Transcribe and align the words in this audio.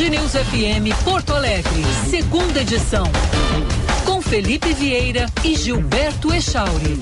Band 0.00 0.08
News 0.08 0.32
FM 0.32 1.04
Porto 1.04 1.34
Alegre, 1.34 1.84
segunda 2.08 2.62
edição. 2.62 3.04
Com 4.06 4.22
Felipe 4.22 4.72
Vieira 4.72 5.26
e 5.44 5.54
Gilberto 5.54 6.32
Echauri. 6.32 6.98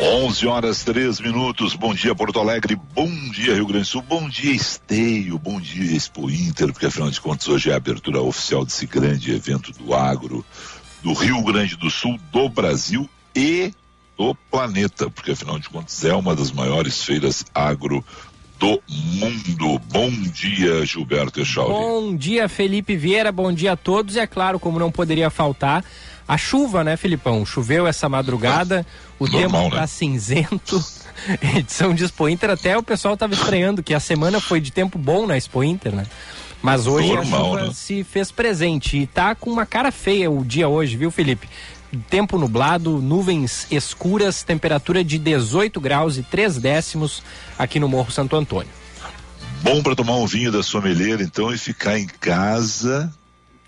11 0.00 0.46
horas 0.48 0.82
3 0.82 1.20
minutos. 1.20 1.76
Bom 1.76 1.94
dia, 1.94 2.12
Porto 2.12 2.40
Alegre. 2.40 2.74
Bom 2.74 3.08
dia, 3.30 3.54
Rio 3.54 3.66
Grande 3.66 3.84
do 3.84 3.86
Sul. 3.86 4.02
Bom 4.02 4.28
dia, 4.28 4.52
Esteio. 4.52 5.38
Bom 5.38 5.60
dia, 5.60 5.96
Expo 5.96 6.28
Inter, 6.28 6.72
porque 6.72 6.86
afinal 6.86 7.08
de 7.08 7.20
contas 7.20 7.46
hoje 7.46 7.70
é 7.70 7.74
a 7.74 7.76
abertura 7.76 8.20
oficial 8.20 8.64
desse 8.64 8.84
grande 8.84 9.30
evento 9.30 9.70
do 9.72 9.94
agro 9.94 10.44
do 11.04 11.12
Rio 11.12 11.40
Grande 11.44 11.76
do 11.76 11.88
Sul, 11.88 12.18
do 12.32 12.48
Brasil 12.48 13.08
e 13.32 13.72
do 14.16 14.34
planeta, 14.50 15.10
porque 15.10 15.32
afinal 15.32 15.58
de 15.58 15.68
contas 15.68 16.04
é 16.04 16.14
uma 16.14 16.34
das 16.34 16.50
maiores 16.50 17.02
feiras 17.02 17.44
agro 17.54 18.04
do 18.58 18.82
mundo. 18.88 19.78
Bom 19.90 20.10
dia, 20.10 20.84
Gilberto 20.84 21.40
Echauri. 21.40 21.72
Bom 21.72 22.16
dia, 22.16 22.48
Felipe 22.48 22.96
Vieira. 22.96 23.30
Bom 23.30 23.52
dia 23.52 23.72
a 23.72 23.76
todos. 23.76 24.16
E 24.16 24.20
é 24.20 24.26
claro, 24.26 24.58
como 24.58 24.78
não 24.78 24.90
poderia 24.90 25.28
faltar, 25.28 25.84
a 26.26 26.36
chuva, 26.38 26.82
né, 26.82 26.96
Filipão? 26.96 27.44
Choveu 27.44 27.86
essa 27.86 28.08
madrugada, 28.08 28.86
o 29.18 29.26
Normal, 29.26 29.62
tempo 29.64 29.74
tá 29.74 29.82
né? 29.82 29.86
cinzento. 29.86 30.84
Edição 31.56 31.94
de 31.94 32.04
Expo 32.04 32.28
Inter, 32.28 32.50
até 32.50 32.76
o 32.76 32.82
pessoal 32.82 33.14
estava 33.14 33.34
estranhando 33.34 33.82
que 33.82 33.94
a 33.94 34.00
semana 34.00 34.40
foi 34.40 34.60
de 34.60 34.70
tempo 34.70 34.98
bom 34.98 35.26
na 35.26 35.36
Expo 35.36 35.62
Inter, 35.62 35.94
né? 35.94 36.06
Mas 36.62 36.86
hoje 36.86 37.08
Normal, 37.08 37.40
a 37.40 37.44
chuva 37.44 37.66
né? 37.68 37.72
se 37.74 38.02
fez 38.02 38.30
presente 38.32 38.96
e 38.96 39.06
tá 39.06 39.34
com 39.34 39.50
uma 39.50 39.66
cara 39.66 39.92
feia 39.92 40.30
o 40.30 40.44
dia 40.44 40.68
hoje, 40.68 40.96
viu, 40.96 41.10
Felipe? 41.10 41.48
Tempo 42.08 42.38
nublado, 42.38 42.98
nuvens 43.00 43.66
escuras, 43.70 44.42
temperatura 44.42 45.02
de 45.04 45.18
18 45.18 45.80
graus 45.80 46.16
e 46.16 46.22
3 46.22 46.58
décimos 46.58 47.22
aqui 47.58 47.80
no 47.80 47.88
Morro 47.88 48.10
Santo 48.10 48.36
Antônio. 48.36 48.70
Bom 49.62 49.82
para 49.82 49.96
tomar 49.96 50.16
um 50.16 50.26
vinho 50.26 50.52
da 50.52 50.62
sommelier, 50.62 51.20
então, 51.20 51.52
e 51.52 51.58
ficar 51.58 51.98
em 51.98 52.06
casa. 52.06 53.12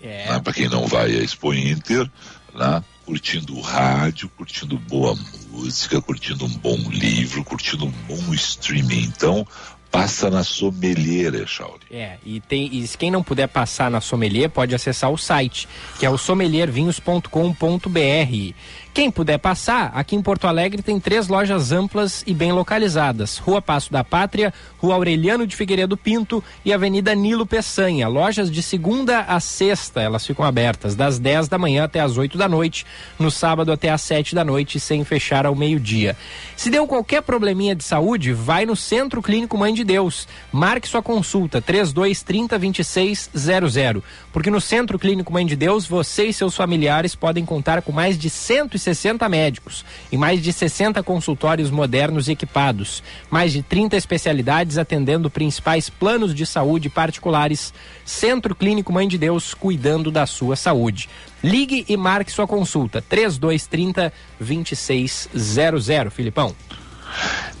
É. 0.01 0.31
Né, 0.31 0.39
para 0.39 0.53
quem 0.53 0.69
não 0.69 0.87
vai 0.87 1.11
à 1.11 1.23
Expo 1.23 1.53
Inter, 1.53 2.09
né? 2.55 2.83
curtindo 3.05 3.57
o 3.57 3.61
rádio, 3.61 4.29
curtindo 4.29 4.77
boa 4.77 5.17
música, 5.51 5.99
curtindo 5.99 6.45
um 6.45 6.49
bom 6.49 6.77
livro, 6.91 7.43
curtindo 7.43 7.85
um 7.85 7.91
bom 8.07 8.33
streaming. 8.35 9.01
Então, 9.01 9.47
passa 9.91 10.29
na 10.29 10.43
sommelier, 10.43 11.47
Chauri. 11.47 11.81
É, 11.91 12.17
e, 12.25 12.39
tem, 12.39 12.69
e 12.73 12.87
quem 12.97 13.11
não 13.11 13.23
puder 13.23 13.47
passar 13.47 13.89
na 13.89 14.01
sommelier 14.01 14.49
pode 14.49 14.75
acessar 14.75 15.11
o 15.11 15.17
site, 15.17 15.67
que 15.99 16.05
é 16.05 16.09
o 16.09 16.17
sommeliervinhos.com.br. 16.17 18.53
Quem 18.91 19.11
puder 19.11 19.37
passar, 19.37 19.91
aqui 19.93 20.15
em 20.15 20.21
Porto 20.21 20.47
Alegre 20.47 20.81
tem 20.81 20.99
três 20.99 21.27
lojas 21.27 21.71
amplas 21.71 22.23
e 22.25 22.33
bem 22.33 22.51
localizadas: 22.51 23.37
Rua 23.37 23.61
Passo 23.61 23.91
da 23.91 24.03
Pátria, 24.03 24.51
Rua 24.77 24.95
Aureliano 24.95 25.45
de 25.45 25.55
Figueiredo 25.55 25.95
Pinto 25.95 26.43
e 26.65 26.73
Avenida 26.73 27.13
Nilo 27.13 27.45
Peçanha. 27.45 28.07
Lojas 28.07 28.49
de 28.49 28.63
segunda 28.63 29.21
a 29.21 29.39
sexta, 29.39 30.01
elas 30.01 30.25
ficam 30.25 30.43
abertas 30.43 30.95
das 30.95 31.19
10 31.19 31.47
da 31.47 31.57
manhã 31.57 31.83
até 31.83 31.99
as 31.99 32.17
8 32.17 32.37
da 32.37 32.49
noite, 32.49 32.85
no 33.17 33.29
sábado 33.29 33.71
até 33.71 33.89
as 33.89 34.01
7 34.01 34.33
da 34.33 34.43
noite, 34.43 34.79
sem 34.79 35.03
fechar 35.03 35.45
ao 35.45 35.55
meio-dia. 35.55 36.17
Se 36.57 36.69
deu 36.69 36.87
qualquer 36.87 37.21
probleminha 37.21 37.75
de 37.75 37.83
saúde, 37.83 38.33
vai 38.33 38.65
no 38.65 38.75
Centro 38.75 39.21
Clínico 39.21 39.57
Mãe 39.57 39.73
de 39.73 39.83
Deus. 39.83 40.27
Marque 40.51 40.87
sua 40.87 41.03
consulta 41.03 41.61
3230 41.61 42.57
2600, 42.57 44.03
porque 44.33 44.49
no 44.49 44.59
Centro 44.59 44.97
Clínico 44.97 45.31
Mãe 45.31 45.45
de 45.45 45.55
Deus, 45.55 45.85
você 45.85 46.25
e 46.25 46.33
seus 46.33 46.55
familiares 46.55 47.13
podem 47.13 47.45
contar 47.45 47.81
com 47.83 47.91
mais 47.91 48.17
de 48.17 48.29
150 48.29 48.78
160 48.79 49.27
médicos 49.29 49.85
e 50.11 50.17
mais 50.17 50.41
de 50.41 50.51
60 50.51 51.03
consultórios 51.03 51.69
modernos 51.69 52.27
e 52.27 52.31
equipados, 52.31 53.03
mais 53.29 53.51
de 53.51 53.61
30 53.61 53.95
especialidades 53.95 54.77
atendendo 54.77 55.29
principais 55.29 55.89
planos 55.89 56.33
de 56.33 56.45
saúde 56.45 56.89
particulares. 56.89 57.73
Centro 58.05 58.55
Clínico 58.55 58.91
Mãe 58.91 59.07
de 59.07 59.17
Deus 59.17 59.53
cuidando 59.53 60.09
da 60.09 60.25
sua 60.25 60.55
saúde. 60.55 61.09
Ligue 61.43 61.85
e 61.87 61.95
marque 61.95 62.31
sua 62.31 62.47
consulta 62.47 63.01
3230 63.01 64.11
2600, 64.39 66.13
Filipão. 66.13 66.55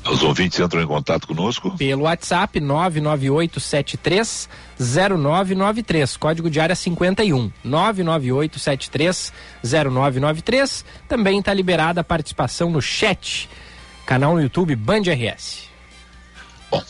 Os 0.09 0.23
ouvintes 0.23 0.59
entram 0.59 0.81
em 0.81 0.87
contato 0.87 1.27
conosco? 1.27 1.75
Pelo 1.77 2.03
WhatsApp 2.03 2.59
99873 2.59 4.49
0993, 4.79 6.17
código 6.17 6.49
de 6.49 6.59
área 6.59 6.75
51. 6.75 7.51
99873 7.63 9.33
0993. 9.73 10.85
Também 11.07 11.39
está 11.39 11.53
liberada 11.53 12.01
a 12.01 12.03
participação 12.03 12.71
no 12.71 12.81
chat, 12.81 13.49
canal 14.05 14.33
no 14.33 14.41
YouTube 14.41 14.75
Band 14.75 15.01
RS. 15.01 15.69
Bom, 16.71 16.83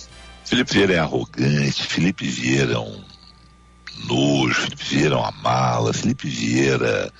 Felipe 0.46 0.74
Vieira 0.74 0.94
é 0.94 1.00
arrogante, 1.00 1.88
Felipe 1.88 2.28
Vieira 2.28 2.74
é 2.74 2.80
um 2.80 3.04
nojo, 4.06 4.62
Felipe 4.62 4.84
Vieira 4.84 5.16
é 5.16 5.18
uma 5.18 5.32
mala, 5.32 5.94
Felipe 5.94 6.30
Vieira 6.30 7.12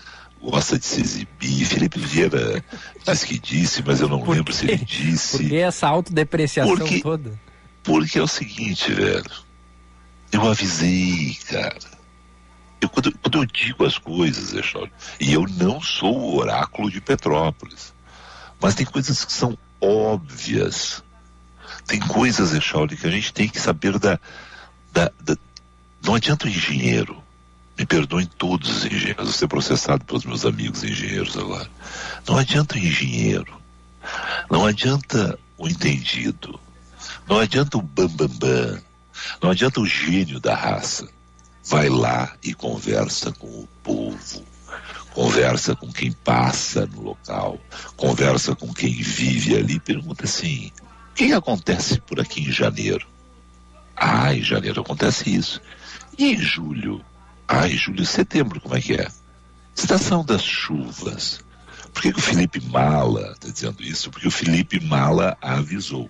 gosta 0.42 0.78
de 0.78 0.86
se 0.86 1.02
exibir. 1.02 1.66
Felipe 1.66 2.00
Vieira 2.00 2.64
disse 3.06 3.26
que 3.26 3.40
disse, 3.40 3.84
mas 3.86 4.02
eu 4.02 4.08
não 4.08 4.24
lembro 4.28 4.54
se 4.54 4.66
ele 4.66 4.78
disse. 4.78 5.38
Por 5.38 5.50
que 5.50 5.58
essa 5.58 5.88
autodepreciação 5.88 6.78
porque, 6.78 7.02
toda? 7.02 7.40
Porque 7.84 8.20
é 8.20 8.22
o 8.22 8.28
seguinte, 8.28 8.92
velho. 8.94 9.50
Eu 10.32 10.48
avisei, 10.48 11.36
cara. 11.48 12.00
Eu, 12.82 12.88
quando, 12.88 13.12
quando 13.18 13.40
eu 13.40 13.46
digo 13.46 13.86
as 13.86 13.98
coisas, 13.98 14.54
Echolio, 14.54 14.92
e 15.20 15.34
eu 15.34 15.46
não 15.58 15.82
sou 15.82 16.18
o 16.18 16.38
oráculo 16.38 16.90
de 16.90 17.02
Petrópolis, 17.02 17.94
mas 18.62 18.76
tem 18.76 18.86
coisas 18.86 19.26
que 19.26 19.34
são 19.34 19.58
óbvias. 19.82 21.04
Tem 21.86 22.00
coisas, 22.00 22.54
Echolio, 22.54 22.98
que 22.98 23.08
a 23.08 23.12
gente 23.12 23.34
tem 23.34 23.50
que 23.50 23.60
saber 23.60 23.98
da, 24.00 24.20
da, 24.94 25.12
da 25.22 25.36
não 26.02 26.16
adianta 26.16 26.46
o 26.46 26.50
engenheiro 26.50 27.22
me 27.80 27.86
perdoem 27.86 28.26
todos 28.38 28.70
os 28.70 28.86
engenheiros, 28.86 29.24
vou 29.24 29.34
ser 29.34 29.48
processado 29.48 30.04
pelos 30.04 30.26
meus 30.26 30.46
amigos 30.46 30.84
engenheiros 30.84 31.38
agora. 31.38 31.70
Não 32.28 32.38
adianta 32.38 32.76
o 32.76 32.78
engenheiro, 32.78 33.58
não 34.52 34.66
adianta 34.66 35.40
o 35.58 35.66
entendido, 35.66 36.60
não 37.26 37.40
adianta 37.40 37.78
o 37.78 37.82
bambambam, 37.82 38.28
bam, 38.28 38.74
bam, 38.74 38.82
não 39.42 39.52
adianta 39.52 39.80
o 39.80 39.86
gênio 39.86 40.42
da 40.42 40.54
raça. 40.54 41.08
Vai 41.64 41.88
lá 41.88 42.36
e 42.44 42.54
conversa 42.54 43.32
com 43.32 43.48
o 43.48 43.70
povo, 43.82 44.44
conversa 45.14 45.74
com 45.74 45.90
quem 45.90 46.12
passa 46.12 46.86
no 46.86 47.02
local, 47.02 47.62
conversa 47.96 48.56
com 48.56 48.74
quem 48.74 48.92
vive 48.92 49.56
ali, 49.56 49.80
pergunta 49.80 50.26
assim: 50.26 50.70
o 51.12 51.14
que 51.14 51.32
acontece 51.32 52.02
por 52.02 52.20
aqui 52.20 52.42
em 52.42 52.52
janeiro? 52.52 53.08
Ah, 53.96 54.34
em 54.34 54.44
janeiro 54.44 54.82
acontece 54.82 55.34
isso. 55.34 55.62
E 56.18 56.34
em 56.34 56.38
julho? 56.38 57.06
Ai, 57.52 57.72
Júlio, 57.76 58.06
setembro, 58.06 58.62
como 58.62 58.76
é 58.76 58.80
que 58.80 58.94
é? 58.94 59.08
Estação 59.76 60.24
das 60.24 60.44
chuvas. 60.44 61.44
Por 61.92 62.04
que, 62.04 62.14
que 62.14 62.20
o 62.20 62.22
Felipe 62.22 62.62
Mala 62.62 63.32
está 63.32 63.50
dizendo 63.50 63.82
isso? 63.82 64.12
Porque 64.12 64.28
o 64.28 64.32
Felipe 64.32 64.80
Mala 64.80 65.36
avisou. 65.42 66.08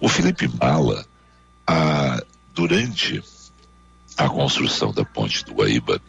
O 0.00 0.08
Felipe 0.08 0.48
Mala, 0.48 1.04
a, 1.66 2.22
durante 2.54 3.22
a 4.16 4.30
construção 4.30 4.94
da 4.94 5.04
ponte 5.04 5.44
do 5.44 5.52
Guaíba, 5.52 6.00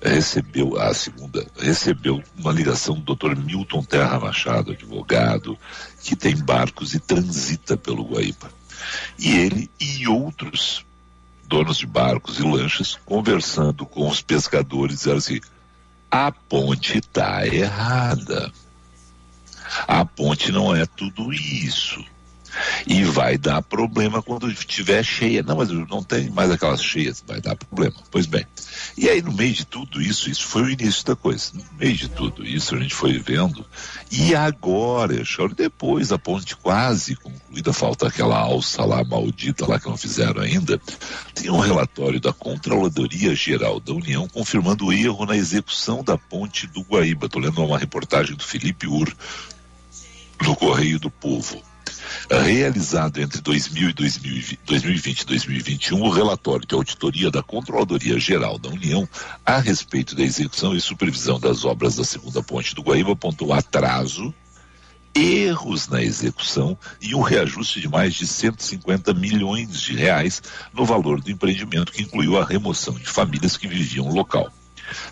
recebeu 0.00 0.80
a 0.80 0.94
segunda 0.94 1.44
recebeu 1.58 2.22
uma 2.38 2.52
ligação 2.52 2.94
do 3.00 3.16
Dr. 3.16 3.34
Milton 3.36 3.82
Terra 3.82 4.20
Machado, 4.20 4.70
advogado, 4.70 5.58
que 6.04 6.14
tem 6.14 6.36
barcos 6.36 6.94
e 6.94 7.00
transita 7.00 7.76
pelo 7.76 8.04
Guaíba. 8.04 8.48
E 9.18 9.36
ele 9.36 9.68
e 9.80 10.06
outros 10.06 10.86
donos 11.48 11.78
de 11.78 11.86
barcos 11.86 12.38
e 12.38 12.42
lanchas, 12.42 12.98
conversando 13.06 13.86
com 13.86 14.06
os 14.06 14.20
pescadores, 14.20 14.96
disseram 14.96 15.16
assim: 15.16 15.40
a 16.10 16.30
ponte 16.30 16.98
está 16.98 17.46
errada. 17.46 18.52
A 19.86 20.04
ponte 20.04 20.52
não 20.52 20.74
é 20.74 20.86
tudo 20.86 21.32
isso. 21.32 22.04
E 22.86 23.04
vai 23.04 23.36
dar 23.36 23.62
problema 23.62 24.22
quando 24.22 24.50
estiver 24.50 25.04
cheia. 25.04 25.42
Não, 25.42 25.56
mas 25.56 25.68
não 25.70 26.02
tem 26.02 26.30
mais 26.30 26.50
aquelas 26.50 26.82
cheias, 26.82 27.22
vai 27.26 27.40
dar 27.40 27.56
problema. 27.56 27.96
Pois 28.10 28.26
bem. 28.26 28.46
E 28.96 29.08
aí, 29.08 29.20
no 29.22 29.32
meio 29.32 29.52
de 29.52 29.64
tudo 29.64 30.00
isso, 30.00 30.30
isso 30.30 30.46
foi 30.46 30.62
o 30.62 30.70
início 30.70 31.04
da 31.04 31.14
coisa. 31.14 31.52
No 31.54 31.64
meio 31.78 31.96
de 31.96 32.08
tudo 32.08 32.44
isso, 32.44 32.74
a 32.74 32.78
gente 32.78 32.94
foi 32.94 33.18
vendo. 33.18 33.64
E 34.10 34.34
agora, 34.34 35.24
choro, 35.24 35.54
depois 35.54 36.12
a 36.12 36.18
ponte 36.18 36.56
quase 36.56 37.16
concluída, 37.16 37.72
falta 37.72 38.08
aquela 38.08 38.38
alça 38.38 38.84
lá 38.84 39.04
maldita 39.04 39.66
lá 39.66 39.78
que 39.78 39.88
não 39.88 39.96
fizeram 39.96 40.40
ainda. 40.40 40.80
Tem 41.34 41.50
um 41.50 41.60
relatório 41.60 42.20
da 42.20 42.32
Controladoria 42.32 43.34
Geral 43.34 43.80
da 43.80 43.92
União 43.92 44.28
confirmando 44.28 44.86
o 44.86 44.92
erro 44.92 45.26
na 45.26 45.36
execução 45.36 46.02
da 46.02 46.16
ponte 46.16 46.66
do 46.66 46.82
Guaíba. 46.82 47.26
Estou 47.26 47.42
lendo 47.42 47.64
uma 47.64 47.78
reportagem 47.78 48.34
do 48.34 48.44
Felipe 48.44 48.86
Ur 48.86 49.12
no 50.42 50.56
Correio 50.56 50.98
do 50.98 51.10
Povo 51.10 51.62
realizado 52.30 53.20
entre 53.20 53.40
2000 53.40 53.90
e 53.90 54.58
2020 54.64 55.20
e 55.20 55.26
2021 55.26 56.00
o 56.00 56.10
relatório 56.10 56.66
de 56.66 56.74
auditoria 56.74 57.30
da 57.30 57.42
Controladoria 57.42 58.18
Geral 58.18 58.58
da 58.58 58.68
União 58.68 59.08
a 59.44 59.58
respeito 59.58 60.14
da 60.14 60.22
execução 60.22 60.74
e 60.74 60.80
supervisão 60.80 61.38
das 61.38 61.64
obras 61.64 61.96
da 61.96 62.04
segunda 62.04 62.42
ponte 62.42 62.74
do 62.74 62.82
Guaíba 62.82 63.12
apontou 63.12 63.52
atraso 63.52 64.34
erros 65.14 65.88
na 65.88 66.02
execução 66.02 66.78
e 67.00 67.14
um 67.14 67.20
reajuste 67.20 67.80
de 67.80 67.88
mais 67.88 68.14
de 68.14 68.26
150 68.26 69.12
milhões 69.14 69.80
de 69.80 69.94
reais 69.94 70.42
no 70.72 70.84
valor 70.84 71.20
do 71.20 71.30
empreendimento, 71.30 71.92
que 71.92 72.02
incluiu 72.02 72.38
a 72.38 72.44
remoção 72.44 72.94
de 72.94 73.06
famílias 73.06 73.56
que 73.56 73.66
viviam 73.66 74.06
no 74.06 74.14
local. 74.14 74.52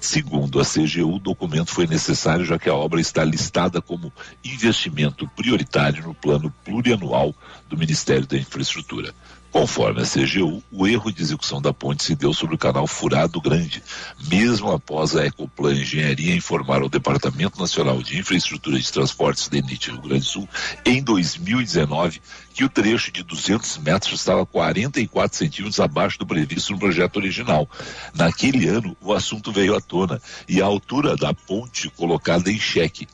Segundo 0.00 0.60
a 0.60 0.64
CGU, 0.64 1.16
o 1.16 1.18
documento 1.18 1.72
foi 1.72 1.86
necessário 1.86 2.44
já 2.44 2.58
que 2.58 2.68
a 2.68 2.74
obra 2.74 3.00
está 3.00 3.24
listada 3.24 3.80
como 3.80 4.12
investimento 4.44 5.28
prioritário 5.28 6.04
no 6.04 6.14
plano 6.14 6.52
plurianual 6.64 7.34
do 7.68 7.76
Ministério 7.76 8.26
da 8.26 8.36
Infraestrutura. 8.36 9.14
Conforme 9.56 10.02
a 10.02 10.04
CGU, 10.04 10.62
o 10.70 10.86
erro 10.86 11.10
de 11.10 11.22
execução 11.22 11.62
da 11.62 11.72
ponte 11.72 12.04
se 12.04 12.14
deu 12.14 12.34
sobre 12.34 12.54
o 12.54 12.58
canal 12.58 12.86
Furado 12.86 13.40
Grande, 13.40 13.82
mesmo 14.28 14.70
após 14.70 15.16
a 15.16 15.24
Ecoplan 15.24 15.72
Engenharia 15.72 16.36
informar 16.36 16.82
ao 16.82 16.90
Departamento 16.90 17.58
Nacional 17.58 18.02
de 18.02 18.18
Infraestrutura 18.18 18.78
de 18.78 18.92
Transportes 18.92 19.48
DENIT 19.48 19.92
Rio 19.92 20.02
Grande 20.02 20.24
do 20.24 20.26
Sul, 20.26 20.48
em 20.84 21.02
2019, 21.02 22.20
que 22.52 22.64
o 22.64 22.68
trecho 22.68 23.10
de 23.10 23.22
200 23.22 23.78
metros 23.78 24.20
estava 24.20 24.44
44 24.44 25.38
centímetros 25.38 25.80
abaixo 25.80 26.18
do 26.18 26.26
previsto 26.26 26.72
no 26.72 26.78
projeto 26.78 27.16
original. 27.16 27.66
Naquele 28.14 28.68
ano, 28.68 28.94
o 29.00 29.14
assunto 29.14 29.50
veio 29.50 29.74
à 29.74 29.80
tona 29.80 30.20
e 30.46 30.60
a 30.60 30.66
altura 30.66 31.16
da 31.16 31.32
ponte 31.32 31.88
colocada 31.88 32.52
em 32.52 32.60
xeque. 32.60 33.08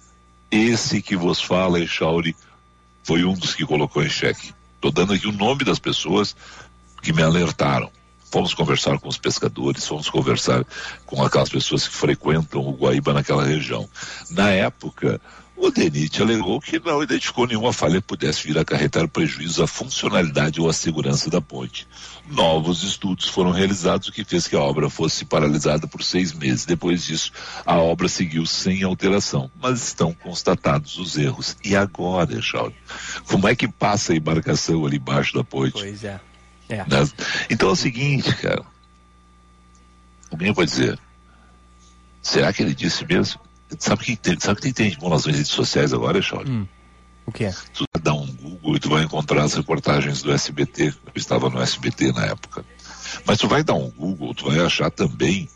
Esse 0.51 1.01
que 1.01 1.15
vos 1.15 1.41
fala, 1.41 1.79
Echauri, 1.79 2.35
foi 3.05 3.23
um 3.23 3.35
dos 3.35 3.55
que 3.55 3.65
colocou 3.65 4.03
em 4.03 4.11
xeque. 4.11 4.53
Estou 4.83 4.91
dando 4.91 5.13
aqui 5.13 5.29
o 5.29 5.33
nome 5.33 5.63
das 5.63 5.79
pessoas 5.79 6.35
que 7.01 7.13
me 7.13 7.23
alertaram. 7.23 7.89
Fomos 8.33 8.53
conversar 8.53 8.99
com 8.99 9.09
os 9.09 9.17
pescadores, 9.17 9.87
fomos 9.87 10.11
conversar 10.11 10.67
com 11.07 11.23
aquelas 11.23 11.49
pessoas 11.49 11.87
que 11.87 11.95
frequentam 11.95 12.63
o 12.63 12.73
Guaíba 12.73 13.13
naquela 13.13 13.45
região. 13.45 13.89
Na 14.29 14.51
época, 14.51 15.21
o 15.57 15.71
DENIT 15.71 16.21
alegou 16.21 16.61
que 16.61 16.81
não 16.81 17.01
identificou 17.01 17.47
nenhuma 17.47 17.73
falha 17.73 18.01
que 18.01 18.09
pudesse 18.09 18.45
vir 18.45 18.59
a 18.59 18.63
acarretar 18.63 19.07
prejuízo 19.07 19.63
à 19.63 19.69
funcionalidade 19.69 20.61
ou 20.61 20.69
à 20.69 20.73
segurança 20.73 21.31
da 21.31 21.41
ponte. 21.41 21.87
Novos 22.29 22.83
estudos 22.83 23.29
foram 23.29 23.51
realizados, 23.51 24.09
o 24.09 24.13
que 24.13 24.25
fez 24.25 24.47
que 24.47 24.57
a 24.57 24.61
obra 24.61 24.89
fosse 24.89 25.25
paralisada 25.25 25.87
por 25.87 26.03
seis 26.03 26.33
meses. 26.33 26.65
Depois 26.65 27.05
disso, 27.05 27.33
a 27.67 27.77
obra 27.77 28.09
seguiu 28.09 28.47
sem 28.47 28.83
alteração, 28.83 29.51
mas 29.61 29.89
estão 29.89 30.15
constatados 30.15 30.99
os 30.99 31.19
erros. 31.19 31.57
E 31.65 31.77
agora, 31.77 32.41
Charles? 32.41 32.75
Como 33.27 33.47
é 33.49 33.55
que 33.55 33.69
passa 33.69 34.13
a 34.13 34.17
embarcação 34.17 34.87
ali 34.87 34.97
embaixo 34.97 35.35
da 35.35 35.45
ponte? 35.45 35.73
Pois 35.73 36.05
é. 36.05 36.21
é. 36.69 36.77
Né? 36.77 37.09
Então 37.51 37.69
é 37.69 37.73
o 37.73 37.77
seguinte, 37.77 38.35
cara. 38.37 38.65
Alguém 40.31 40.55
pode 40.55 40.71
dizer, 40.71 40.99
será 42.23 42.53
que 42.53 42.63
ele 42.63 42.75
disse 42.75 43.05
mesmo? 43.05 43.41
Sabe 43.79 44.05
que 44.05 44.17
tem, 44.17 44.39
sabe 44.39 44.61
que 44.61 44.73
tem, 44.73 44.91
tem 44.91 44.99
bom 44.99 45.11
nas 45.11 45.27
redes 45.27 45.49
sociais 45.49 45.93
agora, 45.93 46.23
Charles? 46.23 46.51
Hum. 46.51 46.67
O 47.27 47.33
que 47.33 47.45
é? 47.45 47.55
Tu 47.73 47.85
dá 48.03 48.13
um 48.13 48.27
Google 48.27 48.77
e 48.77 48.81
tu 48.81 48.89
vai 48.89 49.05
encontrar 49.05 49.45
as 49.45 49.55
reportagens 49.55 50.23
do 50.23 50.33
SBT. 50.33 50.89
Eu 50.89 51.13
estava 51.15 51.49
no 51.49 51.61
SBT 51.61 52.13
na 52.13 52.27
época. 52.27 52.65
Mas 53.27 53.39
tu 53.39 53.49
vai 53.49 53.63
dar 53.63 53.75
um 53.75 53.91
Google, 53.91 54.35
tu 54.35 54.47
vai 54.47 54.59
achar 54.61 54.91
também. 54.91 55.49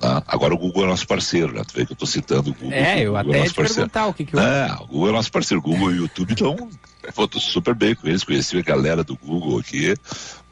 Né? 0.00 0.22
Agora 0.26 0.54
o 0.54 0.58
Google 0.58 0.84
é 0.84 0.86
nosso 0.86 1.06
parceiro, 1.06 1.52
né? 1.52 1.62
Tu 1.66 1.74
vê 1.74 1.84
que 1.84 1.92
eu 1.92 1.94
estou 1.94 2.08
citando 2.08 2.50
o 2.50 2.54
Google. 2.54 2.72
É, 2.72 3.00
eu 3.00 3.12
o 3.12 3.16
até 3.16 3.38
é 3.38 3.44
te 3.44 3.54
parceiro. 3.54 3.74
perguntar 3.74 4.06
o 4.06 4.14
que 4.14 4.24
que 4.24 4.34
eu... 4.34 4.40
É, 4.40 4.74
o 4.80 4.86
Google 4.86 5.08
é 5.08 5.12
nosso 5.12 5.32
parceiro. 5.32 5.62
Google 5.62 5.90
e 5.92 5.94
o 5.94 6.02
YouTube 6.02 6.32
estão 6.32 6.70
foto 7.12 7.38
super 7.38 7.74
bem 7.74 7.94
com 7.94 8.06
eles. 8.08 8.24
Conheci 8.24 8.56
a 8.56 8.62
galera 8.62 9.04
do 9.04 9.16
Google 9.16 9.58
aqui. 9.58 9.94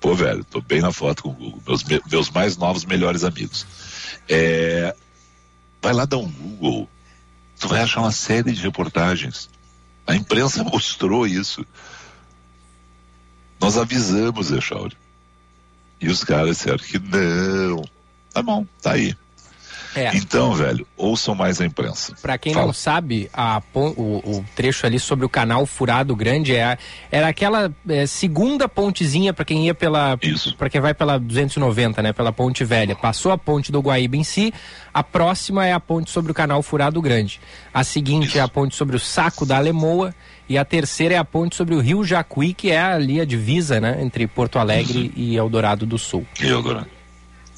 Pô, 0.01 0.15
velho, 0.15 0.45
tô 0.45 0.61
bem 0.61 0.81
na 0.81 0.93
foto 0.93 1.23
com 1.23 1.31
o 1.31 1.33
Google. 1.33 1.63
Meus, 1.67 1.85
meus 2.11 2.31
mais 2.31 2.57
novos, 2.57 2.85
melhores 2.85 3.25
amigos. 3.25 3.67
É, 4.29 4.95
vai 5.81 5.95
lá 5.95 6.05
dar 6.05 6.19
um 6.19 6.31
Google 6.31 6.89
tu 7.59 7.69
vai 7.69 7.83
achar 7.83 8.01
uma 8.01 8.13
série 8.13 8.53
de 8.53 8.63
reportagens. 8.63 9.51
A 10.09 10.17
imprensa 10.17 10.65
mostrou 10.65 11.27
isso. 11.27 11.65
Nós 13.61 13.77
avisamos, 13.77 14.51
Echauri. 14.51 14.97
E 16.01 16.09
os 16.09 16.25
caras 16.25 16.57
disseram 16.57 16.79
que 16.79 16.99
não. 16.99 17.85
Tá 18.33 18.43
bom, 18.43 18.67
tá 18.81 18.93
aí. 18.93 19.15
É. 19.95 20.17
Então, 20.17 20.53
velho, 20.55 20.87
ouçam 20.97 21.35
mais 21.35 21.61
a 21.61 21.67
imprensa. 21.67 22.15
Para 22.21 22.37
quem 22.39 22.53
Fala. 22.53 22.67
não 22.67 22.73
sabe, 22.73 23.31
a, 23.33 23.63
o, 23.75 23.81
o, 23.81 24.45
trecho 24.55 24.87
ali 24.87 24.99
sobre 24.99 25.25
o 25.25 25.29
canal 25.29 25.65
Furado 25.67 26.15
Grande 26.15 26.55
é, 26.55 26.79
era 27.11 27.29
aquela 27.29 27.73
é, 27.89 28.07
segunda 28.07 28.69
pontezinha 28.69 29.33
para 29.33 29.45
quem 29.45 29.67
ia 29.67 29.75
pela. 29.75 30.19
para 30.57 30.69
quem 30.69 30.81
vai 30.81 30.95
pela 30.95 31.19
290, 31.19 32.03
né? 32.03 32.13
Pela 32.13 32.33
Ponte 32.33 32.65
Velha. 32.65 32.95
Passou 32.95 33.33
a 33.33 33.39
ponte 33.39 33.73
do 33.73 33.81
Guaíba 33.81 34.17
em 34.17 34.25
si, 34.25 34.53
a 34.93 35.03
próxima 35.03 35.67
é 35.67 35.73
a 35.73 35.81
ponte 35.81 36.11
sobre 36.11 36.33
o 36.33 36.35
canal 36.35 36.63
Furado 36.63 37.01
Grande. 37.01 37.41
A 37.73 37.85
seguinte 37.85 38.29
Isso. 38.29 38.39
é 38.39 38.41
a 38.41 38.49
ponte 38.49 38.75
sobre 38.75 38.97
o 38.97 39.01
Saco 39.01 39.47
da 39.47 39.57
Alemoa. 39.57 40.15
E 40.49 40.57
a 40.57 40.65
terceira 40.65 41.15
é 41.15 41.19
a 41.19 41.25
ponte 41.25 41.55
sobre 41.55 41.75
o 41.75 41.81
Rio 41.81 42.03
Jacuí, 42.03 42.55
que 42.55 42.71
é 42.71 42.81
ali 42.81 43.21
a 43.21 43.25
divisa, 43.27 43.79
né? 43.81 43.99
Entre 44.01 44.27
Porto 44.27 44.59
Alegre 44.59 45.13
e 45.15 45.37
Eldorado 45.37 45.85
do 45.85 45.99
Sul. 45.99 46.27
E 46.41 46.47
Eldorado. 46.47 46.98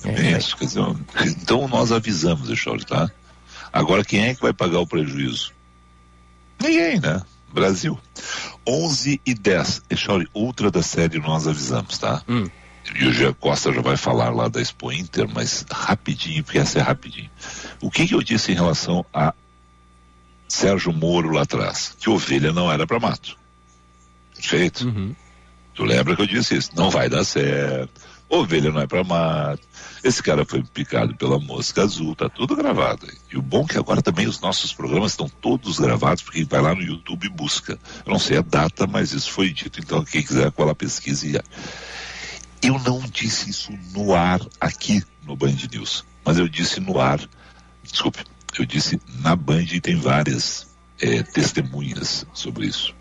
É 0.04 0.38
isso. 0.38 0.56
Quer 0.56 0.64
dizer, 0.66 0.84
então 1.26 1.68
nós 1.68 1.92
avisamos, 1.92 2.50
Echoli, 2.50 2.84
tá? 2.84 3.10
Agora 3.72 4.04
quem 4.04 4.24
é 4.26 4.34
que 4.34 4.42
vai 4.42 4.52
pagar 4.52 4.80
o 4.80 4.86
prejuízo? 4.86 5.52
Ninguém, 6.60 7.00
né? 7.00 7.22
Brasil. 7.52 7.98
11 8.66 9.20
e 9.24 9.34
10. 9.34 9.82
Echoli, 9.90 10.26
outra 10.32 10.70
da 10.70 10.82
série 10.82 11.18
nós 11.18 11.46
avisamos, 11.46 11.98
tá? 11.98 12.22
Hum. 12.28 12.48
E 12.94 13.06
o 13.06 13.12
Jean 13.12 13.32
Costa 13.34 13.72
já 13.72 13.80
vai 13.80 13.96
falar 13.96 14.30
lá 14.30 14.48
da 14.48 14.60
Expo 14.60 14.90
Inter, 14.90 15.28
mas 15.32 15.64
rapidinho, 15.70 16.42
porque 16.42 16.58
essa 16.58 16.78
é 16.78 16.82
rapidinho. 16.82 17.30
O 17.80 17.90
que, 17.90 18.06
que 18.06 18.14
eu 18.14 18.22
disse 18.22 18.52
em 18.52 18.54
relação 18.54 19.04
a 19.12 19.34
Sérgio 20.48 20.92
Moro 20.92 21.30
lá 21.30 21.42
atrás? 21.42 21.96
Que 22.00 22.10
ovelha 22.10 22.52
não 22.52 22.70
era 22.70 22.86
para 22.86 22.98
mato. 22.98 23.36
Perfeito? 24.34 24.86
Uhum. 24.86 25.14
Tu 25.74 25.84
lembra 25.84 26.16
que 26.16 26.22
eu 26.22 26.26
disse 26.26 26.56
isso? 26.56 26.70
Não 26.74 26.90
vai 26.90 27.08
dar 27.08 27.24
certo. 27.24 28.00
Ovelha 28.28 28.70
não 28.70 28.80
é 28.80 28.86
para 28.86 29.04
mato. 29.04 29.62
Esse 30.02 30.22
cara 30.22 30.44
foi 30.44 30.62
picado 30.62 31.14
pela 31.14 31.38
mosca 31.38 31.82
azul, 31.82 32.14
tá 32.14 32.28
tudo 32.28 32.56
gravado. 32.56 33.06
E 33.30 33.36
o 33.36 33.42
bom 33.42 33.64
é 33.64 33.72
que 33.72 33.78
agora 33.78 34.00
também 34.00 34.26
os 34.26 34.40
nossos 34.40 34.72
programas 34.72 35.12
estão 35.12 35.28
todos 35.28 35.78
gravados, 35.78 36.22
porque 36.22 36.44
vai 36.44 36.60
lá 36.60 36.74
no 36.74 36.82
YouTube 36.82 37.26
e 37.26 37.28
busca. 37.28 37.78
Eu 38.06 38.12
não 38.12 38.18
sei 38.18 38.38
a 38.38 38.42
data, 38.42 38.86
mas 38.86 39.12
isso 39.12 39.30
foi 39.30 39.50
dito. 39.52 39.78
Então, 39.78 40.04
quem 40.04 40.22
quiser, 40.22 40.50
colar 40.52 40.74
pesquisa 40.74 41.26
e. 41.26 41.40
Eu 42.62 42.78
não 42.78 43.00
disse 43.00 43.50
isso 43.50 43.72
no 43.92 44.14
ar 44.14 44.40
aqui 44.60 45.02
no 45.22 45.34
Band 45.34 45.56
News, 45.72 46.04
mas 46.24 46.38
eu 46.38 46.48
disse 46.48 46.78
no 46.80 47.00
ar. 47.00 47.20
Desculpe, 47.82 48.22
eu 48.58 48.64
disse 48.64 49.00
na 49.20 49.34
Band 49.34 49.64
e 49.72 49.80
tem 49.80 49.96
várias 49.96 50.68
é, 51.00 51.22
testemunhas 51.22 52.26
sobre 52.34 52.66
isso. 52.66 52.94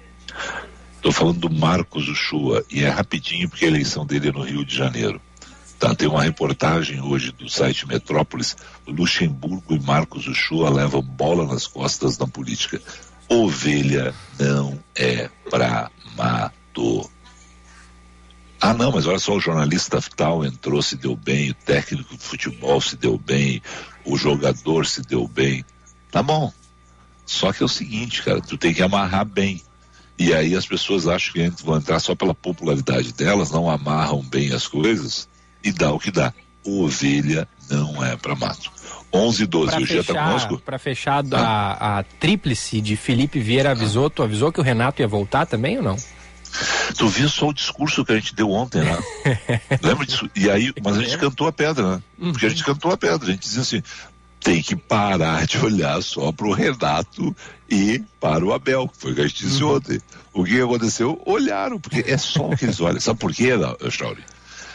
Estou 0.95 1.11
falando 1.11 1.39
do 1.39 1.49
Marcos 1.49 2.07
Uchoa 2.07 2.63
e 2.69 2.83
é 2.83 2.89
rapidinho 2.89 3.49
porque 3.49 3.65
a 3.65 3.69
eleição 3.69 4.05
dele 4.05 4.29
é 4.29 4.31
no 4.31 4.43
Rio 4.43 4.65
de 4.65 4.75
Janeiro. 4.75 5.21
Tá, 5.79 5.95
tem 5.95 6.09
uma 6.09 6.23
reportagem 6.23 6.99
hoje 7.01 7.31
do 7.31 7.49
site 7.49 7.87
Metrópolis. 7.87 8.57
Luxemburgo 8.85 9.73
e 9.73 9.79
Marcos 9.79 10.27
Uchoa 10.27 10.69
levam 10.69 11.01
bola 11.01 11.45
nas 11.45 11.65
costas 11.67 12.17
da 12.17 12.27
política. 12.27 12.81
Ovelha 13.29 14.13
não 14.37 14.77
é 14.93 15.29
pra 15.49 15.89
mato. 16.17 17.09
Ah, 18.59 18.73
não, 18.73 18.91
mas 18.91 19.07
olha 19.07 19.19
só, 19.19 19.37
o 19.37 19.39
jornalista 19.39 20.01
tal 20.17 20.43
entrou, 20.43 20.81
se 20.81 20.97
deu 20.97 21.15
bem, 21.15 21.51
o 21.51 21.53
técnico 21.53 22.17
de 22.17 22.23
futebol 22.25 22.81
se 22.81 22.97
deu 22.97 23.17
bem, 23.17 23.61
o 24.03 24.17
jogador 24.17 24.85
se 24.85 25.01
deu 25.01 25.29
bem. 25.29 25.63
Tá 26.11 26.21
bom. 26.21 26.51
Só 27.25 27.53
que 27.53 27.63
é 27.63 27.65
o 27.65 27.69
seguinte, 27.69 28.21
cara, 28.21 28.41
tu 28.41 28.57
tem 28.57 28.73
que 28.73 28.83
amarrar 28.83 29.23
bem. 29.23 29.63
E 30.17 30.33
aí 30.33 30.57
as 30.57 30.65
pessoas 30.65 31.07
acham 31.07 31.31
que 31.31 31.63
vão 31.63 31.77
entrar 31.77 32.01
só 32.01 32.13
pela 32.15 32.35
popularidade 32.35 33.13
delas, 33.13 33.49
não 33.49 33.69
amarram 33.69 34.21
bem 34.21 34.51
as 34.51 34.67
coisas 34.67 35.29
e 35.63 35.71
dá 35.71 35.91
o 35.91 35.99
que 35.99 36.11
dá. 36.11 36.33
Ovelha 36.65 37.47
não 37.69 38.03
é 38.03 38.15
para 38.15 38.35
mato. 38.35 38.71
11 39.11 39.43
e 39.43 39.45
12, 39.47 39.77
o 39.77 39.85
Gia 39.85 40.03
tá 40.03 40.13
conosco? 40.13 40.59
Para 40.59 40.77
fechar 40.77 41.23
ah. 41.31 41.37
a, 41.37 41.99
a 41.99 42.03
tríplice 42.03 42.79
de 42.79 42.95
Felipe 42.95 43.39
Vieira 43.39 43.71
avisou, 43.71 44.05
ah. 44.05 44.09
tu 44.09 44.21
avisou 44.21 44.51
que 44.51 44.59
o 44.59 44.63
Renato 44.63 45.01
ia 45.01 45.07
voltar 45.07 45.45
também 45.45 45.77
ou 45.77 45.83
não? 45.83 45.95
Tu 46.95 47.07
viu 47.07 47.29
só 47.29 47.49
o 47.49 47.53
discurso 47.53 48.03
que 48.03 48.11
a 48.11 48.15
gente 48.15 48.35
deu 48.35 48.49
ontem, 48.51 48.81
né? 48.81 48.97
Lembra 49.81 50.05
disso? 50.05 50.29
E 50.35 50.49
aí, 50.49 50.73
mas 50.83 50.97
a 50.97 51.01
gente 51.01 51.17
cantou 51.17 51.47
a 51.47 51.51
pedra, 51.51 51.95
né? 51.95 52.03
Porque 52.31 52.45
a 52.45 52.49
gente 52.49 52.63
cantou 52.63 52.91
a 52.91 52.97
pedra, 52.97 53.27
a 53.27 53.31
gente 53.31 53.41
dizia 53.41 53.61
assim, 53.61 53.83
tem 54.39 54.61
que 54.61 54.75
parar 54.75 55.45
de 55.45 55.57
olhar 55.59 56.01
só 56.01 56.31
para 56.31 56.47
o 56.47 56.53
Renato 56.53 57.35
e 57.69 58.01
para 58.19 58.43
o 58.43 58.53
Abel, 58.53 58.89
foi 58.97 59.11
o 59.11 59.15
que 59.15 59.21
a 59.21 59.27
gente 59.27 59.45
disse 59.45 59.63
uhum. 59.63 59.75
ontem. 59.75 59.99
O 60.33 60.43
que 60.43 60.59
aconteceu? 60.59 61.21
Olharam, 61.25 61.79
porque 61.79 62.03
é 62.07 62.17
só 62.17 62.49
o 62.49 62.57
que 62.57 62.65
eles 62.65 62.79
olham. 62.79 62.99
Sabe 62.99 63.19
por 63.19 63.33
quê, 63.33 63.51
Chauri? 63.91 64.23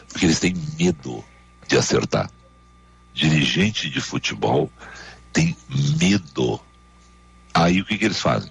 Porque 0.09 0.27
eles 0.27 0.39
têm 0.39 0.55
medo 0.79 1.25
de 1.67 1.77
acertar. 1.77 2.31
Dirigente 3.13 3.89
de 3.89 4.01
futebol 4.01 4.71
tem 5.33 5.57
medo. 5.99 6.61
Aí 7.53 7.81
o 7.81 7.85
que, 7.85 7.99
que 7.99 8.05
eles 8.05 8.21
fazem? 8.21 8.51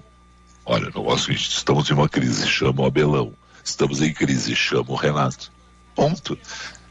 Olha, 0.65 0.85
negócio, 0.85 1.33
estamos 1.33 1.89
em 1.89 1.93
uma 1.93 2.07
crise, 2.07 2.47
chama 2.47 2.81
o 2.81 2.85
Abelão. 2.85 3.33
Estamos 3.63 4.01
em 4.01 4.13
crise, 4.13 4.55
chama 4.55 4.91
o 4.91 4.95
Renato. 4.95 5.51
Ponto. 5.95 6.37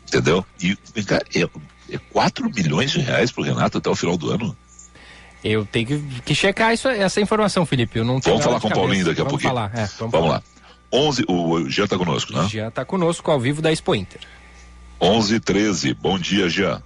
Entendeu? 0.06 0.44
E 0.60 0.76
vem 0.94 1.04
cá, 1.04 1.20
é, 1.34 1.48
é 1.90 1.98
4 2.10 2.50
milhões 2.50 2.90
de 2.90 3.00
reais 3.00 3.30
pro 3.30 3.42
Renato 3.42 3.78
até 3.78 3.88
o 3.88 3.94
final 3.94 4.16
do 4.16 4.30
ano. 4.30 4.56
Eu 5.42 5.66
tenho 5.66 5.86
que, 5.86 6.20
que 6.20 6.34
checar 6.34 6.72
isso, 6.72 6.88
essa 6.88 7.20
informação, 7.20 7.66
Felipe. 7.66 7.98
Eu 7.98 8.04
não 8.04 8.20
vamos 8.20 8.44
falar 8.44 8.60
com 8.60 8.68
o 8.68 8.70
Paulinho 8.70 9.04
daqui 9.04 9.20
a 9.20 9.24
vamos 9.24 9.42
pouquinho. 9.42 9.54
Falar, 9.54 9.70
é, 9.74 9.86
vamos, 9.86 9.96
vamos 9.98 10.12
falar. 10.12 10.28
lá. 10.28 10.42
11, 10.92 11.24
o 11.26 11.68
Jean 11.70 11.84
está 11.84 11.96
conosco, 11.96 12.32
né? 12.32 12.46
Jean 12.48 12.68
está 12.68 12.84
conosco 12.84 13.30
ao 13.30 13.40
vivo 13.40 13.62
da 13.62 13.72
Expo 13.72 13.94
Inter. 13.94 14.20
11 15.02 15.40
13. 15.40 15.94
Bom 15.94 16.16
dia, 16.16 16.48
Jean. 16.48 16.80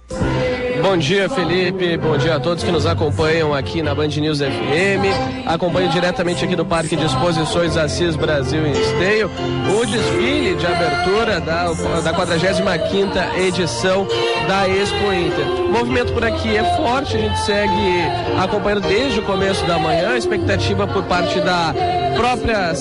Bom 0.81 0.97
dia, 0.97 1.29
Felipe. 1.29 1.97
Bom 1.97 2.17
dia 2.17 2.35
a 2.35 2.39
todos 2.39 2.63
que 2.63 2.71
nos 2.71 2.87
acompanham 2.87 3.53
aqui 3.53 3.83
na 3.83 3.93
Band 3.93 4.07
News 4.07 4.39
FM. 4.39 5.45
Acompanho 5.45 5.89
diretamente 5.89 6.43
aqui 6.43 6.55
do 6.55 6.65
Parque 6.65 6.95
de 6.95 7.05
Exposições 7.05 7.77
Assis 7.77 8.15
Brasil 8.15 8.65
em 8.65 8.71
Esteio 8.71 9.29
o 9.69 9.85
desfile 9.85 10.55
de 10.55 10.65
abertura 10.65 11.39
da, 11.39 11.65
da 12.01 12.13
45ª 12.13 13.37
edição 13.37 14.07
da 14.47 14.67
Expo 14.67 15.13
Inter. 15.13 15.45
O 15.65 15.71
movimento 15.71 16.11
por 16.13 16.23
aqui 16.23 16.55
é 16.55 16.63
forte, 16.75 17.17
a 17.17 17.19
gente 17.19 17.39
segue 17.39 18.01
acompanhando 18.41 18.87
desde 18.87 19.19
o 19.19 19.23
começo 19.23 19.63
da 19.67 19.77
manhã, 19.77 20.11
a 20.13 20.17
expectativa 20.17 20.87
por 20.87 21.03
parte 21.03 21.39
da 21.41 21.73
própria 22.17 22.73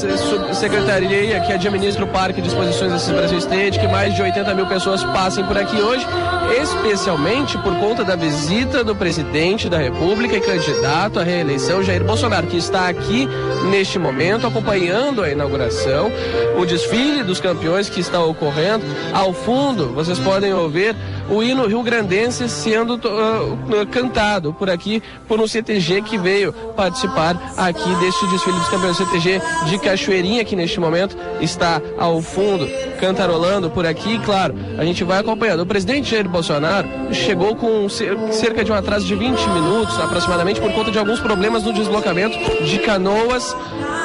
secretaria 0.55 1.41
que 1.41 1.53
administra 1.53 2.05
o 2.05 2.09
Parque 2.09 2.41
de 2.41 2.49
Exposições 2.49 2.93
Assis 2.93 3.11
Brasil 3.11 3.39
State, 3.39 3.79
que 3.79 3.87
mais 3.87 4.15
de 4.15 4.23
80 4.23 4.55
mil 4.55 4.67
pessoas 4.67 5.05
passem 5.05 5.45
por 5.45 5.59
aqui 5.59 5.77
hoje, 5.77 6.07
especialmente 6.55 7.59
por 7.59 7.75
conta 7.77 8.05
da 8.05 8.17
visita 8.17 8.83
do 8.83 8.95
presidente 8.95 9.69
da 9.69 9.79
República 9.79 10.37
e 10.37 10.41
candidato 10.41 11.19
à 11.19 11.23
reeleição, 11.23 11.83
Jair 11.83 12.05
Bolsonaro, 12.05 12.47
que 12.47 12.57
está 12.57 12.89
aqui 12.89 13.29
neste 13.71 13.99
momento 13.99 14.47
acompanhando 14.47 15.23
a 15.23 15.31
inauguração, 15.31 16.11
o 16.59 16.65
desfile 16.65 17.23
dos 17.23 17.41
campeões 17.41 17.89
que 17.89 18.01
está 18.01 18.23
ocorrendo. 18.23 18.85
Ao 19.13 19.33
fundo, 19.33 19.89
vocês 19.93 20.19
podem 20.19 20.53
ouvir 20.53 20.95
o 21.29 21.43
hino 21.43 21.67
rio-grandense 21.67 22.49
sendo 22.49 22.95
uh, 22.95 23.87
cantado 23.91 24.53
por 24.53 24.71
aqui 24.71 25.03
por 25.27 25.41
um 25.41 25.47
CTG 25.47 26.03
que 26.03 26.17
veio 26.17 26.53
participar 26.77 27.55
aqui 27.57 27.95
deste 27.97 28.27
desfile 28.29 28.59
dos 28.59 28.69
campeões. 28.69 28.97
CTG 28.97 29.43
de 29.67 29.79
Cachoeirinha, 29.79 30.45
que 30.45 30.57
neste 30.57 30.81
momento 30.81 31.17
está 31.41 31.83
ao 31.99 32.23
fundo, 32.23 32.67
cantarolando 32.97 33.71
por 33.71 33.87
aqui. 33.87 34.19
Claro, 34.19 34.55
a 34.79 34.85
gente 34.85 35.05
vai 35.05 35.19
acompanhando. 35.19 35.61
O 35.61 35.67
presidente 35.67 36.11
Jair 36.11 36.29
Bolsonaro 36.29 36.89
chegou 37.13 37.55
com 37.55 37.89
cerca 37.89 38.65
de 38.65 38.73
um 38.73 38.75
atraso 38.75 39.07
de 39.07 39.15
20 39.15 39.49
minutos 39.51 39.99
aproximadamente 40.01 40.61
por 40.61 40.73
conta 40.73 40.91
de 40.91 40.99
alguns 40.99 41.21
problemas 41.21 41.63
no 41.63 41.73
deslocamento 41.73 42.37
de 42.65 42.79
canoas 42.79 43.57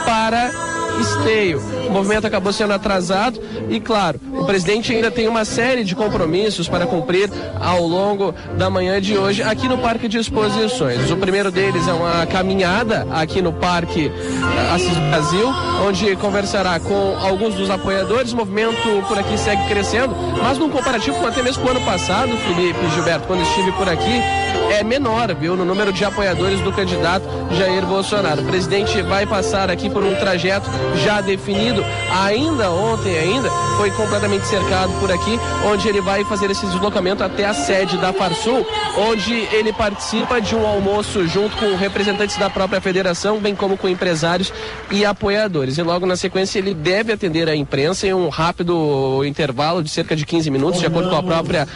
para 0.05 0.51
Esteio. 0.99 1.61
O 1.87 1.91
movimento 1.91 2.27
acabou 2.27 2.51
sendo 2.51 2.73
atrasado 2.73 3.39
e, 3.69 3.79
claro, 3.79 4.19
o 4.33 4.45
presidente 4.45 4.93
ainda 4.93 5.11
tem 5.11 5.27
uma 5.27 5.45
série 5.45 5.83
de 5.83 5.95
compromissos 5.95 6.67
para 6.67 6.85
cumprir 6.85 7.29
ao 7.59 7.85
longo 7.85 8.33
da 8.57 8.69
manhã 8.69 8.99
de 9.01 9.17
hoje 9.17 9.43
aqui 9.43 9.67
no 9.67 9.77
Parque 9.77 10.07
de 10.07 10.17
Exposições. 10.17 11.09
O 11.11 11.17
primeiro 11.17 11.51
deles 11.51 11.87
é 11.87 11.93
uma 11.93 12.25
caminhada 12.25 13.07
aqui 13.11 13.41
no 13.41 13.53
Parque 13.53 14.11
Assis 14.73 14.97
Brasil, 15.09 15.47
onde 15.85 16.15
conversará 16.15 16.79
com 16.79 17.17
alguns 17.19 17.55
dos 17.55 17.69
apoiadores. 17.69 18.33
O 18.33 18.37
movimento 18.37 19.03
por 19.07 19.17
aqui 19.17 19.37
segue 19.37 19.67
crescendo, 19.67 20.15
mas 20.41 20.57
num 20.57 20.69
comparativo 20.69 21.17
com 21.19 21.27
até 21.27 21.41
mesmo 21.41 21.65
o 21.65 21.69
ano 21.69 21.81
passado, 21.81 22.31
Felipe 22.37 22.79
Gilberto, 22.93 23.27
quando 23.27 23.41
estive 23.41 23.71
por 23.73 23.87
aqui, 23.87 24.21
é 24.71 24.83
menor, 24.83 25.33
viu, 25.35 25.55
no 25.55 25.65
número 25.65 25.91
de 25.91 26.03
apoiadores 26.05 26.61
do 26.61 26.71
candidato 26.71 27.25
Jair 27.57 27.85
Bolsonaro. 27.85 28.41
O 28.41 28.45
presidente 28.45 29.01
vai 29.01 29.25
passar 29.25 29.69
aqui 29.69 29.89
por 29.89 30.03
um 30.03 30.15
trajeto 30.15 30.69
já 31.03 31.21
definido, 31.21 31.83
ainda 32.23 32.69
ontem 32.71 33.17
ainda, 33.17 33.49
foi 33.77 33.91
completamente 33.91 34.45
cercado 34.45 34.91
por 34.99 35.11
aqui, 35.11 35.39
onde 35.65 35.87
ele 35.87 36.01
vai 36.01 36.23
fazer 36.25 36.51
esse 36.51 36.65
deslocamento 36.67 37.23
até 37.23 37.45
a 37.45 37.53
sede 37.53 37.97
da 37.97 38.13
Farsul, 38.13 38.65
onde 38.97 39.33
ele 39.33 39.73
participa 39.73 40.39
de 40.39 40.55
um 40.55 40.65
almoço 40.65 41.27
junto 41.27 41.57
com 41.57 41.75
representantes 41.75 42.37
da 42.37 42.49
própria 42.49 42.81
federação, 42.81 43.39
bem 43.39 43.55
como 43.55 43.77
com 43.77 43.87
empresários 43.87 44.53
e 44.91 45.05
apoiadores. 45.05 45.77
E 45.77 45.83
logo 45.83 46.05
na 46.05 46.15
sequência 46.15 46.59
ele 46.59 46.73
deve 46.73 47.13
atender 47.13 47.49
a 47.49 47.55
imprensa 47.55 48.07
em 48.07 48.13
um 48.13 48.29
rápido 48.29 49.23
intervalo 49.25 49.83
de 49.83 49.89
cerca 49.89 50.15
de 50.15 50.25
15 50.25 50.51
minutos, 50.51 50.79
de 50.79 50.85
acordo 50.85 51.09
com 51.09 51.15
a 51.15 51.23
própria 51.23 51.67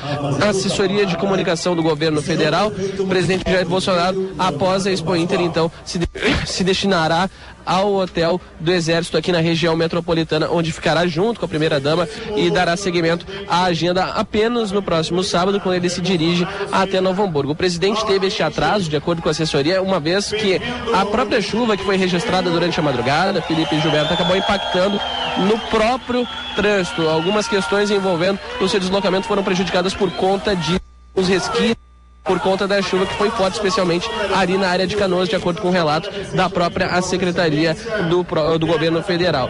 assessoria 0.47 1.05
de 1.05 1.17
comunicação 1.17 1.75
do 1.75 1.81
governo 1.81 2.21
federal. 2.21 2.71
O 2.99 3.07
presidente 3.07 3.49
Jair 3.49 3.67
Bolsonaro, 3.67 4.31
após 4.37 4.85
a 4.85 4.91
Expo 4.91 5.15
Inter, 5.15 5.41
então, 5.41 5.71
se, 5.83 5.97
de 5.97 6.07
se 6.45 6.63
destinará 6.63 7.29
ao 7.65 7.95
hotel 7.95 8.39
do 8.59 8.71
Exército 8.71 9.17
aqui 9.17 9.31
na 9.31 9.39
região 9.39 9.75
metropolitana, 9.75 10.49
onde 10.49 10.71
ficará 10.71 11.07
junto 11.07 11.39
com 11.39 11.45
a 11.45 11.49
primeira-dama 11.49 12.07
e 12.35 12.49
dará 12.49 12.77
seguimento 12.77 13.25
à 13.47 13.65
agenda 13.65 14.05
apenas 14.05 14.71
no 14.71 14.81
próximo 14.81 15.23
sábado, 15.23 15.59
quando 15.59 15.75
ele 15.75 15.89
se 15.89 16.01
dirige 16.01 16.47
até 16.71 17.01
Novo 17.01 17.23
Hamburgo. 17.23 17.53
O 17.53 17.55
presidente 17.55 18.05
teve 18.05 18.27
este 18.27 18.43
atraso, 18.43 18.89
de 18.89 18.95
acordo 18.95 19.21
com 19.21 19.29
a 19.29 19.31
assessoria, 19.31 19.81
uma 19.81 19.99
vez 19.99 20.29
que 20.29 20.61
a 20.93 21.05
própria 21.05 21.41
chuva 21.41 21.75
que 21.75 21.83
foi 21.83 21.97
registrada 21.97 22.49
durante 22.49 22.79
a 22.79 22.83
madrugada, 22.83 23.41
Felipe 23.41 23.79
Gilberto, 23.79 24.13
acabou 24.13 24.35
impactando 24.35 24.99
no 25.39 25.57
próprio 25.69 26.27
trânsito. 26.55 27.07
Algumas 27.07 27.47
questões 27.47 27.89
envolvendo 27.91 28.39
o 28.61 28.67
seu 28.67 28.79
deslocamento 28.79 29.27
foram 29.27 29.43
prejudicadas 29.43 29.93
por 29.93 30.11
conta 30.11 30.55
de 30.55 30.79
os 31.15 31.27
resquícios 31.27 31.85
por 32.25 32.39
conta 32.39 32.67
da 32.67 32.81
chuva 32.81 33.05
que 33.05 33.13
foi 33.13 33.29
forte, 33.29 33.53
especialmente 33.53 34.09
ali 34.35 34.57
na 34.57 34.67
área 34.67 34.87
de 34.87 34.95
Canoas, 34.95 35.29
de 35.29 35.35
acordo 35.35 35.61
com 35.61 35.67
o 35.67 35.71
relato 35.71 36.09
da 36.33 36.49
própria 36.49 36.99
Secretaria 37.01 37.77
do, 38.09 38.25
do 38.57 38.65
Governo 38.65 39.01
Federal. 39.03 39.47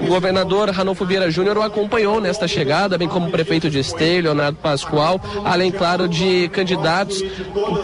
O 0.00 0.06
governador 0.06 0.70
Ranolfo 0.70 1.04
Vieira 1.04 1.30
Júnior 1.30 1.58
o 1.58 1.62
acompanhou 1.62 2.20
nesta 2.20 2.48
chegada, 2.48 2.96
bem 2.96 3.08
como 3.08 3.28
o 3.28 3.30
prefeito 3.30 3.68
de 3.68 3.78
Esteio, 3.78 4.22
Leonardo 4.22 4.58
Pascoal, 4.58 5.20
além, 5.44 5.70
claro, 5.70 6.08
de 6.08 6.48
candidatos, 6.48 7.22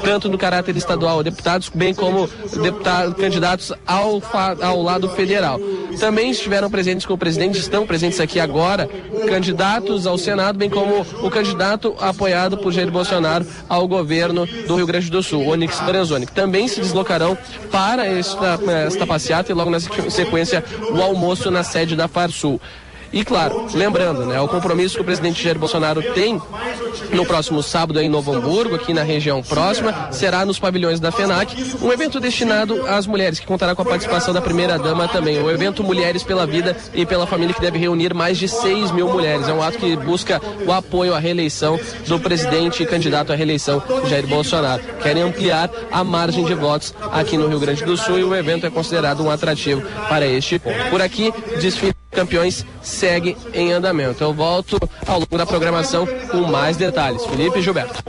tanto 0.03 0.29
no 0.29 0.39
caráter 0.39 0.77
estadual, 0.77 1.23
deputados, 1.23 1.71
bem 1.75 1.93
como 1.93 2.29
deputados, 2.63 3.15
candidatos 3.15 3.73
ao, 3.87 4.23
ao 4.63 4.83
lado 4.83 5.09
federal. 5.11 5.61
Também 5.99 6.31
estiveram 6.31 6.71
presentes 6.71 7.05
com 7.05 7.15
o 7.15 7.19
presidente, 7.19 7.59
estão 7.59 7.87
presentes 7.87 8.21
aqui 8.21 8.41
agora, 8.41 8.89
candidatos 9.29 10.07
ao 10.07 10.17
Senado, 10.17 10.59
bem 10.59 10.71
como 10.71 11.07
o 11.23 11.31
candidato 11.31 11.95
apoiado 12.01 12.57
por 12.57 12.73
Jair 12.73 12.91
Bolsonaro 12.91 13.47
ao 13.69 13.87
governo 13.87 14.30
do 14.33 14.77
Rio 14.77 14.87
Grande 14.87 15.11
do 15.11 15.23
Sul, 15.23 15.47
Onyx 15.47 15.79
Tranzoni, 15.81 16.27
que 16.27 16.33
também 16.33 16.69
se 16.69 16.81
deslocarão 16.81 17.37
para 17.71 18.07
esta, 18.07 18.59
esta 18.87 19.07
passeata 19.07 19.51
e 19.51 19.55
logo 19.55 19.71
na 19.71 19.81
sequência 19.81 20.65
o 20.91 21.01
almoço 21.01 21.51
na 21.51 21.63
sede 21.63 21.97
da 21.97 22.09
Farsul. 22.09 22.61
E 23.13 23.25
claro, 23.25 23.67
lembrando, 23.75 24.25
né, 24.25 24.41
o 24.41 24.49
compromisso 24.49 24.95
que 24.95 25.01
o 25.01 25.05
presidente 25.05 25.43
Jair 25.43 25.59
Bolsonaro 25.59 26.03
tem 26.15 26.41
no 27.13 27.27
próximo 27.27 27.63
sábado 27.63 28.01
em 28.01 28.09
Novo 28.09 28.33
Hamburgo, 28.33 28.77
aqui 28.77 28.95
na 28.95 29.03
região 29.03 29.43
próxima, 29.43 30.13
será 30.13 30.45
nos 30.45 30.59
pavilhões 30.59 31.01
da 31.01 31.11
FENAC, 31.11 31.57
um 31.83 31.93
evento 31.93 32.21
destinado 32.21 32.87
às 32.87 33.07
mulheres, 33.07 33.41
que 33.41 33.47
contará 33.47 33.75
com 33.75 33.83
a 33.83 33.85
participação 33.85 34.33
da 34.33 34.41
primeira-dama 34.41 35.09
também. 35.09 35.43
O 35.43 35.51
evento 35.51 35.83
Mulheres 35.83 36.23
pela 36.23 36.47
Vida 36.47 36.77
e 36.95 37.05
pela 37.05 37.27
Família, 37.27 37.55
que 37.55 37.61
deve 37.61 37.79
reunir 37.79 38.15
mais 38.15 38.39
de 38.39 38.49
6 38.49 38.93
mil 38.93 39.09
mulheres. 39.09 39.49
É 39.49 39.53
um 39.53 39.63
ato 39.63 39.79
que 39.79 39.97
busca 39.97 40.41
o 40.65 40.73
apoio 40.73 41.15
à 41.15 41.19
reeleição 41.19 41.79
do 42.07 42.21
presidente 42.21 42.83
e 42.83 42.87
candidato 42.87 43.33
à 43.33 43.37
reeleição, 43.37 43.83
Jair 44.09 44.27
Bolsonaro. 44.27 44.83
Querem 45.03 45.23
ampliar 45.23 45.71
a 45.91 46.05
margem 46.05 46.45
de 46.45 46.55
votos 46.55 46.95
aqui 47.11 47.37
no 47.37 47.49
Rio 47.49 47.59
Grande 47.59 47.85
do 47.85 47.97
Sul 47.97 48.19
e 48.19 48.25
o 48.25 48.35
evento 48.35 48.67
é 48.67 48.71
considerado 48.71 49.23
um 49.23 49.31
atrativo 49.31 49.83
para 50.09 50.27
este 50.27 50.59
ponto. 50.59 50.91
Por 50.91 51.03
aqui, 51.03 51.33
desfile 51.61 52.00
campeões 52.21 52.67
segue 52.83 53.35
em 53.55 53.73
andamento. 53.73 54.23
Eu 54.23 54.35
volto 54.35 54.79
ao 55.07 55.21
longo 55.21 55.39
da 55.39 55.47
programação 55.47 56.07
com 56.31 56.43
mais 56.51 56.77
detalhes. 56.77 57.25
Felipe 57.25 57.59
e 57.59 57.63
Gilberto. 57.63 58.03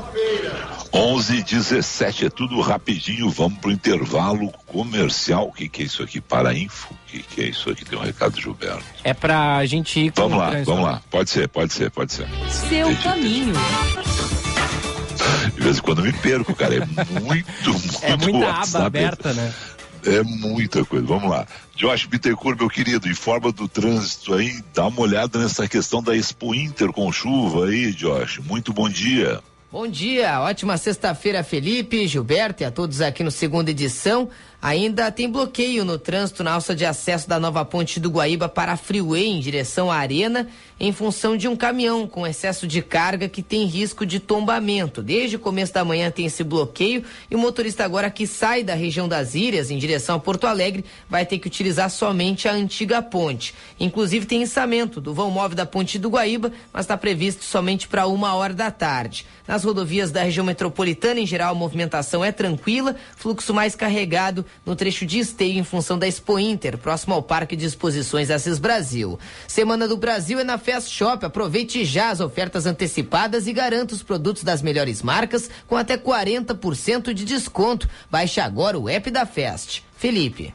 11 0.93 1.41
17 1.43 2.25
é 2.25 2.29
tudo 2.29 2.59
rapidinho. 2.59 3.29
Vamos 3.29 3.57
pro 3.59 3.71
intervalo 3.71 4.51
comercial. 4.67 5.47
O 5.47 5.53
que, 5.53 5.69
que 5.69 5.83
é 5.83 5.85
isso 5.85 6.03
aqui? 6.03 6.19
Para 6.19 6.53
info? 6.53 6.93
O 6.93 6.97
que, 7.11 7.19
que 7.23 7.41
é 7.41 7.45
isso 7.45 7.69
aqui? 7.69 7.85
Tem 7.85 7.97
um 7.97 8.01
recado, 8.01 8.39
Gilberto. 8.39 8.83
É 9.01 9.13
pra 9.13 9.65
gente 9.65 9.97
ir 10.01 10.11
com 10.11 10.23
Vamos 10.23 10.37
lá, 10.37 10.51
vamos 10.65 10.83
lá. 10.83 11.01
Pode 11.09 11.29
ser, 11.29 11.47
pode 11.47 11.71
ser, 11.73 11.89
pode 11.89 12.11
ser. 12.11 12.27
Seu 12.49 12.91
Entendi. 12.91 13.03
caminho. 13.03 13.53
De 15.55 15.61
vez 15.61 15.77
em 15.77 15.81
quando 15.81 15.99
eu 15.99 16.05
me 16.05 16.13
perco, 16.13 16.53
cara. 16.53 16.75
É 16.75 16.79
muito, 17.21 17.47
muito 17.71 17.99
É 18.01 18.17
muita 18.17 18.37
WhatsApp. 18.47 18.75
aba 18.75 18.85
aberta, 18.87 19.33
né? 19.33 19.53
É 20.05 20.23
muita 20.23 20.83
coisa. 20.85 21.05
Vamos 21.05 21.29
lá. 21.29 21.45
Josh 21.75 22.05
Bittencourt, 22.05 22.57
meu 22.57 22.69
querido, 22.69 23.07
informa 23.07 23.51
do 23.51 23.67
trânsito 23.67 24.33
aí. 24.33 24.63
Dá 24.73 24.87
uma 24.87 25.01
olhada 25.01 25.39
nessa 25.39 25.67
questão 25.67 26.01
da 26.01 26.15
Expo 26.15 26.53
Inter 26.53 26.91
com 26.91 27.11
chuva 27.11 27.67
aí, 27.67 27.91
Josh. 27.91 28.39
Muito 28.39 28.73
bom 28.73 28.89
dia. 28.89 29.41
Bom 29.71 29.87
dia, 29.87 30.41
ótima 30.41 30.77
sexta-feira, 30.77 31.45
Felipe, 31.45 32.05
Gilberto 32.05 32.61
e 32.61 32.65
a 32.65 32.71
todos 32.71 32.99
aqui 32.99 33.23
no 33.23 33.31
segunda 33.31 33.71
edição. 33.71 34.29
Ainda 34.61 35.11
tem 35.11 35.27
bloqueio 35.27 35.83
no 35.83 35.97
trânsito 35.97 36.43
na 36.43 36.51
alça 36.51 36.75
de 36.75 36.85
acesso 36.85 37.27
da 37.27 37.39
nova 37.39 37.65
ponte 37.65 37.99
do 37.99 38.11
Guaíba 38.11 38.47
para 38.47 38.73
a 38.73 38.77
Freeway 38.77 39.25
em 39.25 39.39
direção 39.39 39.89
à 39.89 39.95
Arena, 39.95 40.47
em 40.79 40.91
função 40.91 41.35
de 41.35 41.47
um 41.47 41.55
caminhão 41.55 42.05
com 42.05 42.27
excesso 42.27 42.67
de 42.67 42.79
carga 42.79 43.27
que 43.27 43.41
tem 43.41 43.65
risco 43.65 44.05
de 44.05 44.19
tombamento. 44.19 45.01
Desde 45.01 45.35
o 45.35 45.39
começo 45.39 45.73
da 45.73 45.83
manhã 45.83 46.11
tem 46.11 46.27
esse 46.27 46.43
bloqueio 46.43 47.03
e 47.29 47.35
o 47.35 47.39
motorista 47.39 47.83
agora 47.83 48.11
que 48.11 48.27
sai 48.27 48.63
da 48.63 48.75
região 48.75 49.07
das 49.07 49.33
Ilhas 49.33 49.71
em 49.71 49.79
direção 49.79 50.17
a 50.17 50.19
Porto 50.19 50.45
Alegre 50.45 50.85
vai 51.09 51.25
ter 51.25 51.39
que 51.39 51.47
utilizar 51.47 51.89
somente 51.89 52.47
a 52.47 52.53
antiga 52.53 53.01
ponte. 53.01 53.55
Inclusive 53.79 54.27
tem 54.27 54.43
içamento 54.43 55.01
do 55.01 55.11
vão 55.11 55.31
móvel 55.31 55.57
da 55.57 55.65
ponte 55.65 55.97
do 55.97 56.09
Guaíba, 56.09 56.51
mas 56.71 56.83
está 56.83 56.95
previsto 56.95 57.43
somente 57.43 57.87
para 57.87 58.05
uma 58.05 58.35
hora 58.35 58.53
da 58.53 58.69
tarde. 58.69 59.25
Nas 59.47 59.63
rodovias 59.63 60.11
da 60.11 60.21
região 60.21 60.45
metropolitana, 60.45 61.19
em 61.19 61.25
geral, 61.25 61.51
a 61.51 61.57
movimentação 61.57 62.23
é 62.23 62.31
tranquila, 62.31 62.95
fluxo 63.17 63.53
mais 63.53 63.75
carregado 63.75 64.45
no 64.65 64.75
trecho 64.75 65.05
de 65.05 65.19
esteio 65.19 65.59
em 65.59 65.63
função 65.63 65.97
da 65.97 66.07
Expo 66.07 66.37
Inter, 66.37 66.77
próximo 66.77 67.13
ao 67.13 67.23
Parque 67.23 67.55
de 67.55 67.65
Exposições 67.65 68.29
Assis 68.29 68.59
Brasil. 68.59 69.19
Semana 69.47 69.87
do 69.87 69.97
Brasil 69.97 70.39
é 70.39 70.43
na 70.43 70.57
Fast 70.57 70.89
Shop. 70.89 71.25
Aproveite 71.25 71.83
já 71.83 72.09
as 72.09 72.19
ofertas 72.19 72.65
antecipadas 72.65 73.47
e 73.47 73.53
garanta 73.53 73.93
os 73.93 74.03
produtos 74.03 74.43
das 74.43 74.61
melhores 74.61 75.01
marcas 75.01 75.49
com 75.67 75.75
até 75.75 75.97
40% 75.97 77.13
de 77.13 77.25
desconto. 77.25 77.89
Baixe 78.09 78.39
agora 78.39 78.77
o 78.77 78.87
app 78.87 79.09
da 79.09 79.25
Fest. 79.25 79.81
Felipe. 79.97 80.53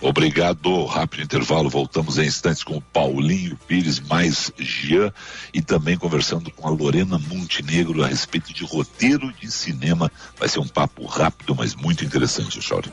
Obrigado. 0.00 0.84
Rápido 0.86 1.22
intervalo. 1.22 1.68
Voltamos 1.68 2.18
em 2.18 2.26
instantes 2.26 2.62
com 2.62 2.76
o 2.76 2.82
Paulinho 2.82 3.58
Pires, 3.66 4.00
mais 4.00 4.52
Jean, 4.58 5.12
e 5.52 5.60
também 5.60 5.96
conversando 5.96 6.50
com 6.50 6.66
a 6.66 6.70
Lorena 6.70 7.18
Montenegro 7.18 8.02
a 8.02 8.06
respeito 8.06 8.52
de 8.52 8.64
roteiro 8.64 9.32
de 9.32 9.50
cinema. 9.50 10.10
Vai 10.38 10.48
ser 10.48 10.60
um 10.60 10.68
papo 10.68 11.04
rápido, 11.06 11.54
mas 11.54 11.74
muito 11.74 12.04
interessante, 12.04 12.60
Chauri. 12.60 12.92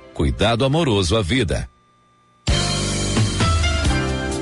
Cuidado 0.13 0.65
amoroso 0.65 1.15
à 1.15 1.21
vida. 1.21 1.69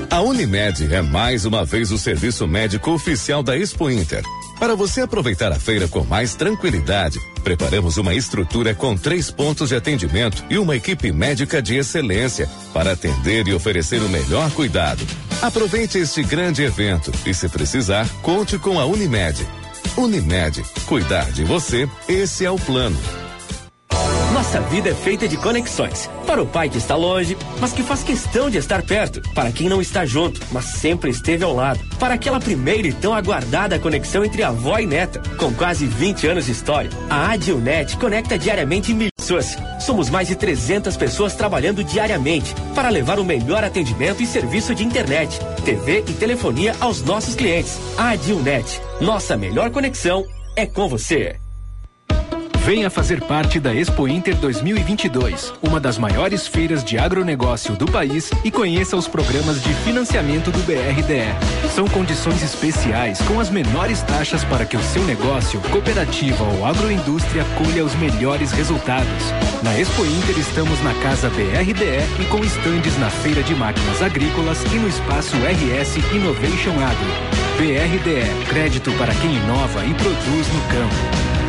A 0.09 0.21
Unimed 0.21 0.93
é 0.93 1.01
mais 1.01 1.45
uma 1.45 1.63
vez 1.63 1.91
o 1.91 1.97
serviço 1.97 2.47
médico 2.47 2.91
oficial 2.91 3.43
da 3.43 3.55
Expo 3.55 3.89
Inter. 3.89 4.23
Para 4.59 4.75
você 4.75 5.01
aproveitar 5.01 5.51
a 5.51 5.59
feira 5.59 5.87
com 5.87 6.03
mais 6.03 6.35
tranquilidade, 6.35 7.19
preparamos 7.43 7.97
uma 7.97 8.13
estrutura 8.13 8.73
com 8.73 8.97
três 8.97 9.31
pontos 9.31 9.69
de 9.69 9.75
atendimento 9.75 10.43
e 10.49 10.57
uma 10.57 10.75
equipe 10.75 11.11
médica 11.11 11.61
de 11.61 11.75
excelência 11.75 12.49
para 12.73 12.93
atender 12.93 13.47
e 13.47 13.53
oferecer 13.53 14.01
o 14.01 14.09
melhor 14.09 14.51
cuidado. 14.51 15.05
Aproveite 15.41 15.99
este 15.99 16.23
grande 16.23 16.63
evento 16.63 17.11
e, 17.25 17.33
se 17.33 17.47
precisar, 17.47 18.09
conte 18.21 18.57
com 18.57 18.79
a 18.79 18.85
Unimed. 18.85 19.47
Unimed, 19.95 20.61
cuidar 20.87 21.31
de 21.31 21.43
você, 21.43 21.87
esse 22.09 22.43
é 22.43 22.51
o 22.51 22.57
plano. 22.57 22.99
Nossa 24.49 24.61
vida 24.61 24.89
é 24.89 24.95
feita 24.95 25.27
de 25.27 25.37
conexões. 25.37 26.09
Para 26.25 26.41
o 26.41 26.47
pai 26.47 26.69
que 26.69 26.79
está 26.79 26.95
longe, 26.95 27.37
mas 27.59 27.71
que 27.71 27.83
faz 27.83 28.01
questão 28.01 28.49
de 28.49 28.57
estar 28.57 28.81
perto. 28.81 29.21
Para 29.35 29.51
quem 29.51 29.69
não 29.69 29.79
está 29.79 30.07
junto, 30.07 30.41
mas 30.51 30.65
sempre 30.65 31.11
esteve 31.11 31.43
ao 31.43 31.53
lado. 31.53 31.79
Para 31.99 32.15
aquela 32.15 32.39
primeira 32.39 32.87
e 32.87 32.91
tão 32.91 33.13
aguardada 33.13 33.77
conexão 33.77 34.25
entre 34.25 34.41
avó 34.41 34.79
e 34.79 34.87
neta. 34.87 35.21
Com 35.37 35.53
quase 35.53 35.85
20 35.85 36.25
anos 36.25 36.47
de 36.47 36.51
história, 36.53 36.89
a 37.07 37.29
Adilnet 37.29 37.95
conecta 37.97 38.39
diariamente 38.39 38.91
mil 38.91 39.09
pessoas. 39.15 39.55
Somos 39.79 40.09
mais 40.09 40.29
de 40.29 40.35
300 40.35 40.97
pessoas 40.97 41.35
trabalhando 41.35 41.83
diariamente 41.83 42.55
para 42.73 42.89
levar 42.89 43.19
o 43.19 43.23
melhor 43.23 43.63
atendimento 43.63 44.23
e 44.23 44.25
serviço 44.25 44.73
de 44.73 44.83
internet, 44.83 45.39
TV 45.63 46.03
e 46.07 46.13
telefonia 46.13 46.75
aos 46.79 47.03
nossos 47.03 47.35
clientes. 47.35 47.77
A 47.95 48.09
Adilnet, 48.09 48.81
nossa 48.99 49.37
melhor 49.37 49.69
conexão 49.69 50.25
é 50.55 50.65
com 50.65 50.89
você. 50.89 51.39
Venha 52.69 52.87
fazer 52.87 53.19
parte 53.23 53.59
da 53.59 53.73
Expo 53.73 54.07
Inter 54.07 54.35
2022, 54.35 55.55
uma 55.59 55.79
das 55.79 55.97
maiores 55.97 56.45
feiras 56.45 56.83
de 56.83 56.99
agronegócio 56.99 57.75
do 57.75 57.87
país 57.87 58.29
e 58.43 58.51
conheça 58.51 58.95
os 58.95 59.07
programas 59.07 59.59
de 59.63 59.73
financiamento 59.73 60.51
do 60.51 60.59
BRDE. 60.67 61.33
São 61.73 61.87
condições 61.87 62.43
especiais 62.43 63.19
com 63.23 63.39
as 63.39 63.49
menores 63.49 64.03
taxas 64.03 64.43
para 64.43 64.67
que 64.67 64.77
o 64.77 64.83
seu 64.83 65.03
negócio, 65.05 65.59
cooperativa 65.71 66.43
ou 66.43 66.63
agroindústria 66.63 67.43
colha 67.57 67.83
os 67.83 67.95
melhores 67.95 68.51
resultados. 68.51 69.33
Na 69.63 69.75
Expo 69.75 70.05
Inter 70.05 70.37
estamos 70.37 70.79
na 70.83 70.93
Casa 71.01 71.27
BRDE 71.31 72.21
e 72.21 72.25
com 72.25 72.45
estandes 72.45 72.95
na 72.99 73.09
Feira 73.09 73.41
de 73.41 73.55
Máquinas 73.55 73.99
Agrícolas 74.03 74.63
e 74.65 74.75
no 74.75 74.87
espaço 74.87 75.35
RS 75.37 75.95
Innovation 76.13 76.75
Agro. 76.85 77.49
BRDE, 77.57 78.45
crédito 78.47 78.91
para 78.91 79.15
quem 79.15 79.37
inova 79.37 79.83
e 79.83 79.93
produz 79.95 80.47
no 80.53 80.61
campo. 80.69 81.48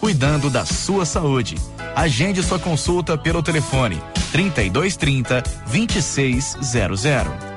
cuidando 0.00 0.48
da 0.48 0.64
sua 0.64 1.04
saúde. 1.04 1.56
Agende 1.94 2.42
sua 2.42 2.58
consulta 2.58 3.18
pelo 3.18 3.42
telefone 3.42 4.00
3230 4.32 5.42
2600. 5.70 7.50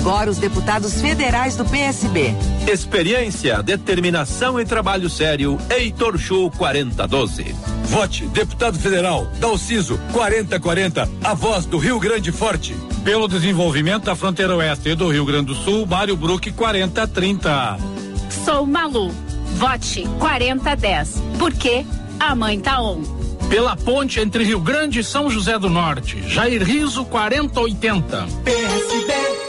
Agora 0.00 0.30
os 0.30 0.38
deputados 0.38 1.00
federais 1.00 1.56
do 1.56 1.64
PSB. 1.64 2.34
Experiência, 2.66 3.62
determinação 3.62 4.58
e 4.58 4.64
trabalho 4.64 5.10
sério. 5.10 5.58
Heitor 5.68 6.16
Show 6.18 6.50
4012. 6.50 7.54
Vote, 7.84 8.24
deputado 8.28 8.78
federal, 8.78 9.26
Dalciso 9.38 10.00
4040, 10.12 11.08
a 11.24 11.34
voz 11.34 11.66
do 11.66 11.76
Rio 11.76 11.98
Grande 11.98 12.32
Forte. 12.32 12.74
Pelo 13.04 13.28
desenvolvimento 13.28 14.04
da 14.04 14.14
fronteira 14.14 14.56
oeste 14.56 14.90
e 14.90 14.94
do 14.94 15.10
Rio 15.10 15.24
Grande 15.24 15.46
do 15.46 15.54
Sul, 15.54 15.84
Mário 15.86 16.16
Brook 16.16 16.50
4030. 16.52 17.76
Sou 18.44 18.64
Malu. 18.64 19.12
Vote 19.54 20.08
4010. 20.18 21.22
Porque 21.38 21.84
a 22.18 22.34
mãe 22.34 22.60
tá 22.60 22.80
on. 22.80 23.02
Pela 23.48 23.76
ponte 23.76 24.20
entre 24.20 24.44
Rio 24.44 24.60
Grande 24.60 25.00
e 25.00 25.04
São 25.04 25.28
José 25.28 25.58
do 25.58 25.68
Norte, 25.68 26.22
Jair 26.28 26.62
Riso 26.62 27.04
4080. 27.04 28.26
PSB 28.44 29.39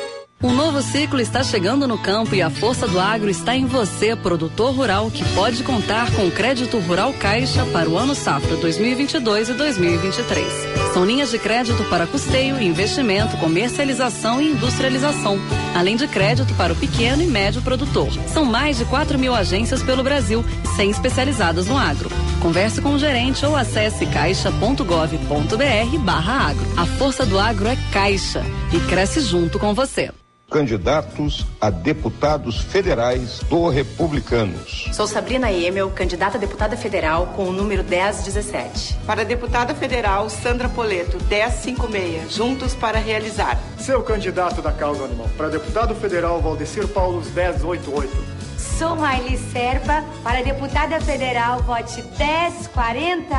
um 0.44 0.54
novo 0.54 0.82
ciclo 0.82 1.20
está 1.20 1.44
chegando 1.44 1.88
no 1.88 1.98
campo 1.98 2.34
e 2.34 2.42
a 2.42 2.50
força 2.50 2.88
do 2.88 3.00
agro 3.00 3.30
está 3.30 3.56
em 3.56 3.66
você, 3.66 4.16
produtor 4.16 4.74
rural, 4.74 5.12
que 5.12 5.24
pode 5.34 5.64
contar 5.64 6.12
com 6.12 6.26
o 6.28 6.32
crédito 6.32 6.80
rural 6.80 7.14
Caixa 7.14 7.64
para 7.68 7.88
o 7.88 7.98
ano 7.98 8.16
safra 8.16 8.56
2022 8.56 9.50
e 9.50 9.54
2023. 9.54 10.48
São 10.94 11.06
linhas 11.06 11.30
de 11.32 11.38
crédito 11.38 11.84
para 11.86 12.08
custeio, 12.08 12.62
investimento, 12.62 13.38
comercialização 13.38 14.42
e 14.42 14.50
industrialização, 14.52 15.38
além 15.76 15.96
de 15.96 16.08
crédito 16.08 16.54
para 16.56 16.74
o 16.74 16.76
pequeno 16.76 17.22
e 17.22 17.28
médio 17.28 17.62
produtor. 17.62 18.12
São 18.28 18.44
mais 18.44 18.78
de 18.78 18.86
4 18.86 19.20
mil 19.20 19.36
agências 19.36 19.84
pelo 19.84 20.04
Brasil, 20.04 20.44
100 20.76 20.90
especializadas 20.90 21.68
no 21.68 21.78
agro. 21.78 22.10
Converse 22.42 22.82
com 22.82 22.94
o 22.94 23.00
gerente 23.00 23.46
ou 23.46 23.56
acesse 23.56 24.06
caixa.gov.br 24.08 25.98
barra 26.00 26.50
agro. 26.50 26.66
A 26.76 26.86
força 26.86 27.26
do 27.26 27.38
agro 27.38 27.68
é 27.68 27.78
Caixa 27.92 28.44
e 28.74 28.80
cresce 28.90 29.22
junto 29.22 29.60
com 29.60 29.74
você 29.74 30.12
candidatos 30.52 31.46
a 31.62 31.70
deputados 31.70 32.60
federais 32.60 33.40
do 33.50 33.70
Republicanos. 33.70 34.90
Sou 34.92 35.08
Sabrina 35.08 35.50
Emel, 35.50 35.90
candidata 35.92 36.38
a 36.38 36.40
deputada 36.40 36.76
federal 36.76 37.28
com 37.28 37.46
o 37.46 37.54
número 37.54 37.86
1017. 37.86 38.98
Para 39.08 39.24
deputada 39.24 39.74
federal, 39.74 40.30
Sandra 40.30 40.68
Poleto, 40.68 41.18
1056. 41.30 42.34
Juntos 42.34 42.76
para 42.76 43.00
realizar. 43.00 43.58
Seu 43.80 44.04
candidato 44.04 44.62
da 44.62 44.74
causa 44.74 45.06
animal. 45.06 45.30
Para 45.38 45.48
deputado 45.48 45.96
federal, 45.96 46.42
Valdecir 46.42 46.86
Paulos, 46.90 47.34
1088. 47.34 48.12
Sou 48.58 48.96
Maile 48.98 49.38
Serpa, 49.38 50.04
para 50.22 50.44
deputada 50.44 51.00
federal, 51.00 51.64
vote 51.64 52.02
1040. 52.02 53.36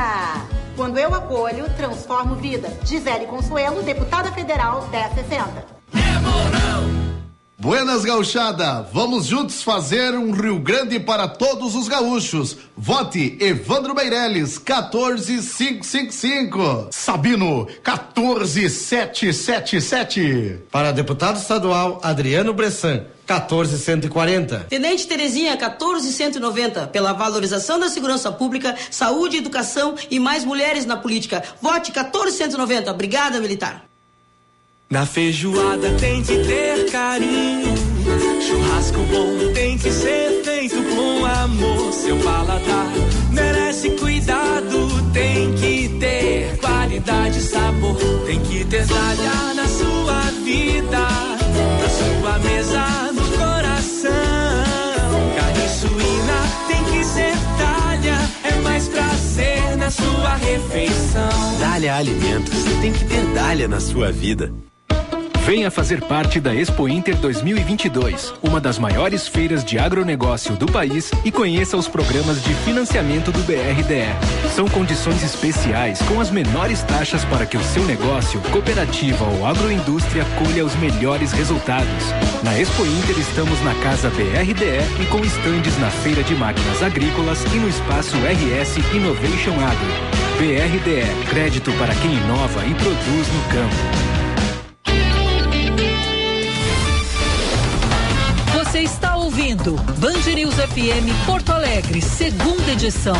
Quando 0.74 0.98
eu 0.98 1.14
acolho, 1.14 1.68
transformo 1.76 2.36
vida. 2.36 2.68
Gisele 2.84 3.26
Consuelo, 3.26 3.82
deputada 3.82 4.32
federal 4.32 4.88
1060. 4.88 5.81
Buenas 7.62 8.04
gauchada, 8.04 8.86
vamos 8.92 9.26
juntos 9.26 9.62
fazer 9.62 10.14
um 10.14 10.32
Rio 10.32 10.58
Grande 10.58 10.98
para 10.98 11.28
todos 11.28 11.76
os 11.76 11.86
gaúchos. 11.86 12.56
Vote 12.76 13.36
Evandro 13.38 13.94
Meirelles, 13.94 14.58
14555. 14.58 16.88
Sabino, 16.90 17.68
14777. 17.84 20.58
Para 20.72 20.90
deputado 20.90 21.38
estadual 21.38 22.00
Adriano 22.02 22.52
Bressan, 22.52 23.04
14140. 23.28 24.66
Tenente 24.68 25.06
Terezinha, 25.06 25.56
14190, 25.56 26.88
pela 26.88 27.12
valorização 27.12 27.78
da 27.78 27.88
segurança 27.88 28.32
pública, 28.32 28.74
saúde, 28.90 29.36
educação 29.36 29.94
e 30.10 30.18
mais 30.18 30.44
mulheres 30.44 30.84
na 30.84 30.96
política. 30.96 31.44
Vote 31.62 31.92
14190. 31.92 32.90
Obrigada, 32.90 33.38
militar. 33.38 33.91
Na 34.92 35.06
feijoada 35.06 35.90
tem 35.98 36.22
que 36.22 36.36
ter 36.44 36.90
carinho. 36.90 37.74
Churrasco 38.46 38.98
bom 39.10 39.50
tem 39.54 39.78
que 39.78 39.90
ser 39.90 40.42
feito 40.44 40.76
com 40.94 41.24
amor. 41.24 41.90
Seu 41.94 42.18
paladar 42.18 42.92
merece 43.30 43.88
cuidado. 43.92 45.10
Tem 45.14 45.50
que 45.54 45.88
ter 45.98 46.58
qualidade 46.58 47.38
e 47.38 47.40
sabor. 47.40 47.96
Tem 48.26 48.38
que 48.40 48.66
ter 48.66 48.86
talha 48.86 49.54
na 49.54 49.66
sua 49.66 50.20
vida. 50.44 51.08
Na 51.80 51.88
sua 51.88 52.38
mesa, 52.40 53.12
no 53.14 53.38
coração. 53.38 54.12
Carne 55.36 55.68
suína 55.70 56.68
tem 56.68 56.84
que 56.84 57.02
ser 57.02 57.32
talha. 57.56 58.18
É 58.44 58.60
mais 58.60 58.88
prazer 58.88 59.74
na 59.78 59.90
sua 59.90 60.34
refeição. 60.34 61.58
Dália 61.58 61.96
Alimentos. 61.96 62.62
Tem 62.82 62.92
que 62.92 63.06
ter 63.06 63.24
Dália 63.32 63.66
na 63.66 63.80
sua 63.80 64.12
vida. 64.12 64.52
Venha 65.44 65.72
fazer 65.72 66.00
parte 66.00 66.38
da 66.38 66.54
Expo 66.54 66.88
Inter 66.88 67.16
2022, 67.16 68.32
uma 68.40 68.60
das 68.60 68.78
maiores 68.78 69.26
feiras 69.26 69.64
de 69.64 69.76
agronegócio 69.76 70.54
do 70.54 70.70
país 70.70 71.10
e 71.24 71.32
conheça 71.32 71.76
os 71.76 71.88
programas 71.88 72.40
de 72.44 72.54
financiamento 72.54 73.32
do 73.32 73.40
BRDE. 73.40 74.06
São 74.54 74.68
condições 74.68 75.20
especiais 75.24 76.00
com 76.02 76.20
as 76.20 76.30
menores 76.30 76.84
taxas 76.84 77.24
para 77.24 77.44
que 77.44 77.56
o 77.56 77.64
seu 77.64 77.84
negócio, 77.84 78.40
cooperativa 78.52 79.24
ou 79.24 79.44
agroindústria 79.44 80.24
colha 80.38 80.64
os 80.64 80.76
melhores 80.76 81.32
resultados. 81.32 82.04
Na 82.44 82.56
Expo 82.56 82.86
Inter 82.86 83.18
estamos 83.18 83.60
na 83.64 83.74
Casa 83.82 84.10
BRDE 84.10 85.02
e 85.02 85.06
com 85.06 85.24
estandes 85.24 85.76
na 85.80 85.90
Feira 85.90 86.22
de 86.22 86.36
Máquinas 86.36 86.84
Agrícolas 86.84 87.42
e 87.52 87.56
no 87.56 87.68
espaço 87.68 88.16
RS 88.16 88.76
Innovation 88.94 89.54
Agro. 89.54 90.22
BRDE, 90.38 91.26
crédito 91.28 91.72
para 91.72 91.94
quem 91.96 92.14
inova 92.14 92.64
e 92.64 92.74
produz 92.74 93.26
no 93.26 93.42
campo. 93.50 94.11
Está 98.82 99.16
ouvindo 99.16 99.76
Band 99.98 100.20
News 100.34 100.54
FM 100.54 101.24
Porto 101.24 101.50
Alegre, 101.52 102.00
segunda 102.02 102.72
edição. 102.72 103.14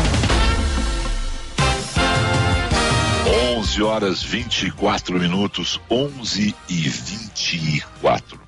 11 3.57 3.81
horas 3.83 4.21
24 4.23 5.17
minutos, 5.19 5.79
11 5.89 6.53
e 6.67 6.73
24. 6.89 8.39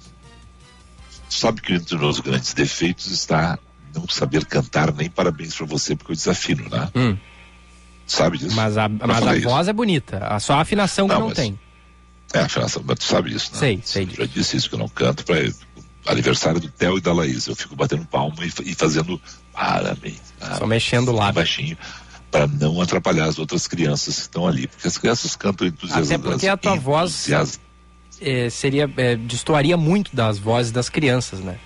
Sabe 1.30 1.62
que 1.62 1.74
entre 1.74 1.96
os 1.98 2.20
grandes 2.20 2.54
defeitos 2.54 3.08
está 3.08 3.58
não 3.94 4.08
saber 4.10 4.46
cantar 4.46 4.94
nem 4.94 5.10
parabéns 5.10 5.56
para 5.56 5.66
você, 5.66 5.96
porque 5.96 6.12
eu 6.12 6.16
desafino, 6.16 6.68
né? 6.70 6.90
Hum. 6.96 7.18
Sabe 8.06 8.38
disso? 8.38 8.56
Mas 8.56 8.78
a, 8.78 8.88
mas 8.90 9.26
a 9.26 9.36
isso. 9.38 9.48
voz 9.50 9.68
é 9.68 9.74
bonita. 9.74 10.18
A- 10.28 10.40
Só 10.40 10.54
a 10.56 10.62
afinação 10.62 11.08
que 11.08 11.14
Não, 11.14 11.22
não 11.22 11.28
mas- 11.30 11.38
tem. 11.38 11.58
É, 12.34 12.40
a 12.40 12.46
afinação, 12.46 12.84
mas 12.86 13.00
tu 13.00 13.06
sabe 13.06 13.34
isso, 13.34 13.52
né? 13.54 13.60
Sei, 13.60 13.82
sei. 13.84 14.04
Eu 14.12 14.26
já 14.26 14.26
disse 14.26 14.58
isso 14.58 14.68
que 14.68 14.76
eu 14.76 14.80
não 14.80 14.90
canto 14.90 15.24
para 15.24 15.40
aniversário 16.06 16.60
do 16.60 16.70
Theo 16.70 16.98
e 16.98 17.02
da 17.02 17.14
Laís. 17.14 17.48
Eu 17.48 17.56
fico 17.56 17.76
batendo 17.76 18.06
palma 18.06 18.46
e, 18.46 18.72
e 18.72 18.76
fazendo 18.76 19.20
parabéns. 19.54 20.22
Só 20.58 20.66
mexendo 20.66 21.12
lá. 21.12 21.32
Baixinho, 21.32 21.78
para 22.32 22.48
não 22.48 22.82
atrapalhar 22.82 23.26
as 23.26 23.40
outras 23.40 23.68
crianças 23.68 24.16
que 24.16 24.22
estão 24.22 24.48
ali. 24.48 24.68
Porque 24.68 24.88
as 24.88 24.98
crianças 24.98 25.36
cantam 25.36 25.68
entusiasmadas. 25.68 26.12
Até 26.12 26.30
porque 26.30 26.48
a 26.48 26.58
tua 26.58 26.76
voz 26.76 27.30
é, 28.22 28.50
seria 28.50 28.92
é, 28.98 29.16
destoaria 29.16 29.78
muito 29.78 30.16
das 30.16 30.38
vozes 30.38 30.72
das 30.72 30.90
crianças, 30.90 31.40
né? 31.40 31.58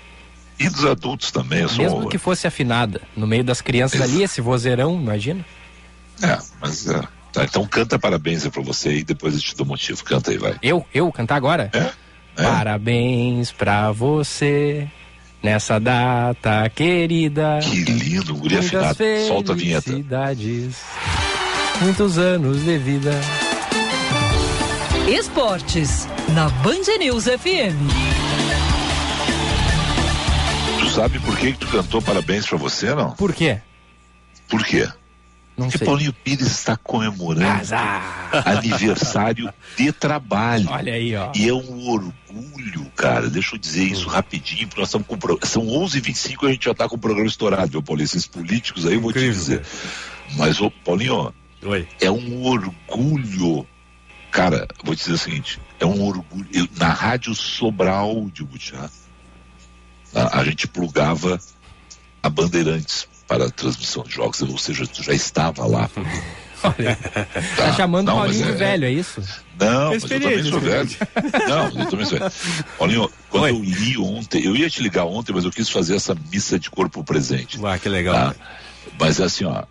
E 0.60 0.70
dos 0.70 0.86
adultos 0.86 1.32
também. 1.32 1.62
Eu 1.62 1.70
sou 1.70 1.78
Mesmo 1.78 2.10
que 2.10 2.18
fosse 2.18 2.46
afinada. 2.46 3.02
No 3.16 3.26
meio 3.26 3.44
das 3.44 3.62
crianças 3.62 4.02
ali, 4.02 4.24
esse 4.24 4.42
vozeirão, 4.42 5.00
imagina? 5.00 5.46
É, 6.22 6.38
mas 6.60 6.88
é. 6.88 7.02
Tá, 7.32 7.44
então 7.44 7.66
canta 7.66 8.00
parabéns 8.00 8.46
pra 8.48 8.62
você 8.62 8.98
e 8.98 9.04
depois 9.04 9.36
eu 9.36 9.40
te 9.40 9.56
dou 9.56 9.66
motivo. 9.66 10.04
Canta 10.04 10.32
aí, 10.32 10.38
vai. 10.38 10.58
Eu? 10.62 10.86
Eu 10.94 11.12
cantar 11.12 11.36
agora? 11.36 11.70
É? 11.74 11.92
Parabéns 12.44 13.52
pra 13.52 13.92
você 13.92 14.88
nessa 15.42 15.80
data 15.80 16.70
querida. 16.70 17.60
Que 17.62 17.84
lindo, 17.84 18.36
guri 18.36 18.56
Muitas 18.56 18.74
afinado. 18.74 19.28
Solta 19.28 19.52
a 19.54 19.56
vinheta. 19.56 19.92
Muitos 21.82 22.18
anos 22.18 22.64
de 22.64 22.78
vida. 22.78 23.12
Esportes, 25.08 26.08
na 26.34 26.50
Band 26.50 26.98
News 27.00 27.24
FM. 27.26 27.78
Tu 30.80 30.90
sabe 30.90 31.20
por 31.20 31.38
que, 31.38 31.54
que 31.54 31.60
tu 31.60 31.68
cantou 31.68 32.02
parabéns 32.02 32.46
pra 32.46 32.58
você, 32.58 32.94
não? 32.94 33.12
Por 33.12 33.34
quê? 33.34 33.60
Por 34.48 34.64
quê? 34.64 34.88
Não 35.60 35.66
Porque 35.68 35.80
sei. 35.80 35.86
Paulinho 35.88 36.14
Pires 36.14 36.48
está 36.48 36.76
comemorando 36.78 37.46
aniversário 38.46 39.54
de 39.78 39.92
trabalho. 39.92 40.68
Olha 40.70 40.94
aí, 40.94 41.16
ó. 41.16 41.32
E 41.36 41.48
é 41.50 41.54
um 41.54 41.88
orgulho, 41.90 42.86
cara. 42.96 43.30
Deixa 43.30 43.56
eu 43.56 43.60
dizer 43.60 43.84
isso 43.84 44.08
rapidinho, 44.08 44.68
porque 44.68 44.80
nós 44.82 44.90
estamos 44.90 45.08
com. 45.08 45.18
pro- 45.18 45.40
São 45.44 45.66
11h25 45.66 46.44
e 46.44 46.46
a 46.48 46.50
gente 46.52 46.66
já 46.66 46.72
está 46.72 46.88
com 46.88 46.96
o 46.96 47.00
programa 47.00 47.28
estourado, 47.28 47.72
viu, 47.72 47.84
Paulinho? 47.84 48.06
Esses 48.06 48.26
políticos 48.26 48.86
aí 48.86 48.94
eu 48.96 49.02
vou 49.02 49.12
te 49.14 49.20
dizer. 49.20 49.62
Mas, 50.38 50.60
ô, 50.62 50.70
Paulinho, 50.72 51.34
é 52.00 52.10
um 52.10 52.44
orgulho. 52.46 53.68
Cara, 54.32 54.68
vou 54.84 54.96
te 54.96 55.00
dizer 55.00 55.14
o 55.14 55.18
seguinte: 55.18 55.60
é 55.80 55.86
um 55.86 56.02
orgulho. 56.04 56.48
Eu- 56.54 56.68
na 56.78 56.90
Rádio 56.90 57.34
Sobral 57.36 58.30
de 58.34 58.44
Butiá, 58.44 58.90
a, 60.16 60.40
a 60.40 60.44
gente 60.44 60.68
plugava 60.68 61.40
a 62.22 62.30
Bandeirantes 62.30 63.08
para 63.30 63.46
a 63.46 63.50
transmissão 63.52 64.04
de 64.04 64.12
jogos, 64.16 64.42
ou 64.42 64.58
seja, 64.58 64.86
tu 64.88 65.04
já 65.04 65.14
estava 65.14 65.66
lá. 65.66 65.90
Tá, 67.56 67.72
chamando 67.72 68.08
Não, 68.08 68.18
Paulinho 68.18 68.44
de 68.48 68.52
é- 68.52 68.56
velho, 68.56 68.84
é 68.84 68.92
isso? 68.92 69.24
Não, 69.58 69.92
mas 69.92 70.04
eu 70.04 70.20
também 70.20 70.44
sou 70.44 70.60
velho. 70.60 70.90
Não, 71.48 71.66
eu 71.70 71.86
também 71.90 72.06
sou 72.06 72.20
velho. 72.20 72.32
Paulinho, 72.78 73.10
quando 73.30 73.48
eu 73.48 73.64
li 73.64 73.98
ontem, 73.98 74.44
eu 74.44 74.58
ia 74.58 74.70
te 74.70 74.84
ligar 74.84 75.06
ontem, 75.06 75.32
mas 75.32 75.46
eu 75.46 75.52
quis 75.52 75.70
fazer 75.70 75.96
essa 75.96 76.14
missa 76.30 76.60
de 76.60 76.70
corpo 76.70 77.02
presente. 77.02 77.58
Ah, 77.64 77.80
que 77.80 77.88
legal. 77.88 78.36
Mas 79.00 79.22
é 79.22 79.24
assim, 79.24 79.46
ó, 79.46 79.64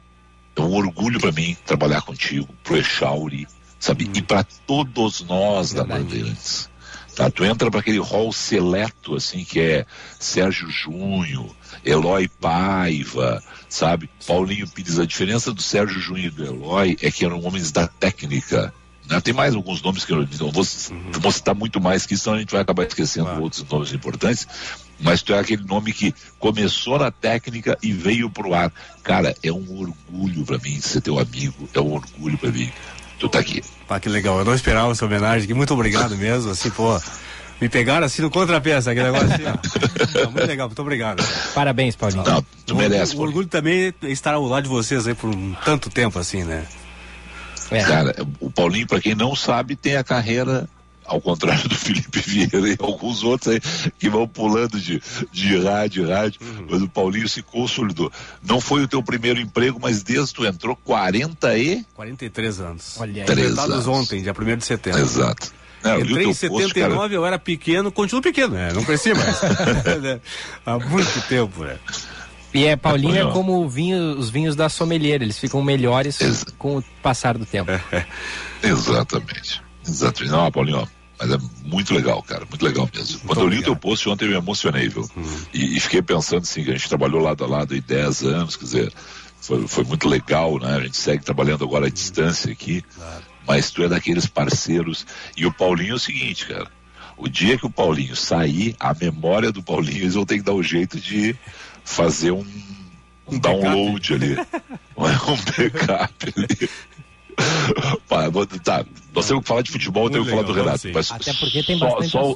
é 0.57 0.61
um 0.62 0.73
orgulho 0.73 1.21
pra 1.21 1.31
mim 1.31 1.55
trabalhar 1.66 2.01
contigo, 2.01 2.49
pro 2.64 2.79
Echauri, 2.79 3.47
sabe? 3.79 4.11
E 4.14 4.23
pra 4.23 4.42
todos 4.66 5.21
nós 5.21 5.75
da 5.75 5.85
Bandeirantes. 5.85 6.71
Tá? 7.18 7.28
Tu 7.28 7.44
entra 7.44 7.68
para 7.68 7.81
aquele 7.81 7.98
hall 7.98 8.33
seleto, 8.33 9.16
assim, 9.16 9.44
que 9.44 9.59
é 9.59 9.87
Sérgio 10.20 10.70
Junho, 10.70 11.50
Eloy 11.85 12.28
Paiva, 12.28 13.42
sabe? 13.68 14.09
Paulinho 14.24 14.68
Pires. 14.68 15.00
A 15.00 15.04
diferença 15.04 15.52
do 15.52 15.61
Sérgio 15.61 16.00
Junho 16.00 16.26
e 16.26 16.31
do 16.31 16.44
Eloy 16.44 16.96
é 17.02 17.11
que 17.11 17.24
eram 17.24 17.44
homens 17.44 17.72
da 17.72 17.88
técnica. 17.88 18.72
né? 19.11 19.20
Tem 19.20 19.35
mais 19.35 19.57
alguns 19.57 19.83
nomes 19.83 20.04
que 20.04 20.12
eu 20.12 20.18
não 20.18 20.52
vou, 20.52 20.64
eu 21.12 21.20
vou 21.20 21.33
citar 21.33 21.57
muito 21.57 21.81
mais 21.81 22.07
que 22.07 22.14
isso, 22.14 22.22
senão 22.22 22.37
a 22.37 22.38
gente 22.38 22.52
vai 22.52 22.61
acabar 22.61 22.87
esquecendo 22.87 23.42
outros 23.42 23.68
nomes 23.68 23.92
importantes. 23.92 24.46
Mas 25.00 25.20
tu 25.20 25.33
é 25.33 25.40
aquele 25.40 25.64
nome 25.64 25.92
que 25.92 26.14
começou 26.38 27.00
na 27.00 27.11
técnica 27.11 27.76
e 27.83 27.92
veio 27.92 28.31
pro 28.31 28.54
ar. 28.54 28.72
Cara, 29.02 29.35
é 29.42 29.50
um 29.50 29.76
orgulho 29.76 30.44
para 30.44 30.59
mim 30.59 30.81
ser 30.81 31.00
teu 31.00 31.18
amigo, 31.18 31.68
é 31.74 31.81
um 31.81 31.94
orgulho 31.94 32.38
para 32.38 32.52
mim 32.52 32.70
tu 33.18 33.28
tá 33.28 33.38
aqui. 33.38 33.62
Pá, 33.87 33.98
que 33.98 34.09
legal. 34.09 34.38
Eu 34.38 34.44
não 34.44 34.54
esperava 34.54 34.92
essa 34.92 35.04
homenagem 35.04 35.44
aqui. 35.44 35.54
Muito 35.54 35.74
obrigado 35.74 36.16
mesmo. 36.16 36.50
Assim, 36.50 36.70
pô. 36.70 37.00
Me 37.61 37.68
pegaram 37.68 38.07
assim 38.07 38.22
no 38.22 38.31
contrapeça, 38.31 38.92
aquele 38.92 39.11
negócio 39.11 39.33
assim, 39.33 39.42
ó. 39.44 40.31
Muito 40.31 40.46
legal, 40.46 40.68
muito 40.68 40.81
obrigado. 40.81 41.24
Parabéns, 41.54 41.96
Paulinho. 41.96 42.22
Não, 42.22 42.44
tu 42.64 42.76
merece, 42.76 43.16
O 43.16 43.20
orgulho 43.20 43.48
também 43.48 43.92
é 44.00 44.07
estar 44.11 44.35
ao 44.35 44.46
lado 44.46 44.62
de 44.62 44.68
vocês 44.68 45.09
aí 45.09 45.14
por 45.14 45.28
um 45.28 45.54
tanto 45.64 45.90
tempo 45.90 46.20
assim, 46.20 46.44
né? 46.44 46.64
É. 47.70 47.83
Cara, 47.83 48.14
o 48.38 48.48
Paulinho, 48.48 48.87
para 48.87 49.00
quem 49.00 49.14
não 49.14 49.35
sabe, 49.35 49.74
tem 49.74 49.96
a 49.96 50.04
carreira 50.04 50.68
ao 51.09 51.21
contrário 51.21 51.68
do 51.68 51.75
Felipe 51.75 52.21
Vieira 52.21 52.68
e 52.68 52.77
alguns 52.79 53.23
outros 53.25 53.55
aí 53.55 53.61
que 53.99 54.09
vão 54.09 54.29
pulando 54.29 54.79
de, 54.79 55.03
de 55.33 55.59
rádio 55.62 56.07
em 56.07 56.09
rádio, 56.12 56.40
Uhum. 56.40 56.66
mas 56.71 56.83
o 56.83 56.88
Paulinho 56.88 57.29
se 57.29 57.42
consolidou. 57.42 58.12
Não 58.42 58.61
foi 58.61 58.83
o 58.83 58.88
teu 58.88 59.03
primeiro 59.03 59.40
emprego, 59.40 59.79
mas 59.83 60.03
desde 60.03 60.29
que 60.35 60.40
tu 60.42 60.47
entrou 60.47 60.77
40 60.77 61.59
e 61.59 61.85
43 61.94 62.61
anos. 62.61 62.94
Olha 62.99 63.23
aí. 63.23 63.27
Três 63.27 63.59
anos. 63.59 63.87
ontem, 63.88 64.23
dia 64.23 64.33
1 64.38 64.57
de 64.59 64.64
setembro. 64.64 65.01
Exato. 65.01 65.53
É, 65.83 65.94
eu 65.94 66.01
li 66.01 66.03
o 66.03 66.05
Entrei 66.11 66.27
em 66.27 66.35
teu 66.35 66.51
post, 66.51 66.68
79, 66.68 66.99
cara. 67.01 67.14
eu 67.14 67.25
era 67.27 67.38
pequeno, 67.38 67.90
continuo 67.92 68.21
pequeno, 68.21 68.55
né? 68.55 68.73
Não 68.73 68.85
cresci 68.85 69.14
mais. 69.14 69.38
Há 70.66 70.79
muito 70.79 71.21
tempo, 71.29 71.64
né? 71.64 71.77
E 72.53 72.64
é 72.64 72.77
Paulinho 72.77 73.29
é 73.29 73.33
como 73.33 73.62
o 73.62 73.68
vinho, 73.68 74.18
os 74.18 74.31
vinhos 74.31 74.57
da 74.57 74.68
sommelier, 74.68 75.23
eles 75.23 75.38
ficam 75.38 75.62
melhores 75.62 76.18
com 76.59 76.79
o 76.79 76.83
passar 77.03 77.37
do 77.38 77.44
tempo. 77.47 77.71
Exatamente. 78.62 79.62
Exatamente. 79.87 80.31
Não, 80.33 80.51
Paulinho, 80.51 80.79
ó, 80.79 80.87
mas 81.18 81.33
é 81.33 81.38
muito 81.64 81.94
legal, 81.94 82.22
cara, 82.22 82.44
muito 82.48 82.64
legal 82.64 82.88
mesmo. 82.94 83.20
Quando 83.20 83.40
eu 83.40 83.48
li 83.48 83.59
o 83.59 83.62
teu 83.62 83.76
post 83.76 84.09
ontem 84.09 84.26
eu 84.26 84.31
me 84.31 84.37
emocionei, 84.37 84.88
viu? 84.88 85.09
E, 85.52 85.76
e 85.76 85.81
fiquei 85.81 86.00
pensando 86.00 86.42
assim, 86.42 86.62
que 86.62 86.70
a 86.70 86.74
gente 86.74 86.88
trabalhou 86.88 87.20
lado 87.20 87.44
a 87.44 87.46
lado 87.46 87.74
aí 87.74 87.81
10 87.81 88.22
anos, 88.22 88.57
quer 88.57 88.64
dizer, 88.64 88.92
foi, 89.40 89.66
foi 89.66 89.85
muito 89.85 90.09
legal, 90.09 90.59
né? 90.59 90.76
A 90.76 90.81
gente 90.81 90.96
segue 90.96 91.24
trabalhando 91.24 91.64
agora 91.64 91.87
à 91.87 91.90
distância 91.90 92.52
aqui, 92.52 92.85
mas 93.46 93.70
tu 93.70 93.83
é 93.83 93.88
daqueles 93.88 94.26
parceiros. 94.26 95.07
E 95.37 95.46
o 95.46 95.52
Paulinho 95.52 95.92
é 95.92 95.96
o 95.96 95.98
seguinte, 95.98 96.46
cara. 96.46 96.70
O 97.16 97.28
dia 97.28 97.59
que 97.59 97.66
o 97.66 97.70
Paulinho 97.70 98.14
sair, 98.14 98.76
a 98.78 98.94
memória 98.94 99.50
do 99.50 99.62
Paulinho, 99.62 100.02
eles 100.02 100.14
vão 100.14 100.24
ter 100.24 100.37
que 100.37 100.44
dar 100.44 100.52
o 100.52 100.62
jeito 100.62 101.00
de 101.00 101.35
fazer 101.85 102.31
um, 102.31 102.46
um 103.26 103.38
download 103.38 104.14
ali. 104.14 104.37
um 104.96 105.37
backup 105.37 106.35
ali. 106.37 106.70
Tá, 108.64 108.85
nós 109.14 109.27
temos 109.27 109.42
que 109.42 109.48
falar 109.48 109.62
de 109.62 109.70
futebol, 109.70 110.11
temos 110.11 110.27
que 110.27 110.31
falar 110.33 110.46
do 110.46 110.53
Renato. 110.53 110.88
Mas 110.92 111.11
Até 111.11 111.33
porque 111.35 111.62
tem 111.62 111.79
só- 111.79 111.87
bastante 111.90 112.11
só. 112.11 112.35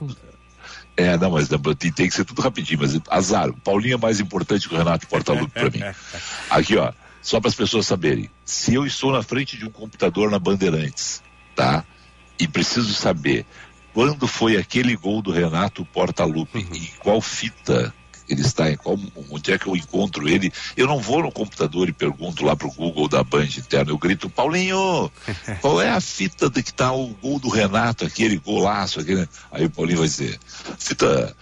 É, 0.97 1.17
não, 1.17 1.31
mas 1.31 1.49
tem, 1.79 1.91
tem 1.91 2.09
que 2.09 2.15
ser 2.15 2.25
tudo 2.25 2.43
rapidinho, 2.43 2.81
mas 2.81 3.01
azar. 3.09 3.49
O 3.49 3.55
Paulinho 3.55 3.95
é 3.95 3.99
mais 3.99 4.21
importante 4.21 4.69
que 4.69 4.75
o 4.75 4.79
Renato 4.79 5.07
Portaluppi 5.07 5.51
pra 5.51 5.71
mim. 5.71 5.81
Aqui, 6.51 6.77
ó, 6.77 6.93
só 7.23 7.41
para 7.41 7.49
as 7.49 7.55
pessoas 7.55 7.87
saberem. 7.87 8.29
Se 8.45 8.75
eu 8.75 8.85
estou 8.85 9.11
na 9.11 9.23
frente 9.23 9.57
de 9.57 9.65
um 9.65 9.71
computador 9.71 10.31
na 10.31 10.39
Bandeirantes, 10.39 11.23
tá? 11.57 11.85
E 12.39 12.47
preciso 12.47 12.93
saber 12.93 13.47
quando 13.95 14.27
foi 14.27 14.57
aquele 14.57 14.97
gol 14.97 15.23
do 15.23 15.31
Renato 15.31 15.85
Portaluppi 15.87 16.67
e 16.73 16.79
em 16.79 16.91
qual 16.99 17.21
fita 17.21 17.93
ele 18.33 18.43
está, 18.43 18.71
em 18.71 18.77
qual, 18.77 18.99
onde 19.31 19.53
é 19.53 19.59
que 19.59 19.67
eu 19.67 19.77
encontro 19.77 20.29
ele, 20.29 20.53
eu 20.77 20.87
não 20.87 20.99
vou 20.99 21.23
no 21.23 21.33
computador 21.33 21.89
e 21.89 21.93
pergunto 21.93 22.45
lá 22.45 22.57
pro 22.57 22.71
Google 22.71 23.09
da 23.09 23.23
Band 23.23 23.49
interno, 23.59 23.93
eu 23.93 23.99
grito, 23.99 24.31
Paulinho, 24.31 25.11
qual 25.61 25.81
é 25.81 25.91
a 25.91 26.01
fita 26.01 26.49
de 26.49 26.63
que 26.63 26.73
tá 26.73 26.93
o 26.93 27.09
gol 27.09 27.39
do 27.39 27.49
Renato, 27.49 28.05
aquele 28.05 28.39
golaço, 28.39 29.01
aquele... 29.01 29.29
Aí 29.51 29.65
o 29.65 29.71
Paulinho 29.71 29.99
vai 29.99 30.09
dizer, 30.09 30.39
fita 30.79 31.35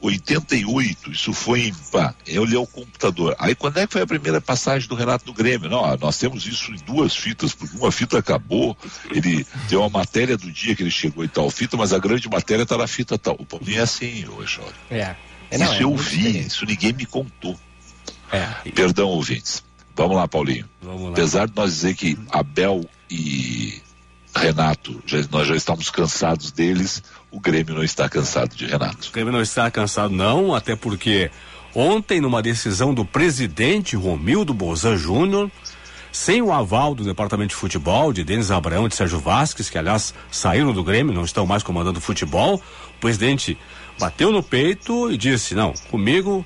88, 0.00 1.12
isso 1.12 1.32
foi 1.32 1.68
em. 1.68 1.74
Pá, 1.92 2.14
eu 2.26 2.42
olhei 2.42 2.56
o 2.56 2.66
computador. 2.66 3.34
Aí 3.38 3.54
quando 3.54 3.78
é 3.78 3.86
que 3.86 3.92
foi 3.92 4.02
a 4.02 4.06
primeira 4.06 4.40
passagem 4.40 4.88
do 4.88 4.94
Renato 4.94 5.26
no 5.26 5.32
Grêmio? 5.32 5.68
Não, 5.68 5.96
nós 5.96 6.18
temos 6.18 6.46
isso 6.46 6.72
em 6.72 6.76
duas 6.76 7.14
fitas, 7.16 7.54
porque 7.54 7.76
uma 7.76 7.92
fita 7.92 8.18
acabou, 8.18 8.76
ele 9.10 9.46
tem 9.68 9.78
uma 9.78 9.88
matéria 9.88 10.36
do 10.36 10.50
dia 10.50 10.74
que 10.74 10.82
ele 10.82 10.90
chegou 10.90 11.24
em 11.24 11.28
tal 11.28 11.50
fita, 11.50 11.76
mas 11.76 11.92
a 11.92 11.98
grande 11.98 12.28
matéria 12.28 12.62
está 12.62 12.76
na 12.76 12.86
fita 12.86 13.18
tal. 13.18 13.36
O 13.38 13.46
Paulinho 13.46 13.78
é 13.78 13.82
assim, 13.82 14.26
ô 14.28 14.42
Echório. 14.42 14.74
É. 14.90 15.14
É, 15.54 15.58
não, 15.58 15.66
isso 15.66 15.74
é 15.74 15.84
eu 15.84 15.96
vi, 15.96 16.38
isso 16.46 16.66
ninguém 16.66 16.92
me 16.92 17.06
contou. 17.06 17.58
É. 18.32 18.46
Perdão, 18.70 19.08
ouvintes. 19.08 19.62
Vamos 19.96 20.16
lá, 20.16 20.26
Paulinho. 20.26 20.68
Vamos 20.82 21.02
lá. 21.04 21.10
Apesar 21.10 21.46
de 21.46 21.52
nós 21.54 21.70
dizer 21.72 21.94
que 21.94 22.18
Abel 22.32 22.84
e 23.10 23.80
Renato, 24.34 25.00
já- 25.06 25.24
nós 25.30 25.46
já 25.46 25.54
estamos 25.54 25.88
cansados 25.90 26.50
deles, 26.50 27.02
o 27.30 27.38
Grêmio 27.38 27.74
não 27.74 27.84
está 27.84 28.08
cansado 28.08 28.54
de 28.56 28.66
Renato. 28.66 29.08
O 29.08 29.12
Grêmio 29.12 29.32
não 29.32 29.40
está 29.40 29.70
cansado, 29.70 30.12
não, 30.12 30.52
até 30.54 30.74
porque 30.74 31.30
ontem, 31.74 32.20
numa 32.20 32.42
decisão 32.42 32.92
do 32.92 33.04
presidente 33.04 33.94
Romildo 33.94 34.52
Bolzan 34.52 34.96
Júnior, 34.96 35.50
sem 36.10 36.42
o 36.42 36.52
aval 36.52 36.94
do 36.94 37.04
departamento 37.04 37.50
de 37.50 37.54
futebol, 37.56 38.12
de 38.12 38.24
Denis 38.24 38.50
Abraão 38.50 38.86
e 38.86 38.88
de 38.88 38.96
Sérgio 38.96 39.18
Vasques, 39.20 39.68
que 39.70 39.78
aliás 39.78 40.12
saíram 40.30 40.72
do 40.72 40.82
Grêmio, 40.82 41.12
não 41.14 41.24
estão 41.24 41.46
mais 41.46 41.62
comandando 41.62 41.98
o 41.98 42.02
futebol, 42.02 42.56
o 42.96 43.00
presidente 43.00 43.56
bateu 43.98 44.30
no 44.32 44.42
peito 44.42 45.10
e 45.10 45.16
disse: 45.16 45.54
Não, 45.54 45.72
comigo. 45.90 46.44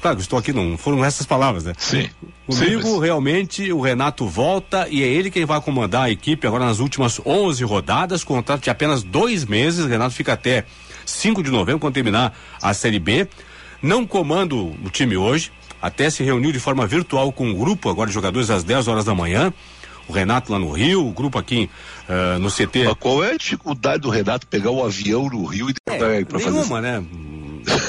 Claro 0.00 0.16
que 0.16 0.22
estou 0.22 0.38
aqui, 0.38 0.50
não 0.50 0.78
foram 0.78 1.04
essas 1.04 1.26
palavras, 1.26 1.64
né? 1.64 1.74
Sim. 1.76 2.08
Comigo, 2.46 2.82
Sim, 2.82 2.90
mas- 2.92 3.02
realmente, 3.02 3.70
o 3.70 3.80
Renato 3.82 4.26
volta 4.26 4.88
e 4.88 5.02
é 5.02 5.06
ele 5.06 5.30
quem 5.30 5.44
vai 5.44 5.60
comandar 5.60 6.04
a 6.04 6.10
equipe 6.10 6.46
agora 6.46 6.64
nas 6.64 6.78
últimas 6.78 7.20
11 7.26 7.62
rodadas, 7.64 8.24
contrato 8.24 8.62
de 8.62 8.70
apenas 8.70 9.02
dois 9.02 9.44
meses. 9.44 9.84
O 9.84 9.88
Renato 9.88 10.14
fica 10.14 10.32
até 10.32 10.64
5 11.04 11.42
de 11.42 11.50
novembro, 11.50 11.80
quando 11.80 11.92
terminar 11.92 12.34
a 12.62 12.72
Série 12.72 12.98
B. 12.98 13.28
Não 13.82 14.06
comando 14.06 14.74
o 14.82 14.88
time 14.90 15.18
hoje, 15.18 15.52
até 15.82 16.08
se 16.08 16.22
reuniu 16.22 16.50
de 16.50 16.60
forma 16.60 16.86
virtual 16.86 17.30
com 17.30 17.50
o 17.50 17.54
grupo 17.54 17.90
agora 17.90 18.08
de 18.08 18.14
jogadores 18.14 18.48
às 18.48 18.64
10 18.64 18.88
horas 18.88 19.04
da 19.04 19.14
manhã. 19.14 19.52
O 20.10 20.12
Renato 20.12 20.50
lá 20.52 20.58
no 20.58 20.72
Rio, 20.72 21.06
o 21.06 21.12
grupo 21.12 21.38
aqui 21.38 21.70
ah, 22.08 22.36
no 22.40 22.50
CT. 22.50 22.84
Mas 22.84 22.94
qual 22.98 23.22
é 23.22 23.30
a 23.32 23.36
dificuldade 23.36 24.02
do 24.02 24.10
Renato 24.10 24.44
pegar 24.46 24.70
o 24.72 24.84
avião 24.84 25.28
no 25.28 25.44
Rio 25.44 25.70
e 25.70 25.74
É, 25.86 26.24
Nenhuma, 26.36 26.80
né? 26.80 27.00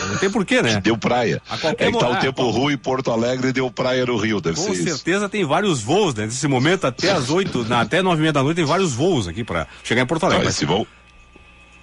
Não 0.10 0.18
tem 0.20 0.30
porquê, 0.30 0.62
né? 0.62 0.80
Deu 0.84 0.96
praia. 0.98 1.42
A 1.50 1.58
qualquer 1.58 1.88
é 1.88 1.92
que 1.92 1.98
tá 1.98 2.10
o 2.10 2.16
tempo 2.18 2.44
bom. 2.44 2.52
ruim 2.52 2.74
em 2.76 2.78
Porto 2.78 3.10
Alegre 3.12 3.48
e 3.48 3.52
deu 3.54 3.72
praia 3.72 4.06
no 4.06 4.18
Rio, 4.18 4.40
deve 4.40 4.58
Com 4.58 4.64
ser 4.64 4.74
isso. 4.74 4.84
certeza 4.84 5.28
tem 5.28 5.44
vários 5.44 5.82
voos, 5.82 6.14
né? 6.14 6.26
Nesse 6.26 6.48
momento, 6.48 6.86
até 6.86 7.12
às 7.12 7.30
8, 7.32 7.64
na, 7.64 7.82
até 7.82 8.02
nove 8.04 8.18
e 8.18 8.22
meia 8.22 8.34
da 8.34 8.44
noite, 8.44 8.58
tem 8.58 8.66
vários 8.66 8.94
voos 8.94 9.28
aqui 9.28 9.44
para 9.44 9.66
chegar 9.84 10.04
em 10.04 10.06
Porto 10.06 10.26
Alegre. 10.26 10.44
Ah, 10.44 10.46
Mas- 10.46 10.56
se 10.56 10.66
vão, 10.66 10.86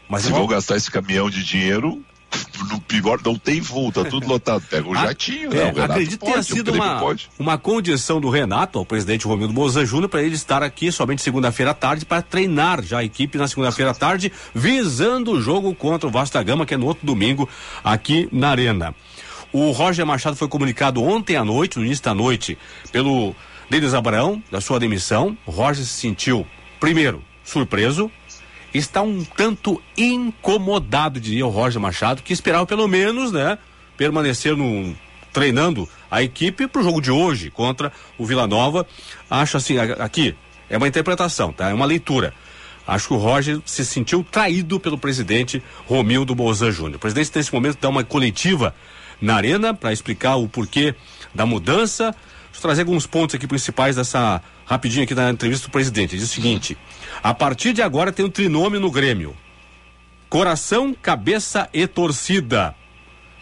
mas 0.08 0.22
se 0.22 0.30
vão 0.30 0.46
gastar 0.46 0.76
esse 0.76 0.90
caminhão 0.90 1.28
de 1.28 1.42
dinheiro, 1.42 2.00
no 2.70 2.80
pior, 2.80 3.20
não 3.24 3.36
tem 3.36 3.60
voo, 3.60 3.90
tá 3.92 4.04
tudo 4.04 4.26
lotado. 4.28 4.62
Pega 4.68 4.88
o 4.88 4.94
Ah, 4.94 5.06
jatinho, 5.06 5.52
é, 5.52 5.72
né? 5.72 5.84
Acredito 5.84 6.24
que 6.24 6.32
pode, 6.32 6.40
o 6.40 6.42
sido 6.56 6.72
uma, 6.72 6.98
pode. 6.98 7.30
uma 7.38 7.56
condição 7.56 8.20
do 8.20 8.28
Renato, 8.28 8.78
ao 8.78 8.84
presidente 8.84 9.26
Romildo 9.26 9.52
Bolzan 9.54 9.86
Júnior, 9.86 10.08
para 10.08 10.22
ele 10.22 10.34
estar 10.34 10.62
aqui 10.62 10.90
somente 10.92 11.22
segunda-feira 11.22 11.70
à 11.70 11.74
tarde 11.74 12.04
para 12.04 12.20
treinar 12.20 12.82
já 12.82 12.98
a 12.98 13.04
equipe 13.04 13.38
na 13.38 13.46
segunda-feira 13.48 13.92
à 13.92 13.94
tarde, 13.94 14.32
visando 14.54 15.32
o 15.32 15.40
jogo 15.40 15.74
contra 15.74 16.08
o 16.08 16.10
Vasco 16.10 16.34
da 16.34 16.42
Gama, 16.42 16.66
que 16.66 16.74
é 16.74 16.76
no 16.76 16.86
outro 16.86 17.06
domingo, 17.06 17.48
aqui 17.82 18.28
na 18.32 18.50
Arena. 18.50 18.94
O 19.52 19.70
Roger 19.70 20.04
Machado 20.04 20.36
foi 20.36 20.48
comunicado 20.48 21.02
ontem 21.02 21.36
à 21.36 21.44
noite, 21.44 21.78
no 21.78 21.84
início 21.84 22.04
da 22.04 22.12
noite, 22.12 22.58
pelo 22.92 23.34
Denis 23.70 23.94
Abraão, 23.94 24.42
da 24.50 24.60
sua 24.60 24.78
demissão. 24.78 25.36
O 25.46 25.50
Roger 25.50 25.84
se 25.84 25.94
sentiu, 25.94 26.46
primeiro, 26.78 27.22
surpreso, 27.44 28.10
está 28.72 29.02
um 29.02 29.24
tanto 29.24 29.80
incomodado, 29.96 31.20
diria 31.20 31.46
o 31.46 31.50
Roger 31.50 31.80
Machado, 31.80 32.22
que 32.22 32.32
esperava 32.32 32.66
pelo 32.66 32.86
menos, 32.86 33.32
né, 33.32 33.58
permanecer 33.96 34.56
no 34.56 34.94
treinando 35.32 35.88
a 36.10 36.22
equipe 36.22 36.66
para 36.66 36.80
o 36.80 36.84
jogo 36.84 37.00
de 37.00 37.10
hoje 37.10 37.50
contra 37.50 37.92
o 38.16 38.24
Vila 38.24 38.46
Nova. 38.46 38.86
Acho 39.30 39.56
assim, 39.56 39.78
aqui 39.78 40.34
é 40.68 40.76
uma 40.76 40.88
interpretação, 40.88 41.52
tá? 41.52 41.68
É 41.68 41.74
uma 41.74 41.86
leitura. 41.86 42.34
Acho 42.86 43.08
que 43.08 43.14
o 43.14 43.18
Roger 43.18 43.60
se 43.66 43.84
sentiu 43.84 44.24
traído 44.24 44.80
pelo 44.80 44.96
presidente 44.96 45.62
Romildo 45.86 46.34
Bolzan 46.34 46.70
Júnior. 46.70 46.96
O 46.96 46.98
presidente 46.98 47.30
nesse 47.36 47.52
momento 47.52 47.78
dá 47.80 47.88
uma 47.88 48.02
coletiva 48.02 48.74
na 49.20 49.34
arena 49.34 49.74
para 49.74 49.92
explicar 49.92 50.36
o 50.36 50.48
porquê 50.48 50.94
da 51.34 51.44
mudança. 51.44 52.14
Deixa 52.58 52.66
eu 52.66 52.70
trazer 52.70 52.82
alguns 52.82 53.06
pontos 53.06 53.36
aqui 53.36 53.46
principais 53.46 53.94
dessa 53.94 54.42
rapidinho 54.66 55.04
aqui 55.04 55.14
da 55.14 55.30
entrevista 55.30 55.68
do 55.68 55.70
presidente. 55.70 56.16
Ele 56.16 56.20
diz 56.20 56.28
o 56.28 56.34
seguinte: 56.34 56.76
a 57.22 57.32
partir 57.32 57.72
de 57.72 57.82
agora 57.82 58.10
tem 58.10 58.24
um 58.24 58.30
trinômio 58.30 58.80
no 58.80 58.90
Grêmio. 58.90 59.36
Coração, 60.28 60.92
cabeça 61.00 61.68
e 61.72 61.86
torcida. 61.86 62.74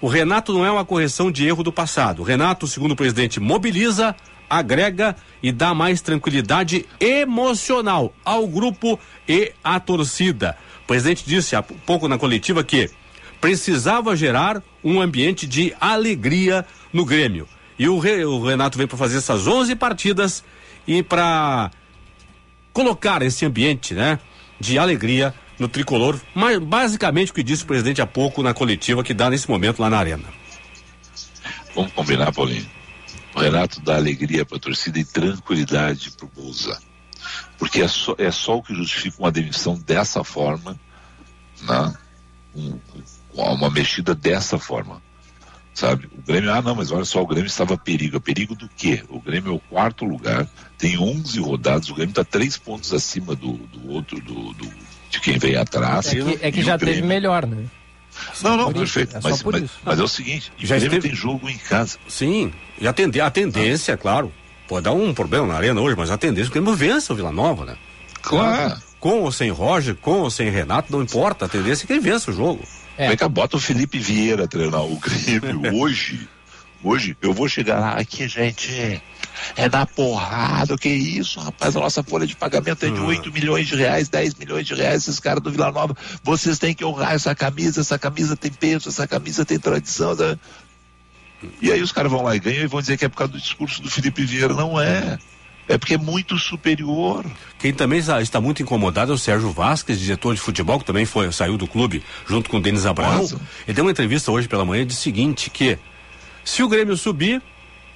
O 0.03 0.07
Renato 0.07 0.53
não 0.53 0.67
é 0.67 0.71
uma 0.71 0.85
correção 0.85 1.33
de 1.33 1.47
erro 1.47 1.63
do 1.63 1.73
passado. 1.73 2.21
O 2.21 2.25
Renato, 2.27 2.67
segundo 2.67 2.91
o 2.93 2.97
presidente, 2.97 3.41
mobiliza, 3.41 4.15
agrega 4.51 5.17
e 5.43 5.51
dá 5.51 5.73
mais 5.73 6.03
tranquilidade 6.03 6.85
emocional 7.01 8.13
ao 8.23 8.47
grupo 8.47 9.01
e 9.27 9.51
à 9.65 9.81
torcida. 9.81 10.59
O 10.85 10.87
presidente 10.87 11.25
disse 11.27 11.57
há 11.57 11.63
pouco 11.63 12.07
na 12.07 12.19
coletiva 12.19 12.63
que 12.63 12.91
precisava 13.41 14.15
gerar 14.15 14.63
um 14.85 15.01
ambiente 15.01 15.47
de 15.47 15.75
alegria 15.81 16.67
no 16.93 17.07
Grêmio. 17.07 17.49
E 17.79 17.89
o, 17.89 17.99
Re- 17.99 18.25
o 18.25 18.45
Renato 18.45 18.77
veio 18.79 18.89
para 18.89 18.97
fazer 18.99 19.19
essas 19.19 19.47
11 19.47 19.75
partidas 19.77 20.43
e 20.87 21.03
para 21.03 21.71
colocar 22.73 23.23
esse 23.23 23.45
ambiente, 23.45 23.95
né, 23.95 24.19
de 24.61 24.79
alegria 24.79 25.35
no 25.59 25.69
tricolor, 25.69 26.19
mas 26.35 26.59
basicamente 26.59 27.31
o 27.31 27.35
que 27.35 27.43
disse 27.43 27.65
o 27.65 27.67
presidente 27.67 28.01
há 28.03 28.07
pouco 28.07 28.43
na 28.43 28.53
coletiva 28.55 29.03
que 29.03 29.15
dá 29.15 29.31
nesse 29.31 29.49
momento 29.49 29.81
lá 29.81 29.89
na 29.91 29.99
arena. 29.99 30.25
Vamos 31.75 31.93
combinar, 31.93 32.33
Paulinho. 32.33 32.67
O 33.35 33.41
Renato 33.41 33.81
dá 33.81 33.97
alegria 33.97 34.45
para 34.47 34.57
a 34.57 34.61
torcida 34.61 34.99
e 34.99 35.05
tranquilidade 35.05 36.11
para 36.13 36.27
o 36.27 36.31
Bolsa. 36.35 36.79
Porque 37.59 37.83
é 37.83 37.89
só, 37.89 38.15
é 38.19 38.31
só 38.31 38.57
o 38.57 38.63
que 38.63 38.75
justifica 38.75 39.17
uma 39.19 39.33
demissão 39.33 39.79
dessa 39.79 40.23
forma, 40.25 40.79
né? 41.63 41.95
Um- 42.55 42.79
um- 43.35 43.43
uma 43.57 43.71
mexida 43.71 44.15
dessa 44.15 44.59
forma. 44.59 45.03
Sabe? 45.77 46.07
O 46.17 46.23
Grêmio, 46.27 46.51
ah, 46.51 46.63
não, 46.63 46.75
mas 46.75 46.91
olha 46.91 47.05
só, 47.05 47.21
o 47.21 47.27
Grêmio 47.27 47.47
estava 47.49 47.75
a 47.75 47.77
perigo. 47.77 48.17
A 48.17 48.21
perigo 48.21 48.55
do 48.55 48.67
quê? 48.79 49.03
O 49.11 49.21
Grêmio 49.21 49.53
é 49.53 49.55
o 49.57 49.59
quarto 49.61 50.07
lugar, 50.07 50.49
tem 50.79 50.99
11 50.99 51.39
rodadas, 51.39 51.91
o 51.91 51.95
Grêmio 51.95 52.13
está 52.13 52.25
três 52.25 52.57
pontos 52.57 52.95
acima 52.95 53.37
do, 53.37 53.53
do 53.53 53.91
outro, 53.93 54.19
do, 54.23 54.55
do- 54.55 54.73
de 55.11 55.21
quem 55.21 55.39
vem 55.39 55.55
atrás. 55.55 56.07
É 56.07 56.15
que, 56.17 56.39
é 56.47 56.51
que 56.51 56.61
o 56.61 56.63
já 56.65 56.79
teve 56.79 56.93
Grêmio- 56.93 57.09
melhor, 57.09 57.47
né? 57.47 57.65
Não, 58.43 58.57
não, 58.57 58.73
Por 58.73 58.83
isso, 58.83 58.95
perfeito. 58.95 59.19
é 59.19 59.21
mas, 59.23 59.43
mas, 59.43 59.71
mas 59.85 60.01
é 60.01 60.03
o 60.03 60.09
seguinte, 60.09 60.51
o 60.59 60.65
Já 60.67 60.77
Grêmio 60.79 60.97
esteve- 60.97 61.09
tem 61.09 61.15
jogo 61.15 61.47
em 61.51 61.59
casa. 61.59 61.99
Sim, 62.09 62.51
e 62.81 62.89
a, 62.89 62.93
tende- 62.95 63.21
a 63.21 63.31
tendência, 63.31 63.93
é 63.93 63.97
claro, 63.99 64.33
pode 64.67 64.85
dar 64.85 64.93
um 64.93 65.13
problema 65.13 65.47
na 65.47 65.55
arena 65.57 65.79
hoje, 65.79 65.95
mas 65.95 66.11
a 66.11 66.17
tendência 66.17 66.49
é 66.49 66.53
que 66.53 66.59
o 66.59 66.63
Grêmio 66.63 66.75
vença 66.75 67.13
o 67.13 67.17
Vila 67.17 67.31
Nova, 67.31 67.67
né? 67.67 67.77
Claro. 68.23 68.81
Com 68.99 69.21
ou 69.21 69.31
sem 69.31 69.51
Roger, 69.51 69.95
com 69.95 70.21
ou 70.21 70.31
sem 70.31 70.49
Renato, 70.49 70.91
não 70.91 71.03
importa, 71.03 71.45
a 71.45 71.49
tendência 71.49 71.85
é 71.85 71.87
que 71.87 71.93
ele 71.93 72.01
vença 72.01 72.31
o 72.31 72.35
jogo. 72.35 72.67
É. 72.97 73.09
Vem 73.09 73.17
cá, 73.17 73.29
bota 73.29 73.57
o 73.57 73.61
Felipe 73.61 73.99
Vieira 73.99 74.49
treinar 74.49 74.85
o 74.85 74.97
Grêmio 74.97 75.75
hoje. 75.77 76.29
Hoje 76.83 77.17
eu 77.21 77.33
vou 77.33 77.49
chegar 77.49 77.81
lá, 77.81 77.93
aqui, 77.93 78.29
gente, 78.29 79.03
é 79.57 79.69
na 79.69 79.87
porrada, 79.87 80.75
o 80.75 80.79
que 80.79 80.89
é 80.89 80.93
isso, 80.93 81.41
rapaz? 81.41 81.75
A 81.75 81.81
nossa 81.81 82.03
folha 82.03 82.27
de 82.27 82.37
pagamento 82.37 82.85
é 82.85 82.91
de 82.91 83.01
8 83.01 83.33
milhões 83.33 83.67
de 83.67 83.75
reais, 83.75 84.09
10 84.09 84.35
milhões 84.35 84.67
de 84.67 84.75
reais, 84.75 85.03
esses 85.03 85.19
caras 85.19 85.43
do 85.43 85.51
Vila 85.51 85.73
Nova, 85.73 85.97
vocês 86.23 86.59
têm 86.59 86.75
que 86.75 86.85
honrar 86.85 87.15
essa 87.15 87.35
camisa, 87.35 87.81
essa 87.81 87.99
camisa 87.99 88.37
tem 88.37 88.53
peso, 88.53 88.89
essa 88.89 89.07
camisa 89.07 89.45
tem 89.45 89.59
tradição. 89.59 90.15
né? 90.15 90.39
E 91.61 91.73
aí 91.73 91.83
os 91.83 91.93
caras 91.93 92.11
vão 92.11 92.23
lá 92.23 92.37
e 92.37 92.39
ganham 92.39 92.63
e 92.63 92.67
vão 92.67 92.81
dizer 92.81 92.97
que 92.97 93.05
é 93.05 93.09
por 93.09 93.17
causa 93.17 93.33
do 93.33 93.41
discurso 93.41 93.83
do 93.83 93.91
Felipe 93.91 94.25
Vieira. 94.25 94.55
Não 94.55 94.81
é. 94.81 95.19
É 95.69 95.77
porque 95.77 95.95
é 95.95 95.99
muito 95.99 96.39
superior. 96.39 97.25
Quem 97.59 97.73
também 97.73 97.99
está, 97.99 98.41
muito 98.41 98.63
incomodado 98.63 99.11
é 99.13 99.15
o 99.15 99.19
Sérgio 99.19 99.51
Vasquez, 99.51 99.99
diretor 99.99 100.35
de 100.35 100.41
futebol, 100.41 100.79
que 100.79 100.85
também 100.85 101.05
foi, 101.05 101.31
saiu 101.33 101.57
do 101.57 101.67
clube 101.67 102.03
junto 102.29 102.49
com 102.49 102.59
o 102.59 102.61
Denis 102.61 102.87
Abraão. 102.87 103.19
Nossa. 103.19 103.41
Ele 103.67 103.75
deu 103.75 103.85
uma 103.85 103.91
entrevista 103.91 104.31
hoje 104.31 104.47
pela 104.47 104.65
manhã 104.65 104.83
e 104.83 104.87
disse 104.87 105.01
o 105.01 105.03
seguinte, 105.03 105.51
que 105.51 105.77
se 106.45 106.63
o 106.63 106.69
Grêmio 106.69 106.97
subir, 106.97 107.43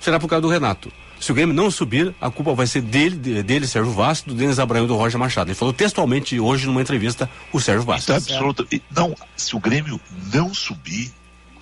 será 0.01 0.19
por 0.19 0.29
causa 0.29 0.43
do 0.43 0.49
Renato. 0.49 0.91
Se 1.21 1.31
o 1.31 1.35
Grêmio 1.35 1.55
não 1.55 1.71
subir, 1.71 2.15
a 2.21 2.31
culpa 2.31 2.55
vai 2.55 2.67
ser 2.67 2.81
dele, 2.81 3.15
de- 3.15 3.43
dele, 3.43 3.67
Sérgio 3.67 3.93
Vasquez, 3.93 4.35
do 4.35 4.39
Denis 4.39 4.59
Abraão 4.59 4.85
e 4.87 4.89
do 4.89 4.97
Roger 4.97 5.21
Machado. 5.21 5.49
Ele 5.49 5.55
falou 5.55 5.73
textualmente 5.75 6.41
hoje 6.41 6.67
numa 6.67 6.81
entrevista 6.81 7.31
o 7.53 7.61
Sérgio 7.61 7.83
Então, 7.83 7.95
Vasquez. 7.95 8.27
absoluta. 8.27 8.67
e- 8.73 8.81
Não, 8.91 9.15
se 9.37 9.55
o 9.55 9.61
Grêmio 9.61 10.01
não 10.33 10.53
subir, 10.55 11.13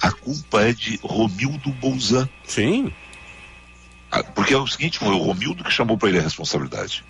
a 0.00 0.12
culpa 0.12 0.62
é 0.62 0.72
de 0.72 0.98
Romildo 1.02 1.70
Bolzan. 1.72 2.28
Sim. 2.46 2.92
Ah, 4.10 4.22
Porque 4.22 4.54
é 4.54 4.56
o 4.56 4.66
seguinte, 4.66 5.02
o 5.02 5.18
Romildo 5.18 5.64
que 5.64 5.70
chamou 5.70 5.98
para 5.98 6.08
ele 6.08 6.18
a 6.18 6.22
responsabilidade. 6.22 7.04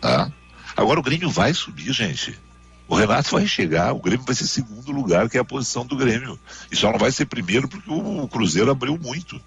Tá? 0.00 0.30
Agora 0.76 1.00
o 1.00 1.02
Grêmio 1.02 1.30
vai 1.30 1.52
subir, 1.54 1.92
gente. 1.92 2.38
O 2.86 2.94
Renato 2.94 3.30
vai 3.30 3.46
chegar, 3.46 3.92
o 3.92 4.00
Grêmio 4.00 4.26
vai 4.26 4.34
ser 4.34 4.46
segundo 4.46 4.92
lugar, 4.92 5.28
que 5.30 5.38
é 5.38 5.40
a 5.40 5.44
posição 5.44 5.86
do 5.86 5.96
Grêmio. 5.96 6.38
E 6.70 6.76
só 6.76 6.90
não 6.90 6.98
vai 6.98 7.10
ser 7.10 7.26
primeiro 7.26 7.68
porque 7.68 7.90
o 7.90 8.28
Cruzeiro 8.28 8.70
abriu 8.70 8.98
muito. 8.98 9.40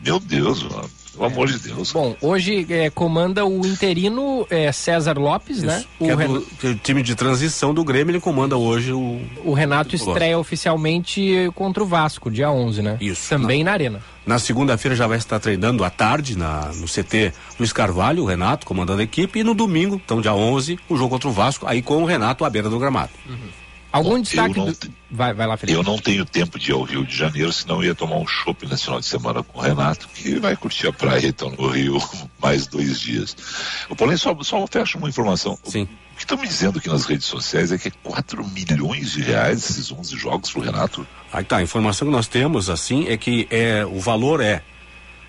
Meu 0.00 0.20
Deus, 0.20 0.62
mano. 0.62 0.90
Pelo 1.14 1.26
amor 1.26 1.48
de 1.48 1.58
Deus. 1.58 1.92
Bom, 1.92 2.16
hoje 2.20 2.66
é, 2.68 2.90
comanda 2.90 3.44
o 3.46 3.64
interino 3.66 4.46
é, 4.50 4.70
César 4.72 5.18
Lopes, 5.18 5.62
né? 5.62 5.78
Isso, 5.78 5.88
O, 6.00 6.04
que 6.06 6.10
é 6.10 6.14
Ren- 6.14 6.26
do, 6.28 6.46
é 6.64 6.66
o 6.68 6.74
time 6.76 7.02
de 7.02 7.14
transição 7.14 7.72
do 7.72 7.82
Grêmio, 7.84 8.10
ele 8.12 8.20
comanda 8.20 8.56
hoje 8.56 8.92
o. 8.92 9.20
o 9.44 9.52
Renato 9.52 9.92
o 9.92 9.96
estreia 9.96 10.38
oficialmente 10.38 11.50
contra 11.54 11.82
o 11.82 11.86
Vasco, 11.86 12.30
dia 12.30 12.50
11, 12.50 12.82
né? 12.82 12.96
Isso. 13.00 13.28
Também 13.28 13.62
na 13.64 13.72
Arena. 13.72 14.00
Na 14.26 14.38
segunda-feira 14.38 14.96
já 14.96 15.06
vai 15.06 15.18
estar 15.18 15.38
treinando 15.38 15.84
à 15.84 15.90
tarde 15.90 16.36
na, 16.36 16.70
no 16.76 16.86
CT 16.86 17.32
Luiz 17.58 17.72
Carvalho, 17.72 18.22
o 18.22 18.26
Renato 18.26 18.66
comandando 18.66 19.00
a 19.00 19.04
equipe, 19.04 19.38
e 19.40 19.44
no 19.44 19.54
domingo, 19.54 20.00
então 20.02 20.20
dia 20.20 20.34
11, 20.34 20.78
o 20.88 20.96
jogo 20.96 21.10
contra 21.10 21.28
o 21.28 21.32
Vasco, 21.32 21.66
aí 21.66 21.82
com 21.82 22.02
o 22.02 22.06
Renato 22.06 22.44
à 22.44 22.50
beira 22.50 22.70
do 22.70 22.78
gramado. 22.78 23.10
Algum 23.96 24.10
Bom, 24.16 24.20
destaque? 24.22 24.58
eu 24.58 24.64
não 24.66 24.72
do- 24.72 24.78
Vai, 25.10 25.32
vai 25.32 25.46
lá, 25.46 25.56
Felipe. 25.56 25.78
Eu 25.78 25.84
não 25.84 25.96
tenho 25.96 26.24
tempo 26.24 26.58
de 26.58 26.70
ir 26.72 26.74
ao 26.74 26.82
Rio 26.82 27.04
de 27.06 27.16
Janeiro, 27.16 27.52
senão 27.52 27.76
eu 27.76 27.84
ia 27.84 27.94
tomar 27.94 28.16
um 28.16 28.26
chopp 28.26 28.66
nesse 28.66 28.84
final 28.84 28.98
de 28.98 29.06
semana 29.06 29.42
com 29.44 29.58
o 29.58 29.62
Renato, 29.62 30.08
que 30.08 30.34
vai 30.40 30.56
curtir 30.56 30.88
a 30.88 30.92
praia, 30.92 31.28
então, 31.28 31.50
no 31.50 31.68
Rio, 31.68 32.02
mais 32.42 32.66
dois 32.66 32.98
dias. 32.98 33.36
O 33.88 33.94
Paulinho, 33.94 34.18
só, 34.18 34.36
só 34.42 34.66
fecha 34.66 34.98
uma 34.98 35.08
informação. 35.08 35.56
Sim. 35.62 35.84
O 35.84 36.16
que 36.16 36.22
estão 36.22 36.36
me 36.36 36.48
dizendo 36.48 36.80
aqui 36.80 36.88
nas 36.88 37.04
redes 37.04 37.26
sociais 37.26 37.70
é 37.70 37.78
que 37.78 37.86
é 37.88 37.92
4 38.02 38.44
milhões 38.48 39.12
de 39.12 39.22
reais 39.22 39.70
esses 39.70 39.92
11 39.92 40.16
jogos 40.16 40.50
pro 40.50 40.62
Renato. 40.62 41.06
Aí 41.32 41.44
tá, 41.44 41.58
a 41.58 41.62
informação 41.62 42.08
que 42.08 42.12
nós 42.12 42.26
temos, 42.26 42.68
assim, 42.68 43.06
é 43.08 43.16
que 43.16 43.46
é, 43.50 43.86
o 43.86 44.00
valor 44.00 44.40
é 44.40 44.62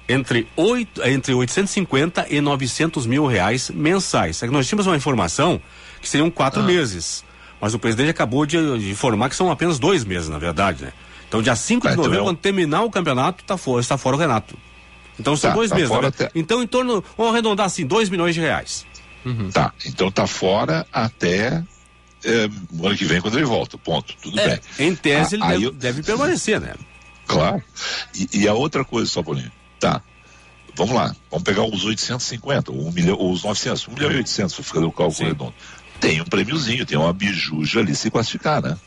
entre, 0.09 0.47
oito, 0.55 1.01
é 1.03 1.11
entre 1.11 1.33
850 1.33 2.27
e 2.29 2.41
900 2.41 3.05
mil 3.05 3.25
reais 3.27 3.69
mensais. 3.69 4.41
É 4.41 4.47
que 4.47 4.53
nós 4.53 4.67
tínhamos 4.67 4.85
uma 4.87 4.95
informação 4.95 5.61
que 6.01 6.07
seriam 6.09 6.29
quatro 6.31 6.61
Ah. 6.61 6.65
meses, 6.65 7.23
mas 7.65 7.73
o 7.73 7.79
presidente 7.79 8.11
acabou 8.11 8.45
de, 8.45 8.57
de 8.77 8.91
informar 8.91 9.27
que 9.27 9.35
são 9.35 9.49
apenas 9.49 9.79
dois 9.79 10.05
meses, 10.05 10.29
na 10.29 10.37
verdade, 10.37 10.83
né? 10.83 10.93
Então, 11.27 11.41
dia 11.41 11.55
5 11.55 11.81
de 11.81 11.87
Ah, 11.87 11.91
então 11.93 12.03
novembro, 12.03 12.23
é 12.23 12.27
quando 12.29 12.37
terminar 12.37 12.83
o 12.83 12.91
campeonato, 12.91 13.43
tá 13.43 13.57
fora, 13.57 13.81
está 13.81 13.97
fora 13.97 14.15
o 14.15 14.19
Renato. 14.19 14.55
Então, 15.19 15.35
são 15.35 15.49
Tá, 15.49 15.55
dois 15.55 15.71
tá 15.71 15.75
meses, 15.75 15.89
né? 15.89 16.07
até- 16.07 16.29
Então, 16.35 16.61
em 16.61 16.67
torno, 16.67 17.03
vamos 17.17 17.31
arredondar 17.33 17.65
assim, 17.65 17.83
2 17.87 18.07
milhões 18.07 18.35
de 18.35 18.41
reais. 18.41 18.85
Tá, 19.51 19.73
então 19.83 20.11
tá 20.11 20.27
fora 20.27 20.85
até 20.93 21.63
é, 22.23 22.47
o 22.71 22.85
ano 22.85 22.95
que 22.95 23.05
vem 23.05 23.19
quando 23.19 23.35
ele 23.35 23.45
volta. 23.45 23.79
Ponto. 23.79 24.13
Tudo 24.21 24.39
É, 24.39 24.59
bem. 24.77 24.87
em 24.89 24.95
tese, 24.95 25.39
Ah, 25.41 25.47
ele 25.47 25.53
deve, 25.53 25.65
eu- 25.65 25.71
deve 25.71 26.03
permanecer, 26.03 26.61
né? 26.61 26.75
Claro. 27.25 27.63
E, 28.13 28.41
e 28.41 28.47
a 28.47 28.53
outra 28.53 28.85
coisa, 28.85 29.09
só 29.09 29.23
Paulinho. 29.23 29.51
Tá. 29.79 30.03
Vamos 30.75 30.93
lá. 30.93 31.15
Vamos 31.31 31.43
pegar 31.43 31.63
os 31.63 31.83
850, 31.85 32.71
ou 32.71 32.87
um 32.87 32.91
milhão, 32.91 33.15
ou 33.17 33.31
os 33.31 33.43
900, 33.43 33.87
1 33.87 33.93
milhão 33.93 34.11
e 34.11 34.17
800, 34.17 34.53
para 34.53 34.63
fazer 34.63 34.85
o 34.85 34.91
cálculo 34.91 35.27
redondo. 35.27 35.53
Tem 35.99 36.21
um 36.21 36.25
prêmiozinho, 36.25 36.85
tem 36.85 36.97
uma 36.97 37.13
bijuja 37.13 37.79
ali 37.79 37.95
se 37.95 38.11
classificar, 38.11 38.61
né? 38.61 38.77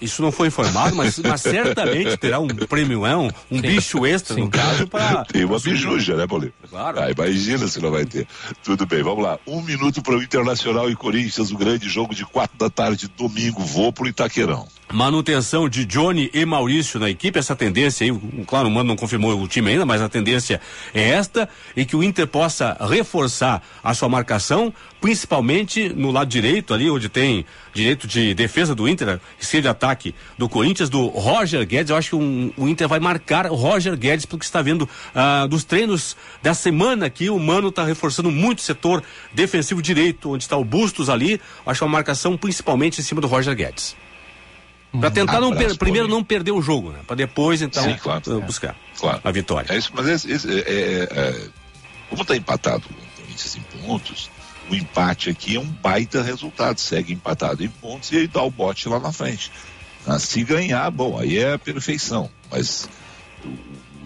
Isso 0.00 0.22
não 0.22 0.32
foi 0.32 0.48
informado, 0.48 0.96
mas, 0.96 1.18
mas 1.24 1.40
certamente 1.40 2.16
terá 2.16 2.38
um 2.38 2.48
prêmio, 2.48 3.04
um, 3.04 3.30
um 3.50 3.60
bicho 3.60 4.06
extra, 4.06 4.36
no 4.36 4.48
caso, 4.48 4.86
para. 4.86 5.24
Tem 5.24 5.44
uma 5.44 5.58
bijuja, 5.58 6.16
né, 6.16 6.26
Paulinho? 6.26 6.52
Claro. 6.68 7.00
Ah, 7.00 7.10
imagina 7.10 7.66
se 7.68 7.80
não 7.80 7.90
vai 7.90 8.04
ter. 8.04 8.26
Tudo 8.62 8.86
bem, 8.86 9.02
vamos 9.02 9.24
lá. 9.24 9.38
Um 9.46 9.60
minuto 9.62 10.02
para 10.02 10.14
o 10.14 10.22
Internacional 10.22 10.90
e 10.90 10.96
Corinthians, 10.96 11.50
o 11.50 11.56
grande 11.56 11.88
jogo 11.88 12.14
de 12.14 12.24
quatro 12.24 12.56
da 12.56 12.70
tarde, 12.70 13.08
domingo. 13.16 13.62
Vou 13.62 13.92
pro 13.92 14.08
Itaquerão. 14.08 14.66
Manutenção 14.92 15.68
de 15.68 15.84
Johnny 15.84 16.30
e 16.34 16.44
Maurício 16.44 16.98
na 16.98 17.08
equipe, 17.08 17.38
essa 17.38 17.54
tendência 17.54 18.04
aí, 18.04 18.44
claro, 18.44 18.66
o 18.66 18.70
Mano 18.70 18.88
não 18.88 18.96
confirmou 18.96 19.40
o 19.40 19.46
time 19.46 19.70
ainda, 19.70 19.86
mas 19.86 20.02
a 20.02 20.08
tendência 20.08 20.60
é 20.92 21.10
esta, 21.10 21.48
e 21.76 21.84
que 21.84 21.94
o 21.94 22.02
Inter 22.02 22.26
possa 22.26 22.76
reforçar 22.80 23.62
a 23.84 23.94
sua 23.94 24.08
marcação, 24.08 24.74
principalmente 25.00 25.90
no 25.90 26.10
lado 26.10 26.28
direito, 26.28 26.74
ali 26.74 26.90
onde 26.90 27.08
tem 27.08 27.46
direito 27.72 28.08
de 28.08 28.34
defesa 28.34 28.74
do 28.74 28.88
Inter, 28.88 29.20
esquerda 29.40 29.68
de 29.68 29.74
ataque 29.90 30.14
do 30.38 30.48
Corinthians, 30.48 30.88
do 30.88 31.08
Roger 31.08 31.66
Guedes. 31.66 31.90
Eu 31.90 31.96
acho 31.96 32.10
que 32.10 32.16
um- 32.16 32.52
o 32.56 32.68
Inter 32.68 32.88
vai 32.88 33.00
marcar 33.00 33.46
o 33.50 33.54
Roger 33.54 33.96
Guedes, 33.96 34.24
porque 34.24 34.44
está 34.44 34.62
vendo 34.62 34.88
ah, 35.14 35.46
dos 35.46 35.64
treinos 35.64 36.16
da 36.42 36.54
semana 36.54 37.06
aqui, 37.06 37.28
o 37.28 37.38
Mano 37.38 37.68
está 37.68 37.84
reforçando 37.84 38.30
muito 38.30 38.58
o 38.58 38.62
setor 38.62 39.02
defensivo 39.32 39.82
direito, 39.82 40.30
onde 40.32 40.44
está 40.44 40.56
o 40.56 40.64
Bustos 40.64 41.08
ali. 41.10 41.40
Acho 41.66 41.84
é 41.84 41.86
uma 41.86 41.92
marcação 41.92 42.36
principalmente 42.36 43.00
em 43.00 43.04
cima 43.04 43.20
do 43.20 43.26
Roger 43.26 43.54
Guedes. 43.54 43.96
Pra 44.98 45.10
tentar 45.10 45.40
não 45.40 45.54
per- 45.54 45.76
primeiro 45.78 46.08
não 46.08 46.22
perder 46.24 46.50
o 46.50 46.60
jogo, 46.60 46.90
né? 46.90 46.98
Pra 47.06 47.14
depois, 47.14 47.62
então, 47.62 47.82
Sim, 47.84 47.96
claro. 48.02 48.40
buscar 48.40 48.74
Claro. 48.98 49.20
a 49.22 49.30
vitória. 49.30 49.72
É 49.72 49.78
isso, 49.78 49.92
mas 49.94 50.06
esse, 50.08 50.30
esse- 50.32 50.48
é, 50.50 50.62
é, 50.66 51.08
é, 51.12 51.48
como 52.08 52.22
está 52.22 52.34
empatado 52.36 52.82
com 52.88 52.94
o 52.94 53.22
Corinthians 53.22 53.56
em 53.56 53.60
pontos, 53.86 54.30
o 54.68 54.74
empate 54.74 55.30
aqui 55.30 55.54
é 55.56 55.60
um 55.60 55.64
baita 55.64 56.22
resultado. 56.22 56.78
Segue 56.80 57.12
empatado 57.12 57.62
em 57.64 57.68
pontos 57.68 58.10
e 58.10 58.16
aí 58.18 58.26
dá 58.26 58.42
o 58.42 58.50
bote 58.50 58.88
lá 58.88 58.98
na 58.98 59.12
frente. 59.12 59.52
Ah, 60.12 60.18
se 60.18 60.42
ganhar, 60.42 60.90
bom, 60.90 61.18
aí 61.18 61.38
é 61.38 61.52
a 61.54 61.58
perfeição. 61.58 62.28
Mas 62.50 62.88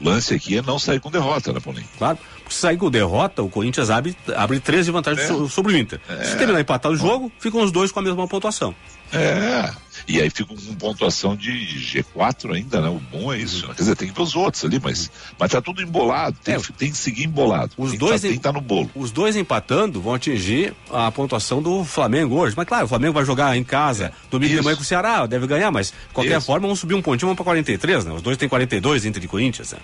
o 0.00 0.04
lance 0.08 0.34
aqui 0.34 0.58
é 0.58 0.62
não 0.62 0.78
sair 0.78 1.00
com 1.00 1.10
derrota, 1.10 1.52
né, 1.52 1.60
Paulinho? 1.60 1.86
Claro, 1.96 2.18
porque 2.42 2.52
se 2.54 2.60
sair 2.60 2.76
com 2.76 2.90
derrota, 2.90 3.42
o 3.42 3.48
Corinthians 3.48 3.88
abre, 3.90 4.14
abre 4.36 4.60
13 4.60 4.86
de 4.86 4.90
vantagem 4.90 5.24
É. 5.24 5.26
so- 5.26 5.48
sobre 5.48 5.72
o 5.72 5.76
Inter. 5.78 6.00
Se 6.24 6.36
terminar 6.36 6.60
empatado 6.60 6.94
o 6.94 6.96
jogo, 6.98 7.32
ficam 7.38 7.62
os 7.62 7.72
dois 7.72 7.90
com 7.90 8.00
a 8.00 8.02
mesma 8.02 8.28
pontuação. 8.28 8.74
É. 9.12 9.70
E 10.06 10.20
aí 10.20 10.28
fica 10.28 10.44
com 10.54 10.74
pontuação 10.74 11.34
de 11.36 11.50
G4 11.50 12.54
ainda, 12.54 12.80
né? 12.80 12.88
O 12.88 12.98
bom 12.98 13.32
é 13.32 13.38
isso. 13.38 13.66
Quer 13.68 13.74
dizer, 13.74 13.96
tem 13.96 14.08
que 14.08 14.14
ver 14.14 14.22
os 14.22 14.34
outros 14.36 14.64
ali, 14.64 14.78
mas, 14.82 15.10
mas 15.38 15.50
tá 15.52 15.62
tudo 15.62 15.80
embolado. 15.80 16.36
Tem, 16.44 16.54
É. 16.56 16.58
que, 16.58 16.72
tem 16.72 16.90
que 16.90 16.96
seguir 16.96 17.24
embolado. 17.24 17.70
Os 17.78 17.90
tem 17.90 17.98
dois 17.98 18.20
que, 18.20 18.26
em- 18.26 18.30
tem 18.30 18.38
que 18.38 18.40
estar 18.40 18.52
no 18.52 18.60
bolo. 18.60 18.90
Os 18.94 19.10
dois 19.12 19.34
empatando 19.36 20.00
vão 20.02 20.12
atingir 20.14 20.74
a 20.92 21.10
pontuação 21.10 21.62
do 21.62 21.84
Flamengo 21.84 22.36
hoje. 22.36 22.54
Mas 22.56 22.66
claro, 22.66 22.84
o 22.84 22.88
Flamengo 22.88 23.14
vai 23.14 23.24
jogar 23.24 23.56
em 23.56 23.64
casa 23.64 24.12
domingo 24.30 24.48
de 24.50 24.54
Isso. 24.56 24.64
manhã 24.64 24.76
com 24.76 24.82
o 24.82 24.84
Ceará, 24.84 25.24
deve 25.26 25.46
ganhar, 25.46 25.70
mas 25.70 25.86
de 25.90 25.94
qualquer 26.12 26.36
Isso. 26.38 26.46
forma 26.46 26.66
vamos 26.66 26.80
subir 26.80 26.94
um 26.94 27.00
pontinho, 27.02 27.28
vamos 27.28 27.36
pra 27.36 27.44
43, 27.44 28.04
né? 28.04 28.12
Os 28.12 28.20
dois 28.20 28.36
têm 28.36 28.48
42 28.48 29.06
entre 29.06 29.20
de 29.20 29.28
Corinthians, 29.28 29.72
né? 29.72 29.78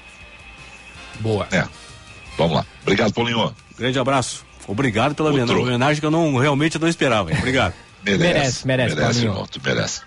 Boa. 1.21 1.47
É. 1.53 1.67
Vamos 2.37 2.57
lá. 2.57 2.67
Obrigado, 2.83 3.13
Paulinho. 3.13 3.55
Grande 3.79 3.99
abraço. 3.99 4.45
Obrigado 4.67 5.15
pela 5.15 5.29
Outro. 5.31 5.43
homenagem 5.45 5.67
homenagem 5.69 6.01
que 6.01 6.07
eu 6.07 6.11
não 6.11 6.37
realmente 6.37 6.79
não 6.79 6.89
esperava. 6.89 7.31
hein? 7.31 7.39
Obrigado. 7.39 7.75
Merece, 8.05 8.67
merece, 8.67 8.67
merece, 8.67 8.97
Paulinho. 8.97 9.25
irmão, 9.33 9.47
tu 9.47 9.61
merece. 9.65 10.01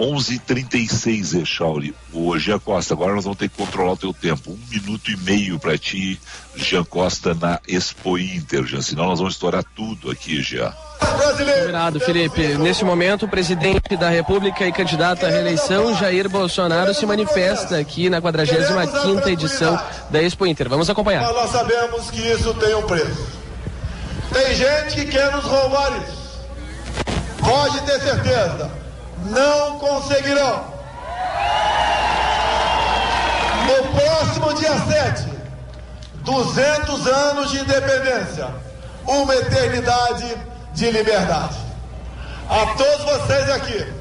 11:36 0.00 1.34
Echauri. 1.34 1.94
O 2.12 2.38
Jean 2.38 2.58
Costa, 2.58 2.94
agora 2.94 3.14
nós 3.14 3.24
vamos 3.24 3.38
ter 3.38 3.50
que 3.50 3.56
controlar 3.56 3.92
o 3.92 3.96
teu 3.96 4.14
tempo. 4.14 4.50
Um 4.52 4.58
minuto 4.70 5.10
e 5.10 5.16
meio 5.18 5.58
para 5.58 5.76
ti, 5.76 6.18
Jean 6.56 6.84
Costa, 6.84 7.34
na 7.34 7.60
Expo 7.68 8.18
Inter, 8.18 8.64
Jean. 8.64 8.80
Senão 8.80 9.06
nós 9.06 9.18
vamos 9.18 9.34
estourar 9.34 9.62
tudo 9.76 10.10
aqui, 10.10 10.40
Jean. 10.42 10.72
Combinado, 10.98 12.00
Felipe. 12.00 12.56
Neste 12.58 12.84
momento, 12.84 13.26
o 13.26 13.28
presidente 13.28 13.94
da 13.96 14.08
República 14.08 14.66
e 14.66 14.72
candidato 14.72 15.26
à 15.26 15.28
reeleição, 15.28 15.94
Jair 15.96 16.28
Bolsonaro, 16.28 16.94
se 16.94 17.04
manifesta 17.04 17.78
aqui 17.78 18.08
na 18.08 18.22
45ª 18.22 19.26
edição 19.28 19.78
da 20.10 20.22
Expo 20.22 20.46
Inter. 20.46 20.68
Vamos 20.68 20.88
acompanhar. 20.88 21.22
Nós 21.32 21.50
sabemos 21.50 22.10
que 22.10 22.20
isso 22.20 22.54
tem 22.54 22.74
um 22.74 22.82
preço. 22.82 23.26
Tem 24.32 24.54
gente 24.54 24.94
que 24.94 25.06
quer 25.06 25.30
nos 25.32 25.44
roubar 25.44 25.92
isso. 26.02 26.19
Pode 27.40 27.80
ter 27.82 28.00
certeza, 28.00 28.70
não 29.26 29.78
conseguirão. 29.78 30.64
No 33.66 34.00
próximo 34.00 34.54
dia 34.54 34.78
7, 34.78 35.28
200 36.24 37.06
anos 37.06 37.50
de 37.50 37.60
independência, 37.60 38.48
uma 39.06 39.34
eternidade 39.34 40.36
de 40.74 40.90
liberdade. 40.90 41.56
A 42.48 42.66
todos 42.74 43.04
vocês 43.04 43.50
aqui, 43.50 43.92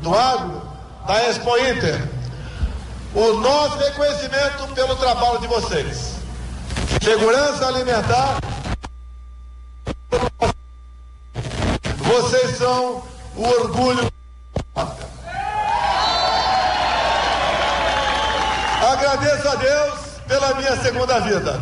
do 0.00 0.14
agro, 0.14 0.62
da 1.06 1.24
Expo 1.28 1.56
Inter, 1.58 2.00
o 3.14 3.32
nosso 3.40 3.76
reconhecimento 3.78 4.68
pelo 4.74 4.94
trabalho 4.96 5.40
de 5.40 5.46
vocês. 5.46 6.14
Segurança 7.02 7.66
alimentar. 7.66 8.38
Vocês 12.08 12.56
são 12.56 13.02
o 13.36 13.42
orgulho. 13.42 14.10
Agradeço 18.90 19.46
a 19.46 19.54
Deus 19.56 19.98
pela 20.26 20.54
minha 20.54 20.74
segunda 20.82 21.20
vida 21.20 21.60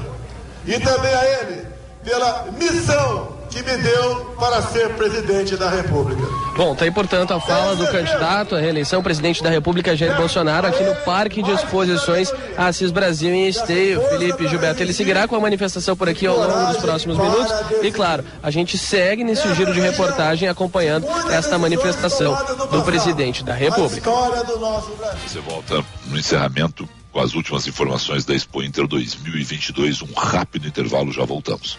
e 0.64 0.78
também 0.78 1.12
a 1.12 1.24
Ele 1.24 1.66
pela 2.04 2.44
missão 2.52 3.35
que 3.56 3.62
me 3.62 3.76
deu 3.78 4.36
para 4.38 4.60
ser 4.60 4.90
presidente 4.90 5.56
da 5.56 5.70
República. 5.70 6.22
Bom, 6.56 6.74
tá 6.74 6.84
aí, 6.84 6.90
portanto, 6.90 7.32
a 7.32 7.40
fala 7.40 7.74
do 7.74 7.86
candidato 7.86 8.54
à 8.54 8.60
reeleição 8.60 9.02
presidente 9.02 9.42
da 9.42 9.48
República, 9.48 9.96
Jair 9.96 10.14
Bolsonaro, 10.16 10.66
aqui 10.66 10.82
no 10.82 10.94
Parque 10.96 11.42
de 11.42 11.50
Exposições 11.50 12.30
Assis 12.56 12.90
Brasil 12.90 13.30
em 13.30 13.48
Esteio. 13.48 14.02
Felipe 14.08 14.46
Gilberto, 14.46 14.82
ele 14.82 14.92
seguirá 14.92 15.26
com 15.26 15.36
a 15.36 15.40
manifestação 15.40 15.96
por 15.96 16.08
aqui 16.08 16.26
ao 16.26 16.36
longo 16.36 16.72
dos 16.72 16.76
próximos 16.78 17.16
minutos. 17.16 17.52
E 17.82 17.90
claro, 17.90 18.24
a 18.42 18.50
gente 18.50 18.76
segue 18.76 19.24
nesse 19.24 19.54
giro 19.54 19.72
de 19.72 19.80
reportagem 19.80 20.48
acompanhando 20.48 21.06
esta 21.30 21.58
manifestação 21.58 22.36
do 22.70 22.82
presidente 22.82 23.42
da 23.42 23.54
República. 23.54 24.10
Você 25.26 25.40
volta 25.40 25.82
no 26.06 26.18
encerramento 26.18 26.86
com 27.10 27.20
as 27.20 27.34
últimas 27.34 27.66
informações 27.66 28.26
da 28.26 28.34
Expo 28.34 28.62
Inter 28.62 28.86
2022. 28.86 30.02
Um 30.02 30.12
rápido 30.14 30.68
intervalo, 30.68 31.10
já 31.10 31.24
voltamos. 31.24 31.78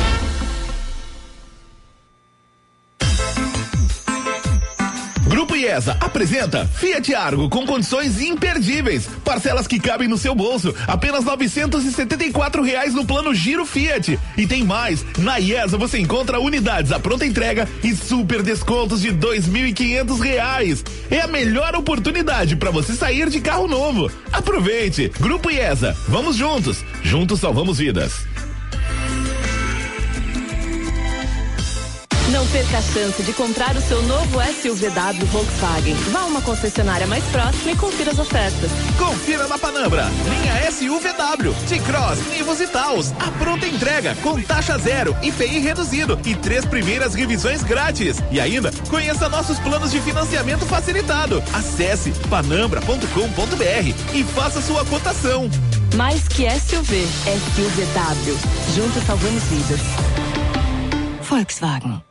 IESA 5.61 5.95
apresenta 5.99 6.65
Fiat 6.65 7.13
Argo 7.13 7.47
com 7.47 7.65
condições 7.65 8.19
imperdíveis. 8.19 9.07
Parcelas 9.23 9.67
que 9.67 9.79
cabem 9.79 10.07
no 10.07 10.17
seu 10.17 10.33
bolso. 10.33 10.73
Apenas 10.87 11.23
e 11.85 11.91
reais 12.63 12.95
no 12.95 13.05
plano 13.05 13.33
Giro 13.33 13.65
Fiat. 13.65 14.19
E 14.35 14.47
tem 14.47 14.63
mais. 14.63 15.05
Na 15.19 15.37
IESA 15.37 15.77
você 15.77 15.99
encontra 15.99 16.39
unidades 16.39 16.91
à 16.91 16.99
pronta 16.99 17.25
entrega 17.25 17.69
e 17.83 17.95
super 17.95 18.41
descontos 18.41 19.01
de 19.01 19.11
quinhentos 19.73 20.19
reais. 20.19 20.83
É 21.09 21.21
a 21.21 21.27
melhor 21.27 21.75
oportunidade 21.75 22.55
para 22.55 22.71
você 22.71 22.93
sair 22.93 23.29
de 23.29 23.39
carro 23.39 23.67
novo. 23.67 24.11
Aproveite. 24.31 25.11
Grupo 25.19 25.51
IESA. 25.51 25.95
Vamos 26.07 26.35
juntos. 26.35 26.83
Juntos 27.03 27.39
salvamos 27.39 27.77
vidas. 27.77 28.25
Não 32.41 32.47
perca 32.47 32.79
a 32.79 32.81
chance 32.81 33.21
de 33.21 33.33
comprar 33.33 33.75
o 33.77 33.81
seu 33.81 34.01
novo 34.01 34.39
SUVW 34.41 35.27
Volkswagen. 35.27 35.93
Vá 36.11 36.21
a 36.21 36.25
uma 36.25 36.41
concessionária 36.41 37.05
mais 37.05 37.23
próxima 37.25 37.69
e 37.69 37.75
confira 37.75 38.09
as 38.09 38.17
ofertas. 38.17 38.71
Confira 38.97 39.47
na 39.47 39.59
Panambra. 39.59 40.07
Linha 40.27 40.71
SUVW, 40.71 41.53
T-Cross, 41.69 42.19
Nivus 42.31 42.59
e 42.59 42.65
Taos. 42.65 43.11
A 43.19 43.29
pronta 43.37 43.67
entrega 43.67 44.15
com 44.23 44.41
taxa 44.41 44.75
zero, 44.79 45.15
IPI 45.21 45.59
reduzido 45.59 46.19
e 46.25 46.33
três 46.33 46.65
primeiras 46.65 47.13
revisões 47.13 47.61
grátis. 47.61 48.17
E 48.31 48.39
ainda, 48.39 48.71
conheça 48.89 49.29
nossos 49.29 49.59
planos 49.59 49.91
de 49.91 50.01
financiamento 50.01 50.65
facilitado. 50.65 51.43
Acesse 51.53 52.09
panambra.com.br 52.27 54.15
e 54.15 54.23
faça 54.23 54.59
sua 54.63 54.83
cotação. 54.85 55.47
Mais 55.95 56.27
que 56.27 56.49
SUV, 56.49 57.05
SUVW. 57.05 58.39
Juntos 58.73 59.03
salvamos 59.03 59.43
vidas. 59.43 59.79
Volkswagen. 61.21 62.10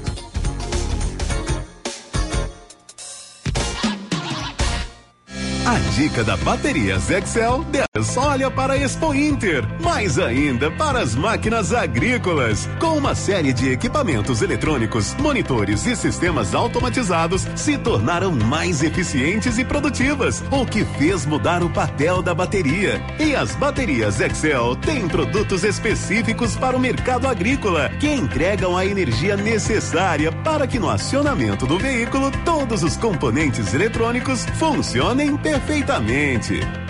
A 5.71 5.79
dica 5.95 6.21
da 6.21 6.35
Baterias 6.35 7.09
Excel 7.09 7.63
10 7.63 8.17
olha 8.17 8.51
para 8.51 8.73
a 8.73 8.77
Expo 8.77 9.13
Inter, 9.13 9.65
mais 9.79 10.19
ainda 10.19 10.69
para 10.69 10.99
as 10.99 11.15
máquinas 11.15 11.73
agrícolas. 11.73 12.67
Com 12.77 12.97
uma 12.97 13.15
série 13.15 13.53
de 13.53 13.71
equipamentos 13.71 14.41
eletrônicos, 14.41 15.15
monitores 15.15 15.85
e 15.85 15.95
sistemas 15.95 16.53
automatizados 16.53 17.47
se 17.55 17.77
tornaram 17.77 18.33
mais 18.33 18.83
eficientes 18.83 19.57
e 19.57 19.63
produtivas, 19.63 20.43
o 20.51 20.65
que 20.65 20.83
fez 20.83 21.25
mudar 21.25 21.63
o 21.63 21.69
papel 21.69 22.21
da 22.21 22.35
bateria. 22.35 23.01
E 23.17 23.33
as 23.33 23.55
baterias 23.55 24.19
Excel 24.19 24.75
têm 24.75 25.07
produtos 25.07 25.63
específicos 25.63 26.57
para 26.57 26.75
o 26.75 26.81
mercado 26.81 27.29
agrícola, 27.29 27.87
que 27.97 28.09
entregam 28.09 28.75
a 28.75 28.85
energia 28.85 29.37
necessária 29.37 30.33
para 30.33 30.67
que 30.67 30.77
no 30.77 30.89
acionamento 30.89 31.65
do 31.65 31.79
veículo 31.79 32.29
todos 32.43 32.83
os 32.83 32.97
componentes 32.97 33.73
eletrônicos 33.73 34.45
funcionem 34.59 35.37
perfeitamente 35.37 35.60
perfeitamente. 35.61 36.80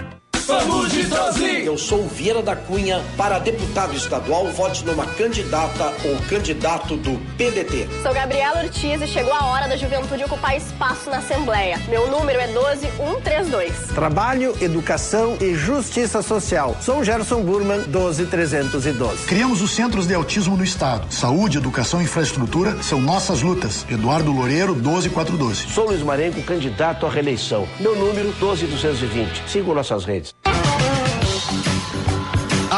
Vamos 0.52 0.92
de 0.92 1.04
12! 1.04 1.66
Eu 1.66 1.78
sou 1.78 2.06
Vieira 2.06 2.42
da 2.42 2.58
Cunha, 2.58 3.02
para 3.16 3.40
deputado 3.40 3.96
estadual, 3.96 4.48
vote 4.48 4.84
numa 4.86 5.06
candidata 5.06 5.94
ou 6.04 6.18
candidato 6.28 6.98
do 6.98 7.18
PDT. 7.38 7.88
Sou 8.04 8.14
Gabriela 8.14 8.62
Ortiz 8.62 9.02
e 9.02 9.08
chegou 9.08 9.34
a 9.34 9.46
hora 9.46 9.70
da 9.70 9.78
juventude 9.78 10.26
ocupar 10.26 10.58
espaço 10.58 11.10
na 11.10 11.20
Assembleia. 11.20 11.80
Meu 11.88 12.12
número 12.12 12.38
é 12.38 12.48
12132. 12.48 13.72
Trabalho, 13.96 14.54
educação 14.60 15.38
e 15.40 15.56
justiça 15.56 16.22
social. 16.22 16.76
Sou 16.82 17.02
Gerson 17.02 17.44
Burman, 17.44 17.84
12312. 17.84 19.26
Criamos 19.28 19.62
os 19.62 19.72
centros 19.72 20.06
de 20.06 20.14
autismo 20.14 20.58
no 20.58 20.66
estado. 20.66 21.10
Saúde, 21.14 21.60
educação 21.60 22.02
e 22.02 22.04
infraestrutura 22.04 22.84
são 22.84 23.00
nossas 23.00 23.42
lutas. 23.42 23.86
Eduardo 23.90 24.34
Loureiro, 24.34 24.76
12412. 24.76 25.70
Sou 25.70 25.86
Luiz 25.86 26.02
Marenco, 26.02 26.42
candidato 26.42 27.06
à 27.06 27.10
reeleição. 27.10 27.66
Meu 27.80 27.96
número 27.96 28.34
12220. 28.34 29.50
Siga 29.50 29.74
nossas 29.74 30.04
redes. 30.04 30.41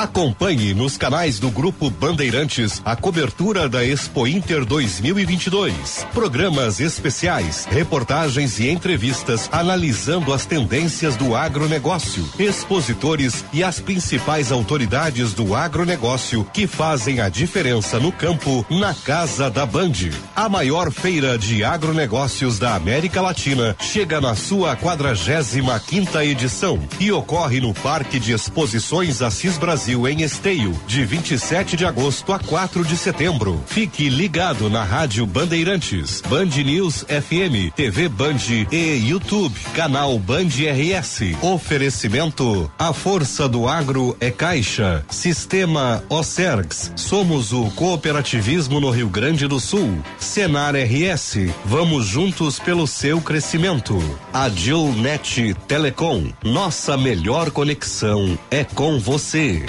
Acompanhe 0.04 0.74
nos 0.74 0.98
canais 0.98 1.40
do 1.40 1.50
Grupo 1.50 1.90
Bandeirantes 1.90 2.82
a 2.84 2.94
cobertura 2.94 3.70
da 3.70 3.86
Expo 3.86 4.28
Inter 4.28 4.66
2022. 4.66 6.06
Programas 6.14 6.82
especiais, 6.82 7.66
reportagens 7.72 8.60
e 8.60 8.68
entrevistas 8.70 9.48
analisando 9.50 10.34
as 10.34 10.46
tendências 10.46 11.16
do 11.16 11.34
agronegócio, 11.34 12.28
expositores 12.38 13.46
e 13.54 13.64
as 13.64 13.80
principais 13.80 14.52
autoridades 14.52 15.32
do 15.34 15.56
agronegócio 15.56 16.46
que 16.52 16.68
fazem 16.68 17.22
a 17.22 17.30
diferença 17.30 17.98
no 17.98 18.12
campo 18.12 18.66
na 18.70 18.94
Casa 18.94 19.50
da 19.50 19.66
Band. 19.66 19.94
A 20.36 20.50
maior 20.50 20.92
feira 20.92 21.38
de 21.38 21.64
agronegócios 21.64 22.60
da 22.60 22.76
América 22.76 23.22
Latina 23.22 23.74
chega 23.80 24.20
na 24.20 24.36
sua 24.36 24.76
45 24.76 25.80
quinta 25.88 26.26
edição 26.26 26.78
e 27.00 27.10
ocorre 27.10 27.62
no 27.62 27.74
Parque 27.74 28.20
de 28.20 28.34
Exposições 28.34 29.22
Assis 29.22 29.58
Brasil 29.58 29.93
em 30.08 30.24
Esteio, 30.24 30.78
de 30.88 31.06
27 31.06 31.76
de 31.76 31.86
agosto 31.86 32.34
a 32.34 32.40
4 32.40 32.84
de 32.84 32.98
setembro. 32.98 33.64
Fique 33.68 34.10
ligado 34.10 34.70
na 34.70 34.84
Rádio 34.84 35.26
Bandeirantes, 35.26 36.22
Band 36.28 36.46
News 36.46 37.06
FM, 37.08 37.74
TV 37.76 38.10
Band 38.10 38.68
e 38.72 38.96
YouTube, 39.08 39.54
canal 39.74 40.18
Band 40.18 40.48
RS. 40.48 41.36
Oferecimento: 41.42 42.72
A 42.78 42.92
força 42.92 43.48
do 43.48 43.68
agro 43.68 44.18
é 44.20 44.32
Caixa. 44.32 45.06
Sistema 45.10 46.04
Ocergs. 46.10 46.92
Somos 46.96 47.54
o 47.54 47.70
cooperativismo 47.72 48.80
no 48.80 48.90
Rio 48.90 49.10
Grande 49.10 49.48
do 49.48 49.60
Sul. 49.60 49.98
Senar 50.18 50.76
RS. 50.76 51.38
Vamos 51.64 52.06
juntos 52.06 52.60
pelo 52.60 52.88
seu 52.88 53.22
crescimento. 53.22 53.98
Adilnet 54.34 55.54
Telecom. 55.68 56.32
Nossa 56.44 56.98
melhor 56.98 57.52
conexão 57.52 58.38
é 58.50 58.64
com 58.64 59.00
você. 59.00 59.64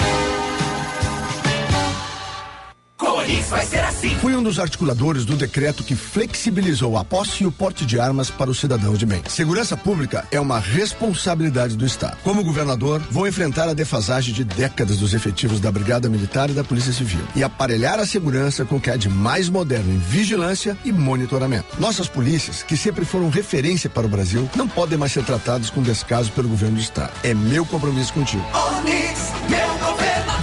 Onix 3.24 3.48
vai 3.48 3.64
ser 3.64 3.80
assim. 3.80 4.10
Fui 4.16 4.34
um 4.36 4.42
dos 4.42 4.58
articuladores 4.58 5.24
do 5.24 5.34
decreto 5.34 5.82
que 5.82 5.96
flexibilizou 5.96 6.96
a 6.98 7.04
posse 7.04 7.42
e 7.42 7.46
o 7.46 7.52
porte 7.52 7.86
de 7.86 7.98
armas 7.98 8.30
para 8.30 8.50
o 8.50 8.54
cidadão 8.54 8.94
de 8.94 9.06
bem. 9.06 9.22
Segurança 9.28 9.76
pública 9.76 10.26
é 10.30 10.38
uma 10.38 10.58
responsabilidade 10.58 11.76
do 11.76 11.86
Estado. 11.86 12.18
Como 12.22 12.44
governador, 12.44 13.00
vou 13.10 13.26
enfrentar 13.26 13.68
a 13.68 13.74
defasagem 13.74 14.34
de 14.34 14.44
décadas 14.44 14.98
dos 14.98 15.14
efetivos 15.14 15.58
da 15.58 15.72
Brigada 15.72 16.08
Militar 16.08 16.50
e 16.50 16.52
da 16.52 16.62
Polícia 16.62 16.92
Civil 16.92 17.24
e 17.34 17.42
aparelhar 17.42 17.98
a 17.98 18.06
segurança 18.06 18.64
com 18.64 18.76
o 18.76 18.80
que 18.80 18.90
há 18.90 18.96
de 18.96 19.08
mais 19.08 19.48
moderno 19.48 19.90
em 19.90 19.98
vigilância 19.98 20.76
e 20.84 20.92
monitoramento. 20.92 21.80
Nossas 21.80 22.08
polícias, 22.08 22.62
que 22.62 22.76
sempre 22.76 23.04
foram 23.04 23.30
referência 23.30 23.88
para 23.88 24.06
o 24.06 24.10
Brasil, 24.10 24.48
não 24.54 24.68
podem 24.68 24.98
mais 24.98 25.12
ser 25.12 25.24
tratadas 25.24 25.70
com 25.70 25.82
descaso 25.82 26.30
pelo 26.32 26.48
governo 26.48 26.76
do 26.76 26.82
Estado. 26.82 27.12
É 27.22 27.32
meu 27.32 27.64
compromisso 27.64 28.12
contigo. 28.12 28.44
Onix, 28.52 29.32
meu. 29.48 29.73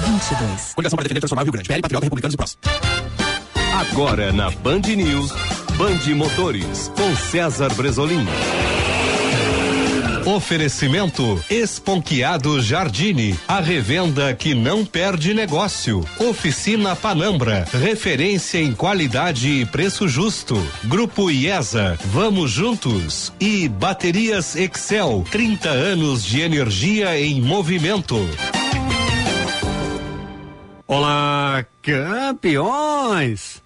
22. 0.05 0.73
Coligação 0.73 0.97
para 0.97 1.03
defender 1.03 1.19
o 1.19 1.23
Nacional 1.23 1.45
Rio 1.45 1.53
Grande. 1.53 1.67
PL, 1.67 1.81
Patriota, 1.81 2.05
Republicanos 2.05 2.33
e 2.33 2.37
Prós. 2.37 2.57
Agora 3.73 4.31
na 4.31 4.49
Band 4.49 4.81
News, 4.81 5.31
Band 5.77 6.15
Motores, 6.15 6.91
com 6.95 7.15
César 7.15 7.73
Bresolim. 7.73 8.25
Oferecimento 10.25 11.43
Esponquiado 11.49 12.61
Jardine, 12.61 13.37
a 13.47 13.59
revenda 13.59 14.33
que 14.35 14.53
não 14.53 14.85
perde 14.85 15.33
negócio. 15.33 16.05
Oficina 16.19 16.95
Panambra, 16.95 17.65
referência 17.73 18.59
em 18.59 18.73
qualidade 18.73 19.49
e 19.49 19.65
preço 19.65 20.07
justo. 20.07 20.55
Grupo 20.83 21.31
IESA, 21.31 21.97
vamos 22.05 22.51
juntos. 22.51 23.33
E 23.39 23.67
Baterias 23.67 24.55
Excel, 24.55 25.25
30 25.31 25.69
anos 25.69 26.23
de 26.23 26.41
energia 26.41 27.19
em 27.19 27.41
movimento. 27.41 28.17
Olá, 30.93 31.65
campeões! 31.81 33.63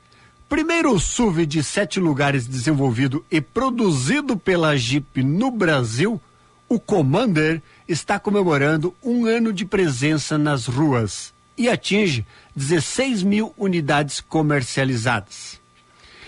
Primeiro 0.48 1.00
SUV 1.00 1.48
de 1.48 1.64
sete 1.64 2.00
lugares 2.00 2.46
desenvolvido 2.46 3.26
e 3.32 3.42
produzido 3.42 4.38
pela 4.38 4.78
Jeep 4.78 5.24
no 5.24 5.50
Brasil, 5.50 6.22
o 6.70 6.80
Commander 6.80 7.64
está 7.88 8.20
comemorando 8.20 8.94
um 9.04 9.26
ano 9.26 9.52
de 9.52 9.66
presença 9.66 10.38
nas 10.38 10.68
ruas 10.68 11.34
e 11.58 11.68
atinge 11.68 12.24
16 12.56 13.24
mil 13.24 13.52
unidades 13.58 14.22
comercializadas. 14.22 15.60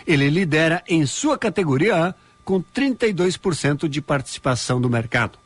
Ele 0.08 0.32
lidera 0.32 0.84
em 0.88 1.06
sua 1.06 1.38
categoria 1.38 2.08
A 2.08 2.16
com 2.43 2.60
32% 2.60 3.88
de 3.88 4.02
participação 4.02 4.82
do 4.82 4.89
mercado. 4.89 5.38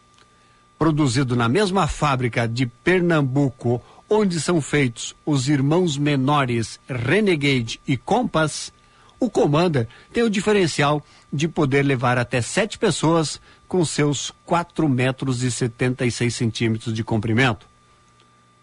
Produzido 0.80 1.36
na 1.36 1.50
mesma 1.50 1.88
fábrica 1.88 2.48
de 2.48 2.66
Pernambuco, 2.66 3.84
onde 4.14 4.42
são 4.42 4.60
feitos 4.60 5.16
os 5.26 5.48
irmãos 5.48 5.98
menores 5.98 6.82
Renegade 6.86 7.80
e 7.88 7.96
Compass, 7.96 8.74
o 9.18 9.30
Commander 9.30 9.88
tem 10.12 10.22
o 10.22 10.30
diferencial 10.30 11.02
de 11.32 11.48
poder 11.48 11.84
levar 11.84 12.18
até 12.18 12.42
sete 12.42 12.78
pessoas 12.78 13.40
com 13.70 13.86
seus 13.86 14.34
4 14.46 14.90
metros 14.90 15.44
e 15.44 15.50
76 15.50 16.36
centímetros 16.36 16.94
de 16.94 17.06
comprimento. 17.06 17.66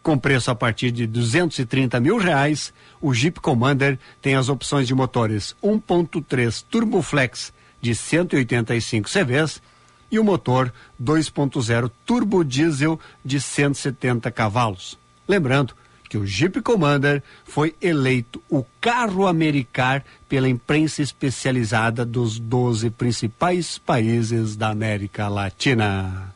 Com 0.02 0.18
preço 0.18 0.50
a 0.50 0.54
partir 0.54 0.90
de 0.90 1.06
230 1.06 1.98
mil 1.98 2.18
reais, 2.18 2.70
o 3.00 3.14
Jeep 3.14 3.40
Commander 3.40 3.98
tem 4.20 4.34
as 4.34 4.50
opções 4.50 4.86
de 4.86 4.94
motores 4.94 5.56
1.3 5.64 6.62
Turboflex 6.70 7.54
de 7.80 7.94
185 7.94 9.08
CVs 9.08 9.62
e 10.10 10.18
o 10.18 10.24
motor 10.24 10.70
2.0 11.02 11.90
turbo 12.04 12.44
diesel 12.44 13.00
de 13.24 13.40
170 13.40 14.30
cavalos. 14.30 14.98
Lembrando 15.28 15.74
que 16.08 16.16
o 16.16 16.26
Jeep 16.26 16.62
Commander 16.62 17.22
foi 17.44 17.74
eleito 17.82 18.42
o 18.48 18.64
carro 18.80 19.26
americano 19.26 20.02
pela 20.28 20.48
imprensa 20.48 21.02
especializada 21.02 22.04
dos 22.04 22.38
12 22.38 22.90
principais 22.90 23.76
países 23.78 24.56
da 24.56 24.70
América 24.70 25.28
Latina. 25.28 26.32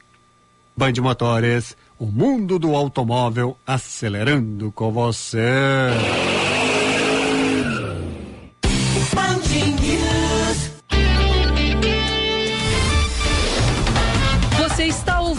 Band 0.76 0.92
Motores, 1.00 1.76
o 1.98 2.06
mundo 2.06 2.58
do 2.58 2.76
automóvel 2.76 3.56
acelerando 3.66 4.70
com 4.72 4.92
você. 4.92 5.40
Você 8.94 10.11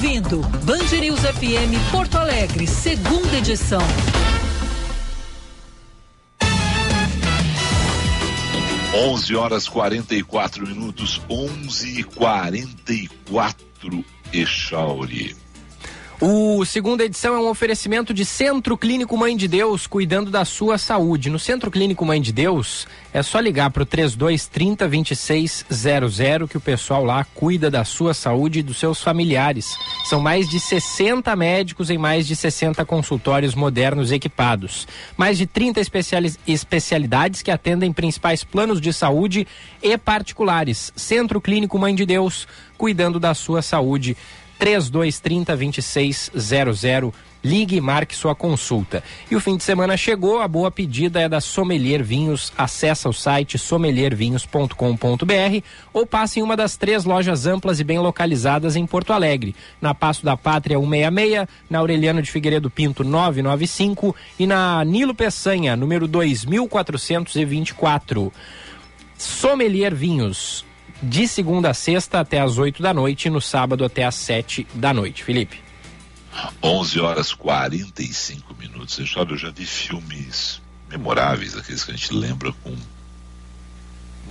ouvindo 0.04 0.41
Band 0.66 0.99
News 0.99 1.22
FM 1.22 1.89
Porto 1.89 2.18
Alegre, 2.18 2.68
segunda 2.68 3.38
edição. 3.38 3.80
Onze 8.93 9.34
horas 9.34 9.66
44 9.70 10.68
minutos, 10.68 11.22
onze 11.30 12.01
e 12.01 12.04
quarenta 12.04 12.91
e 12.91 13.08
quatro, 13.30 14.04
Echauri. 14.34 15.42
O 16.26 16.63
segunda 16.63 17.03
edição 17.03 17.36
é 17.36 17.38
um 17.38 17.49
oferecimento 17.49 18.13
de 18.13 18.24
Centro 18.24 18.78
Clínico 18.78 19.17
Mãe 19.17 19.36
de 19.36 19.45
Deus, 19.45 19.86
cuidando 19.86 20.32
da 20.32 20.45
sua 20.45 20.78
saúde. 20.78 21.30
No 21.30 21.38
Centro 21.38 21.69
Clínico 21.69 22.05
Mãe 22.05 22.21
de 22.21 22.32
Deus, 22.32 22.88
é 23.13 23.21
só 23.21 23.41
ligar 23.41 23.69
para 23.71 23.84
o 23.84 23.86
3230 23.86 24.88
2600 24.88 26.49
que 26.49 26.55
o 26.55 26.61
pessoal 26.61 27.03
lá 27.03 27.26
cuida 27.36 27.69
da 27.69 27.84
sua 27.84 28.13
saúde 28.13 28.59
e 28.59 28.63
dos 28.63 28.78
seus 28.78 29.03
familiares. 29.03 29.76
São 30.05 30.21
mais 30.21 30.47
de 30.47 30.61
60 30.61 31.36
médicos 31.36 31.89
em 31.89 31.97
mais 31.97 32.26
de 32.26 32.38
60 32.38 32.86
consultórios 32.86 33.53
modernos 33.53 34.09
equipados. 34.09 34.88
Mais 35.17 35.38
de 35.38 35.45
30 35.45 35.82
especiali 35.82 36.34
especialidades 36.47 37.41
que 37.41 37.51
atendem 37.51 37.91
principais 37.91 38.45
planos 38.45 38.80
de 38.80 38.93
saúde 38.93 39.45
e 39.82 39.97
particulares. 39.97 40.93
Centro 40.95 41.41
Clínico 41.41 41.78
Mãe 41.78 41.93
de 41.93 42.05
Deus, 42.05 42.47
cuidando 42.78 43.19
da 43.19 43.34
sua 43.34 43.61
saúde. 43.61 44.15
3230 44.60 45.56
2600. 45.56 47.14
Ligue 47.43 47.76
e 47.76 47.82
marque 47.82 48.16
sua 48.16 48.34
consulta. 48.34 49.04
E 49.30 49.36
o 49.36 49.39
fim 49.41 49.58
de 49.58 49.64
semana 49.64 49.97
chegou, 49.97 50.39
a 50.39 50.47
boa 50.47 50.72
pedida 50.72 51.20
é 51.20 51.28
da 51.28 51.41
Sommelier 51.41 52.01
Vinhos. 52.01 52.54
Acesse 52.58 53.06
o 53.06 53.12
site 53.12 53.58
sommeliervinhos.com.br 53.58 55.66
ou 55.91 56.06
passe 56.06 56.39
em 56.39 56.43
uma 56.43 56.56
das 56.56 56.78
três 56.78 57.04
lojas 57.04 57.45
amplas 57.45 57.82
e 57.82 57.84
bem 57.84 57.99
localizadas 57.99 58.78
em 58.78 58.86
Porto 58.86 59.12
Alegre. 59.12 59.54
Na 59.82 59.93
Passo 59.93 60.24
da 60.24 60.38
Pátria 60.38 60.80
166, 60.80 61.45
na 61.70 61.80
Aureliano 61.80 62.22
de 62.22 62.32
Figueiredo 62.32 62.70
Pinto 62.70 63.04
995 63.04 64.16
e 64.39 64.47
na 64.47 64.82
Nilo 64.86 65.14
Peçanha, 65.14 65.76
número 65.76 66.08
2424. 66.08 68.32
Sommelier 69.18 69.93
Vinhos 69.93 70.64
de 71.04 71.28
segunda 71.28 71.70
a 71.70 71.74
sexta 71.74 72.22
até 72.22 72.39
às 72.39 72.58
8 72.58 72.82
da 72.82 72.93
noite 72.93 73.28
e 73.28 73.30
no 73.30 73.41
sábado 73.41 73.84
até 73.84 74.06
às 74.06 74.16
7 74.16 74.66
da 74.74 74.93
noite. 74.93 75.24
Felipe. 75.24 75.60
11 76.62 76.99
horas 76.99 77.34
45 77.34 78.56
minutos. 78.56 78.97
Eu 78.97 79.06
já, 79.06 79.22
eu 79.22 79.38
já 79.38 79.51
vi 79.51 79.66
filmes 79.66 80.62
memoráveis, 80.89 81.56
aqueles 81.56 81.84
que 81.84 81.91
a 81.91 81.95
gente 81.95 82.14
lembra 82.14 82.54
com 82.64 82.76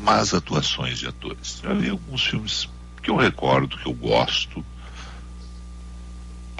más 0.00 0.32
atuações 0.32 0.98
de 0.98 1.06
atores. 1.06 1.60
Já 1.62 1.74
vi 1.74 1.90
alguns 1.90 2.24
filmes 2.24 2.68
que 3.02 3.10
eu 3.10 3.16
recordo, 3.16 3.76
que 3.76 3.86
eu 3.86 3.92
gosto, 3.92 4.64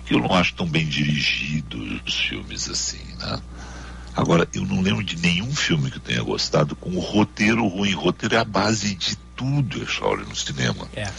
que 0.05 0.15
eu 0.15 0.21
não 0.21 0.35
acho 0.35 0.55
tão 0.55 0.67
bem 0.67 0.87
dirigidos 0.87 2.01
os 2.07 2.15
filmes 2.15 2.69
assim, 2.69 3.05
né? 3.19 3.41
Agora, 4.15 4.47
eu 4.53 4.67
não 4.67 4.83
lembro 4.83 5.03
de 5.03 5.17
nenhum 5.17 5.55
filme 5.55 5.91
que 5.91 5.97
eu 5.97 6.03
tenha 6.03 6.23
gostado 6.23 6.77
com 6.77 6.91
o 6.91 7.01
roteiro 7.01 7.67
ruim. 7.67 7.95
Roteiro 7.95 8.35
é 8.35 8.39
a 8.39 8.45
base 8.45 8.95
de 8.95 9.17
tudo, 9.43 9.83
Echauri, 9.83 10.25
no 10.25 10.37
cinema. 10.37 10.89
É. 10.95 11.11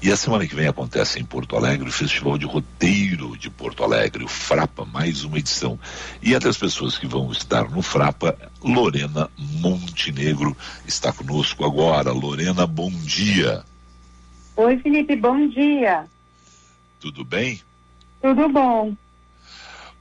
E 0.00 0.10
a 0.10 0.16
semana 0.16 0.46
que 0.46 0.54
vem 0.54 0.68
acontece 0.68 1.18
em 1.18 1.24
Porto 1.24 1.56
Alegre 1.56 1.88
o 1.88 1.92
Festival 1.92 2.38
de 2.38 2.46
Roteiro 2.46 3.36
de 3.36 3.50
Porto 3.50 3.82
Alegre, 3.82 4.24
o 4.24 4.28
Frapa, 4.28 4.84
mais 4.84 5.24
uma 5.24 5.38
edição. 5.38 5.78
E 6.22 6.32
entre 6.32 6.48
as 6.48 6.56
pessoas 6.56 6.96
que 6.96 7.06
vão 7.06 7.30
estar 7.32 7.68
no 7.68 7.82
Frapa, 7.82 8.36
Lorena 8.62 9.28
Montenegro 9.36 10.56
está 10.86 11.12
conosco 11.12 11.64
agora. 11.64 12.12
Lorena, 12.12 12.66
bom 12.66 12.90
dia. 12.90 13.64
Oi, 14.56 14.78
Felipe, 14.78 15.16
bom 15.16 15.48
dia. 15.48 16.04
Tudo 17.00 17.24
bem? 17.24 17.60
Tudo 18.20 18.48
bom. 18.48 18.94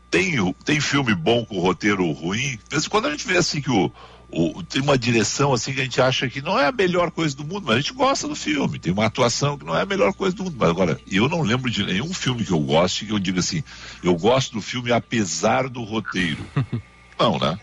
Tem, 0.09 0.53
tem 0.65 0.79
filme 0.79 1.15
bom 1.15 1.45
com 1.45 1.59
roteiro 1.59 2.11
ruim? 2.11 2.59
Mas 2.71 2.88
quando 2.88 3.07
a 3.07 3.11
gente 3.11 3.25
vê 3.25 3.38
assim 3.38 3.61
que 3.61 3.71
o, 3.71 3.91
o, 4.32 4.63
tem 4.63 4.82
uma 4.82 4.97
direção 4.97 5.53
assim 5.53 5.73
que 5.73 5.82
a 5.82 5.84
gente 5.84 6.01
acha 6.01 6.29
que 6.29 6.41
não 6.41 6.57
é 6.57 6.67
a 6.67 6.71
melhor 6.71 7.11
coisa 7.11 7.36
do 7.36 7.43
mundo, 7.43 7.63
mas 7.65 7.75
a 7.75 7.79
gente 7.79 7.93
gosta 7.93 8.27
do 8.27 8.36
filme. 8.36 8.79
Tem 8.79 8.93
uma 8.93 9.05
atuação 9.05 9.57
que 9.57 9.65
não 9.65 9.77
é 9.77 9.82
a 9.82 9.86
melhor 9.86 10.13
coisa 10.13 10.36
do 10.36 10.43
mundo. 10.43 10.55
Mas 10.57 10.69
agora, 10.69 10.99
eu 11.11 11.27
não 11.27 11.41
lembro 11.41 11.69
de 11.69 11.86
nenhum 11.86 12.13
filme 12.13 12.45
que 12.45 12.51
eu 12.51 12.59
goste 12.59 13.05
que 13.05 13.11
eu 13.11 13.19
diga 13.19 13.39
assim, 13.39 13.63
eu 14.03 14.15
gosto 14.15 14.53
do 14.53 14.61
filme 14.61 14.91
apesar 14.91 15.67
do 15.67 15.84
roteiro. 15.84 16.45
não, 17.19 17.38
né? 17.38 17.59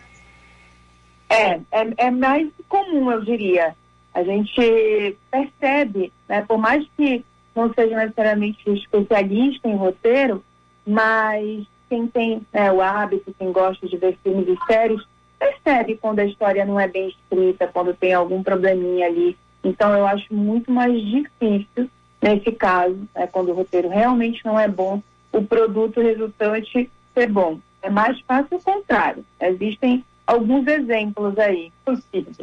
É, 1.29 1.59
é, 1.71 1.93
é 1.97 2.11
mais 2.11 2.47
comum, 2.67 3.11
eu 3.11 3.23
diria. 3.23 3.75
A 4.13 4.23
gente 4.23 5.17
percebe, 5.29 6.11
né, 6.27 6.43
por 6.47 6.57
mais 6.57 6.85
que 6.97 7.23
não 7.55 7.73
seja 7.73 7.95
necessariamente 7.95 8.59
especialista 8.69 9.67
em 9.67 9.75
roteiro, 9.75 10.43
mas 10.85 11.65
quem 11.89 12.07
tem 12.07 12.41
né, 12.53 12.71
o 12.71 12.81
hábito, 12.81 13.33
quem 13.37 13.51
gosta 13.51 13.87
de 13.87 13.97
ver 13.97 14.17
filmes 14.23 14.47
e 14.47 14.65
séries, 14.65 15.01
percebe 15.39 15.97
quando 15.97 16.19
a 16.19 16.25
história 16.25 16.65
não 16.65 16.79
é 16.79 16.87
bem 16.87 17.07
escrita, 17.09 17.67
quando 17.67 17.93
tem 17.93 18.13
algum 18.13 18.43
probleminha 18.43 19.07
ali. 19.07 19.37
Então 19.63 19.95
eu 19.95 20.05
acho 20.05 20.33
muito 20.33 20.71
mais 20.71 20.93
difícil 21.01 21.89
nesse 22.21 22.51
caso, 22.51 22.99
né, 23.15 23.27
quando 23.27 23.49
o 23.49 23.53
roteiro 23.55 23.87
realmente 23.89 24.43
não 24.45 24.59
é 24.59 24.67
bom, 24.67 25.01
o 25.31 25.41
produto 25.41 26.01
resultante 26.01 26.89
ser 27.13 27.27
bom. 27.29 27.59
É 27.81 27.89
mais 27.89 28.19
fácil 28.21 28.57
o 28.57 28.61
contrário. 28.61 29.23
Existem 29.39 30.03
alguns 30.27 30.67
exemplos 30.67 31.37
aí 31.39 31.71
possíveis. 31.85 32.37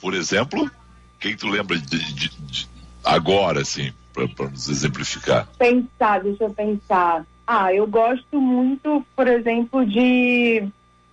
Por 0.00 0.14
exemplo, 0.14 0.70
quem 1.18 1.36
tu 1.36 1.48
lembra 1.48 1.76
de, 1.78 1.98
de- 2.14 2.28
de- 2.28 2.68
agora, 3.04 3.62
assim, 3.62 3.92
para 4.12 4.48
nos 4.50 4.68
exemplificar? 4.68 5.48
Pensar, 5.58 6.20
deixa 6.22 6.44
eu 6.44 6.50
pensar. 6.50 7.26
Ah, 7.46 7.72
eu 7.74 7.86
gosto 7.86 8.40
muito, 8.40 9.04
por 9.16 9.26
exemplo, 9.26 9.84
de. 9.84 10.66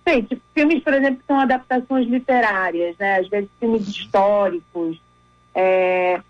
Tipo, 0.04 0.42
filmes, 0.54 0.82
por 0.82 0.94
exemplo, 0.94 1.22
são 1.26 1.38
adaptações 1.38 2.08
literárias, 2.08 2.96
né? 2.98 3.18
Às 3.20 3.28
vezes 3.28 3.48
filmes 3.58 3.88
históricos. 3.88 5.00
É, 5.54 6.20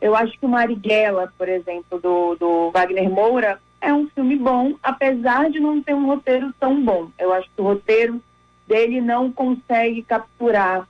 eu 0.00 0.14
acho 0.14 0.38
que 0.38 0.44
o 0.44 0.48
Marighella, 0.48 1.32
por 1.38 1.48
exemplo, 1.48 1.98
do, 2.00 2.34
do 2.34 2.70
Wagner 2.70 3.10
Moura, 3.10 3.60
é 3.80 3.92
um 3.92 4.08
filme 4.08 4.36
bom, 4.36 4.74
apesar 4.82 5.50
de 5.50 5.58
não 5.58 5.82
ter 5.82 5.94
um 5.94 6.06
roteiro 6.06 6.52
tão 6.60 6.82
bom. 6.84 7.10
Eu 7.18 7.32
acho 7.32 7.48
que 7.54 7.60
o 7.60 7.64
roteiro 7.64 8.22
dele 8.66 9.00
não 9.00 9.32
consegue 9.32 10.02
capturar, 10.02 10.86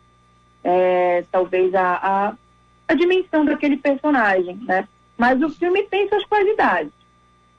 é, 0.65 1.25
talvez, 1.31 1.75
a, 1.75 1.95
a, 1.95 2.35
a 2.89 2.95
dimensão 2.95 3.45
daquele 3.45 3.77
personagem, 3.77 4.57
né? 4.63 4.87
Mas 5.17 5.41
o 5.43 5.49
filme 5.51 5.85
tem 5.85 6.09
suas 6.09 6.25
qualidades. 6.25 6.93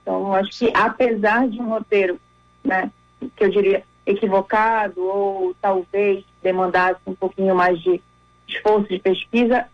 Então, 0.02 0.28
eu 0.28 0.34
acho 0.34 0.52
que, 0.52 0.72
apesar 0.74 1.48
de 1.48 1.62
um 1.62 1.70
roteiro, 1.70 2.20
né, 2.64 2.92
que 3.36 3.44
eu 3.44 3.50
diria 3.50 3.84
equivocado 4.06 5.02
ou 5.02 5.56
talvez 5.62 6.24
demandasse 6.42 7.00
um 7.06 7.16
pouquinho 7.16 7.56
mais 7.56 7.82
de 7.82 8.02
esforço 8.48 8.90
de 8.90 9.00
pesquisa, 9.00 9.66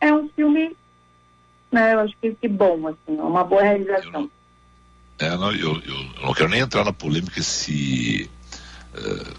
é 0.00 0.12
um 0.12 0.28
filme, 0.28 0.76
né, 1.70 1.94
eu 1.94 2.00
acho 2.00 2.14
que, 2.20 2.32
que 2.34 2.48
bom, 2.48 2.88
assim, 2.88 3.18
é 3.18 3.22
uma 3.22 3.44
boa 3.44 3.62
realização. 3.62 4.30
É, 5.18 5.36
não, 5.36 5.52
eu, 5.52 5.74
eu, 5.74 5.94
eu 6.16 6.22
não 6.22 6.34
quero 6.34 6.48
nem 6.48 6.60
entrar 6.60 6.84
na 6.84 6.92
polêmica 6.92 7.40
se 7.42 8.28
eh, 8.94 9.32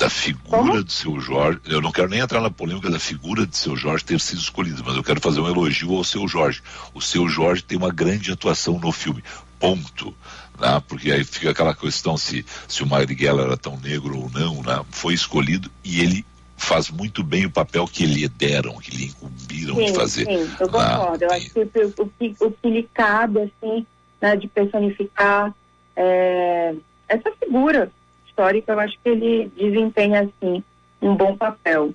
da 0.00 0.08
figura 0.08 0.82
do 0.82 0.90
seu 0.90 1.20
Jorge. 1.20 1.60
Eu 1.66 1.82
não 1.82 1.92
quero 1.92 2.08
nem 2.08 2.20
entrar 2.20 2.40
na 2.40 2.50
polêmica 2.50 2.88
da 2.88 2.98
figura 2.98 3.46
de 3.46 3.56
seu 3.56 3.76
Jorge 3.76 4.02
ter 4.02 4.18
sido 4.18 4.40
escolhido, 4.40 4.82
mas 4.84 4.96
eu 4.96 5.04
quero 5.04 5.20
fazer 5.20 5.40
um 5.40 5.46
elogio 5.46 5.94
ao 5.94 6.02
seu 6.02 6.26
Jorge. 6.26 6.62
O 6.94 7.02
seu 7.02 7.28
Jorge 7.28 7.62
tem 7.62 7.76
uma 7.76 7.92
grande 7.92 8.32
atuação 8.32 8.78
no 8.78 8.90
filme. 8.90 9.22
Ponto. 9.60 10.14
Né? 10.58 10.82
Porque 10.88 11.12
aí 11.12 11.22
fica 11.22 11.50
aquela 11.50 11.74
questão 11.74 12.16
se, 12.16 12.44
se 12.66 12.82
o 12.82 12.86
Marighella 12.86 13.42
era 13.42 13.56
tão 13.56 13.78
negro 13.78 14.18
ou 14.18 14.30
não, 14.30 14.62
né? 14.62 14.84
Foi 14.90 15.14
escolhido 15.14 15.70
e 15.84 16.00
ele 16.00 16.24
faz 16.56 16.90
muito 16.90 17.22
bem 17.22 17.46
o 17.46 17.50
papel 17.50 17.86
que 17.86 18.04
lhe 18.04 18.28
deram, 18.28 18.78
que 18.78 18.90
lhe 18.90 19.06
incumbiram 19.06 19.76
de 19.76 19.94
fazer. 19.94 20.26
Sim, 20.26 20.54
eu 20.60 20.66
né? 20.66 20.72
concordo. 20.72 21.24
Eu 21.24 21.30
acho 21.30 21.50
que 21.50 21.60
o, 21.60 21.94
o, 22.02 22.08
que- 22.18 22.36
o 22.40 22.50
que 22.50 22.68
lhe 22.70 22.82
cabe, 22.92 23.40
assim, 23.40 23.86
né, 24.20 24.36
de 24.36 24.46
personificar 24.48 25.54
é, 25.96 26.74
essa 27.08 27.32
figura 27.32 27.90
histórica, 28.26 28.72
eu 28.72 28.80
acho 28.80 28.96
que 29.02 29.08
ele 29.08 29.50
desempenha, 29.56 30.20
assim, 30.22 30.62
um 31.00 31.14
bom 31.16 31.36
papel. 31.36 31.94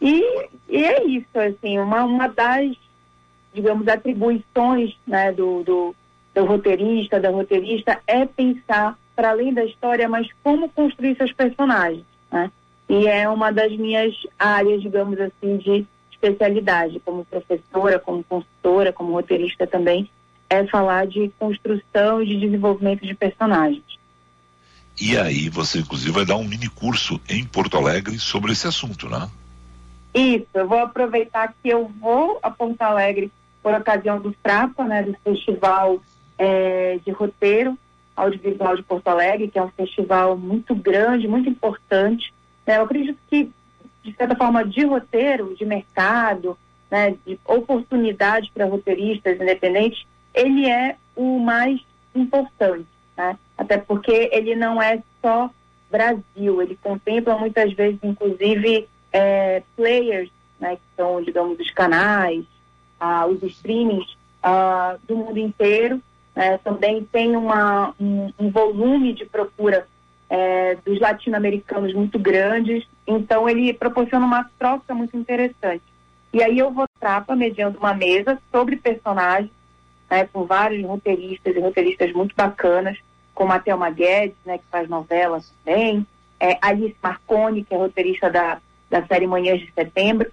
E, 0.00 0.48
e 0.68 0.84
é 0.84 1.04
isso, 1.06 1.38
assim, 1.38 1.78
uma, 1.78 2.04
uma 2.04 2.28
das, 2.28 2.76
digamos, 3.52 3.88
atribuições 3.88 4.94
né, 5.06 5.32
do, 5.32 5.62
do, 5.64 5.96
do 6.34 6.44
roteirista, 6.44 7.20
da 7.20 7.30
roteirista, 7.30 8.00
é 8.06 8.26
pensar 8.26 8.98
para 9.14 9.30
além 9.30 9.54
da 9.54 9.64
história, 9.64 10.08
mas 10.08 10.28
como 10.42 10.68
construir 10.68 11.16
seus 11.16 11.32
personagens, 11.32 12.04
né? 12.30 12.50
E 12.88 13.06
é 13.06 13.28
uma 13.28 13.50
das 13.50 13.72
minhas 13.76 14.14
áreas, 14.38 14.82
digamos 14.82 15.18
assim, 15.20 15.56
de 15.56 15.86
especialidade, 16.10 17.00
como 17.04 17.24
professora, 17.24 17.98
como 17.98 18.24
consultora, 18.24 18.92
como 18.92 19.12
roteirista 19.12 19.66
também, 19.66 20.10
é 20.50 20.64
falar 20.66 21.06
de 21.06 21.30
construção 21.38 22.22
e 22.22 22.26
de 22.26 22.40
desenvolvimento 22.40 23.06
de 23.06 23.14
personagens. 23.14 23.82
E 25.00 25.16
aí 25.16 25.48
você 25.48 25.78
inclusive 25.78 26.12
vai 26.12 26.24
dar 26.24 26.36
um 26.36 26.44
mini 26.44 26.68
curso 26.68 27.20
em 27.28 27.44
Porto 27.44 27.76
Alegre 27.76 28.18
sobre 28.18 28.52
esse 28.52 28.66
assunto, 28.66 29.08
né? 29.08 29.28
Isso, 30.14 30.46
eu 30.54 30.68
vou 30.68 30.78
aproveitar 30.78 31.52
que 31.60 31.68
eu 31.68 31.90
vou 32.00 32.38
a 32.42 32.50
Porto 32.50 32.80
Alegre 32.82 33.32
por 33.62 33.74
ocasião 33.74 34.20
do 34.20 34.32
Frapa, 34.42 34.84
né, 34.84 35.02
do 35.02 35.16
Festival 35.24 36.00
eh, 36.38 36.98
de 37.04 37.10
Roteiro 37.10 37.78
Audiovisual 38.16 38.76
de 38.76 38.82
Porto 38.82 39.08
Alegre, 39.08 39.48
que 39.48 39.58
é 39.58 39.62
um 39.62 39.70
festival 39.70 40.36
muito 40.36 40.74
grande, 40.74 41.28
muito 41.28 41.48
importante. 41.48 42.32
né? 42.66 42.78
Eu 42.78 42.82
acredito 42.82 43.18
que, 43.28 43.50
de 44.02 44.14
certa 44.14 44.36
forma, 44.36 44.64
de 44.64 44.84
roteiro, 44.84 45.54
de 45.56 45.64
mercado, 45.64 46.56
né, 46.90 47.16
de 47.26 47.38
oportunidade 47.44 48.50
para 48.54 48.66
roteiristas 48.66 49.40
independentes, 49.40 50.06
ele 50.32 50.68
é 50.68 50.96
o 51.16 51.38
mais 51.38 51.80
importante, 52.14 52.86
né? 53.16 53.36
Até 53.56 53.78
porque 53.78 54.28
ele 54.32 54.54
não 54.54 54.80
é 54.80 55.02
só 55.20 55.50
Brasil, 55.90 56.60
ele 56.60 56.78
contempla 56.82 57.38
muitas 57.38 57.72
vezes, 57.72 57.98
inclusive, 58.02 58.88
eh, 59.12 59.62
players, 59.76 60.30
né, 60.58 60.76
que 60.76 60.82
são, 60.96 61.22
digamos, 61.22 61.58
os 61.58 61.70
canais, 61.70 62.44
ah, 62.98 63.26
os 63.26 63.42
streamings 63.42 64.16
ah, 64.42 64.96
do 65.06 65.16
mundo 65.16 65.38
inteiro. 65.38 66.00
Né? 66.34 66.58
também 66.58 67.04
tem 67.04 67.36
uma, 67.36 67.94
um, 68.00 68.32
um 68.38 68.50
volume 68.50 69.12
de 69.12 69.24
procura 69.24 69.86
eh, 70.28 70.76
dos 70.84 70.98
latino-americanos 70.98 71.94
muito 71.94 72.18
grandes, 72.18 72.86
então 73.06 73.48
ele 73.48 73.72
proporciona 73.72 74.26
uma 74.26 74.50
troca 74.58 74.94
muito 74.94 75.16
interessante. 75.16 75.82
E 76.32 76.42
aí 76.42 76.58
eu 76.58 76.72
vou 76.72 76.86
trapa 76.98 77.36
mediando 77.36 77.78
uma 77.78 77.94
mesa 77.94 78.38
sobre 78.50 78.76
personagens, 78.76 79.50
né, 80.10 80.28
com 80.32 80.44
vários 80.44 80.84
roteiristas 80.84 81.54
e 81.54 81.60
roteiristas 81.60 82.12
muito 82.12 82.34
bacanas, 82.34 82.98
como 83.34 83.52
a 83.52 83.58
Thelma 83.58 83.90
Guedes, 83.90 84.36
né, 84.44 84.58
que 84.58 84.64
faz 84.70 84.88
novela 84.88 85.40
também, 85.64 86.06
é, 86.40 86.58
Alice 86.60 86.96
Marconi, 87.02 87.62
que 87.62 87.72
é 87.72 87.76
roteirista 87.76 88.28
da, 88.28 88.58
da 88.90 89.06
série 89.06 89.26
Manhãs 89.26 89.60
de 89.60 89.72
Setembro. 89.72 90.30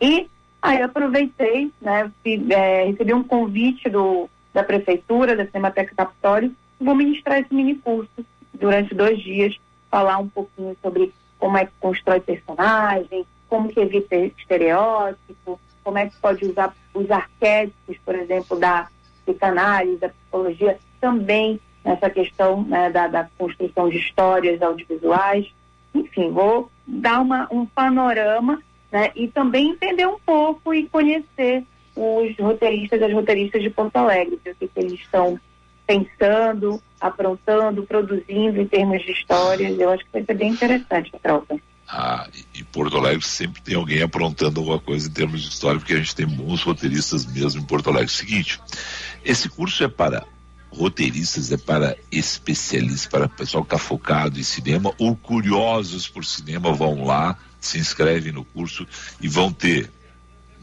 E 0.00 0.28
aí 0.62 0.78
eu 0.78 0.86
aproveitei, 0.86 1.70
né, 1.80 2.10
é, 2.50 2.84
recebi 2.84 3.12
um 3.12 3.22
convite 3.22 3.90
do, 3.90 4.30
da 4.52 4.62
prefeitura, 4.62 5.36
da 5.36 5.46
Cinemateca 5.46 5.94
Capitólio, 5.94 6.54
vou 6.80 6.94
ministrar 6.94 7.40
esse 7.40 7.54
mini 7.54 7.76
curso 7.76 8.24
durante 8.54 8.94
dois 8.94 9.20
dias, 9.22 9.56
falar 9.90 10.18
um 10.18 10.28
pouquinho 10.28 10.76
sobre 10.82 11.12
como 11.38 11.56
é 11.56 11.66
que 11.66 11.72
constrói 11.80 12.20
personagem, 12.20 13.26
como 13.48 13.68
que 13.68 13.80
evita 13.80 14.16
estereótipo, 14.16 15.60
como 15.82 15.98
é 15.98 16.08
que 16.08 16.16
pode 16.16 16.44
usar 16.44 16.74
os 16.94 17.10
arquétipos, 17.10 17.96
por 18.04 18.14
exemplo, 18.14 18.58
da 18.58 18.88
psicanálise, 19.24 19.98
da 19.98 20.08
psicologia, 20.08 20.78
também 21.00 21.60
nessa 21.84 22.08
questão 22.08 22.62
né, 22.62 22.90
da, 22.90 23.08
da 23.08 23.28
construção 23.36 23.88
de 23.88 23.98
histórias 23.98 24.62
audiovisuais. 24.62 25.52
Enfim, 25.94 26.30
vou 26.30 26.70
dar 26.86 27.20
uma, 27.20 27.48
um 27.50 27.66
panorama 27.66 28.62
né, 28.90 29.10
e 29.14 29.28
também 29.28 29.70
entender 29.70 30.06
um 30.06 30.18
pouco 30.18 30.72
e 30.72 30.88
conhecer 30.88 31.64
os 31.94 32.36
roteiristas 32.38 33.00
e 33.00 33.04
as 33.04 33.12
roteiristas 33.12 33.62
de 33.62 33.70
Porto 33.70 33.96
Alegre, 33.96 34.34
o 34.34 34.38
que, 34.38 34.54
que 34.54 34.70
eles 34.76 35.00
estão 35.00 35.38
pensando, 35.86 36.82
aprontando, 37.00 37.82
produzindo 37.82 38.60
em 38.60 38.66
termos 38.66 39.02
de 39.02 39.12
histórias. 39.12 39.78
Eu 39.78 39.90
acho 39.90 40.04
que 40.04 40.12
vai 40.12 40.24
ser 40.24 40.34
bem 40.34 40.52
interessante 40.52 41.10
a 41.14 41.18
troca. 41.18 41.56
Ah, 41.88 42.26
e- 42.54 42.64
Porto 42.64 42.96
Alegre 42.96 43.22
sempre 43.22 43.60
tem 43.60 43.74
alguém 43.74 44.02
aprontando 44.02 44.60
alguma 44.60 44.78
coisa 44.78 45.06
em 45.06 45.12
termos 45.12 45.42
de 45.42 45.48
história, 45.48 45.78
porque 45.78 45.92
a 45.92 45.98
gente 45.98 46.14
tem 46.16 46.26
bons 46.26 46.62
roteiristas 46.62 47.26
mesmo 47.26 47.60
em 47.60 47.66
Porto 47.66 47.90
Alegre. 47.90 48.08
Seguinte, 48.10 48.58
esse 49.22 49.48
curso 49.50 49.84
é 49.84 49.88
para 49.88 50.24
roteiristas, 50.70 51.52
é 51.52 51.58
para 51.58 51.94
especialistas, 52.10 53.06
para 53.06 53.28
pessoal 53.28 53.62
que 53.62 53.74
está 53.74 53.78
focado 53.78 54.40
em 54.40 54.42
cinema 54.42 54.94
ou 54.98 55.14
curiosos 55.14 56.08
por 56.08 56.24
cinema 56.24 56.72
vão 56.72 57.04
lá, 57.04 57.36
se 57.60 57.78
inscrevem 57.78 58.32
no 58.32 58.44
curso 58.44 58.86
e 59.20 59.28
vão 59.28 59.52
ter 59.52 59.90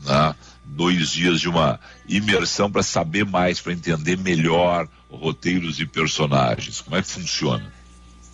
né, 0.04 0.36
dois 0.70 1.12
dias 1.12 1.42
de 1.42 1.50
uma 1.50 1.80
imersão 2.08 2.72
para 2.72 2.84
saber 2.84 3.26
mais, 3.26 3.60
para 3.60 3.74
entender 3.74 4.18
melhor 4.18 4.88
roteiros 5.10 5.80
e 5.80 5.86
personagens. 5.86 6.82
Como 6.82 6.96
é 6.96 7.02
que 7.02 7.08
funciona? 7.08 7.72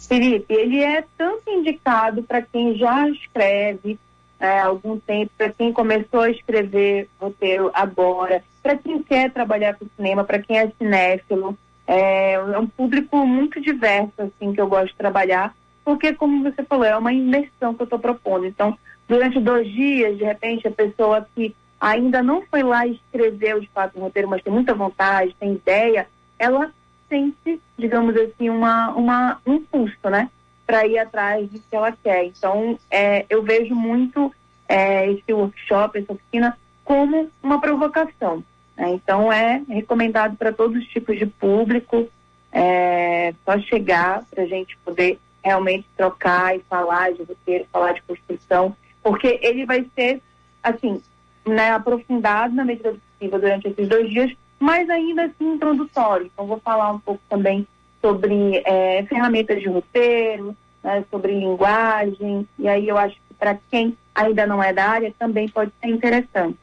Felipe, 0.07 0.53
ele 0.53 0.79
é 0.79 1.03
tanto 1.17 1.49
indicado 1.49 2.21
para 2.23 2.41
quem 2.41 2.77
já 2.77 3.09
escreve 3.09 3.97
é, 4.39 4.59
algum 4.59 4.99
tempo, 4.99 5.31
para 5.37 5.49
quem 5.49 5.71
começou 5.71 6.21
a 6.21 6.29
escrever 6.29 7.09
roteiro 7.19 7.71
agora, 7.73 8.43
para 8.61 8.77
quem 8.77 9.01
quer 9.01 9.31
trabalhar 9.31 9.75
com 9.75 9.87
cinema, 9.95 10.23
para 10.23 10.39
quem 10.39 10.59
é 10.59 10.71
cinéfilo. 10.77 11.57
É, 11.87 12.33
é 12.33 12.59
um 12.59 12.67
público 12.67 13.25
muito 13.25 13.61
diverso, 13.61 14.13
assim, 14.17 14.53
que 14.53 14.59
eu 14.59 14.67
gosto 14.67 14.87
de 14.87 14.95
trabalhar, 14.95 15.55
porque, 15.83 16.13
como 16.13 16.43
você 16.43 16.63
falou, 16.63 16.85
é 16.85 16.97
uma 16.97 17.13
imersão 17.13 17.73
que 17.73 17.81
eu 17.81 17.85
estou 17.85 17.99
propondo. 17.99 18.45
Então, 18.45 18.77
durante 19.07 19.39
dois 19.39 19.71
dias, 19.71 20.17
de 20.17 20.23
repente, 20.23 20.67
a 20.67 20.71
pessoa 20.71 21.27
que 21.35 21.55
ainda 21.85 22.23
não 22.23 22.41
foi 22.41 22.63
lá 22.63 22.85
e 22.87 22.93
escreveu 22.93 23.59
de 23.59 23.69
roteiro, 23.95 24.27
mas 24.27 24.41
tem 24.41 24.51
muita 24.51 24.73
vontade, 24.73 25.35
tem 25.39 25.53
ideia, 25.53 26.07
ela 26.39 26.71
sente, 27.07 27.61
digamos 27.77 28.15
assim, 28.15 28.49
uma, 28.49 28.91
uma, 28.91 29.39
um 29.45 29.55
impulso, 29.55 30.09
né? 30.09 30.29
para 30.65 30.85
ir 30.87 30.97
atrás 30.97 31.47
do 31.49 31.59
que 31.59 31.75
ela 31.75 31.91
quer. 31.91 32.25
Então, 32.25 32.77
é, 32.89 33.25
eu 33.29 33.43
vejo 33.43 33.75
muito 33.75 34.33
é, 34.67 35.11
esse 35.11 35.31
workshop, 35.31 35.99
essa 35.99 36.13
oficina, 36.13 36.57
como 36.83 37.29
uma 37.41 37.61
provocação. 37.61 38.43
né? 38.75 38.89
Então, 38.89 39.31
é 39.31 39.61
recomendado 39.69 40.35
para 40.35 40.51
todos 40.51 40.81
os 40.81 40.87
tipos 40.87 41.17
de 41.17 41.25
público, 41.25 42.07
é 42.51 43.33
só 43.43 43.59
chegar 43.59 44.23
para 44.31 44.43
a 44.43 44.47
gente 44.47 44.77
poder 44.77 45.19
realmente 45.43 45.85
trocar 45.95 46.55
e 46.55 46.61
falar 46.61 47.13
de 47.13 47.21
roteiro, 47.21 47.67
falar 47.71 47.93
de 47.93 48.01
construção, 48.01 48.75
porque 49.03 49.39
ele 49.43 49.65
vai 49.65 49.85
ser, 49.93 50.19
assim, 50.63 51.01
né, 51.45 51.71
aprofundado 51.71 52.55
na 52.55 52.65
medida 52.65 52.93
do 52.93 52.99
possível 52.99 53.39
durante 53.39 53.67
esses 53.67 53.87
dois 53.87 54.09
dias, 54.09 54.31
mas 54.59 54.89
ainda 54.89 55.25
assim 55.25 55.53
introdutório. 55.53 56.29
Então, 56.33 56.47
vou 56.47 56.59
falar 56.59 56.91
um 56.91 56.99
pouco 56.99 57.21
também 57.29 57.67
sobre 58.01 58.61
é, 58.65 59.03
ferramentas 59.07 59.59
de 59.59 59.67
roteiro, 59.67 60.55
né, 60.83 61.03
sobre 61.09 61.33
linguagem, 61.33 62.47
e 62.59 62.67
aí 62.67 62.87
eu 62.87 62.97
acho 62.97 63.15
que 63.15 63.33
para 63.37 63.57
quem 63.71 63.97
ainda 64.13 64.45
não 64.45 64.61
é 64.61 64.71
da 64.71 64.87
área 64.87 65.13
também 65.17 65.49
pode 65.49 65.71
ser 65.81 65.89
interessante. 65.89 66.57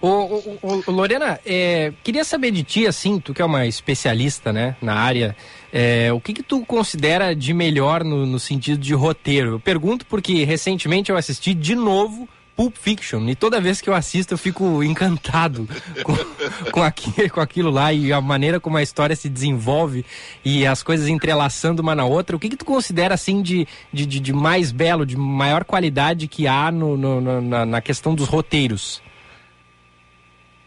Ô, 0.00 0.08
ô, 0.08 0.42
ô, 0.86 0.90
Lorena, 0.90 1.38
é, 1.46 1.92
queria 2.02 2.24
saber 2.24 2.50
de 2.50 2.62
ti, 2.62 2.86
assim, 2.86 3.20
tu 3.20 3.32
que 3.32 3.40
é 3.40 3.44
uma 3.44 3.66
especialista, 3.66 4.52
né, 4.52 4.76
na 4.82 4.94
área, 4.94 5.36
é, 5.72 6.12
o 6.12 6.20
que 6.20 6.34
que 6.34 6.42
tu 6.42 6.64
considera 6.64 7.34
de 7.34 7.54
melhor 7.54 8.04
no, 8.04 8.26
no 8.26 8.38
sentido 8.38 8.78
de 8.78 8.94
roteiro? 8.94 9.52
Eu 9.52 9.60
pergunto 9.60 10.04
porque 10.06 10.44
recentemente 10.44 11.10
eu 11.10 11.16
assisti 11.16 11.54
de 11.54 11.74
novo 11.74 12.28
Pulp 12.62 12.76
Fiction 12.76 13.28
e 13.28 13.34
toda 13.34 13.60
vez 13.60 13.80
que 13.80 13.90
eu 13.90 13.94
assisto 13.94 14.34
eu 14.34 14.38
fico 14.38 14.84
encantado 14.84 15.66
com, 16.04 16.14
com, 16.70 16.80
aqui, 16.80 17.28
com 17.28 17.40
aquilo 17.40 17.70
lá 17.70 17.92
e 17.92 18.12
a 18.12 18.20
maneira 18.20 18.60
como 18.60 18.76
a 18.76 18.82
história 18.82 19.16
se 19.16 19.28
desenvolve 19.28 20.06
e 20.44 20.64
as 20.64 20.80
coisas 20.80 21.08
entrelaçando 21.08 21.82
uma 21.82 21.92
na 21.96 22.04
outra. 22.04 22.36
O 22.36 22.38
que 22.38 22.48
que 22.48 22.56
tu 22.56 22.64
considera, 22.64 23.14
assim, 23.14 23.42
de, 23.42 23.66
de, 23.92 24.06
de- 24.06 24.32
mais 24.32 24.70
belo, 24.70 25.04
de 25.04 25.16
maior 25.16 25.64
qualidade 25.64 26.28
que 26.28 26.46
há 26.46 26.70
no- 26.70 26.96
no- 26.96 27.40
na, 27.40 27.66
na 27.66 27.80
questão 27.80 28.14
dos 28.14 28.28
roteiros? 28.28 29.02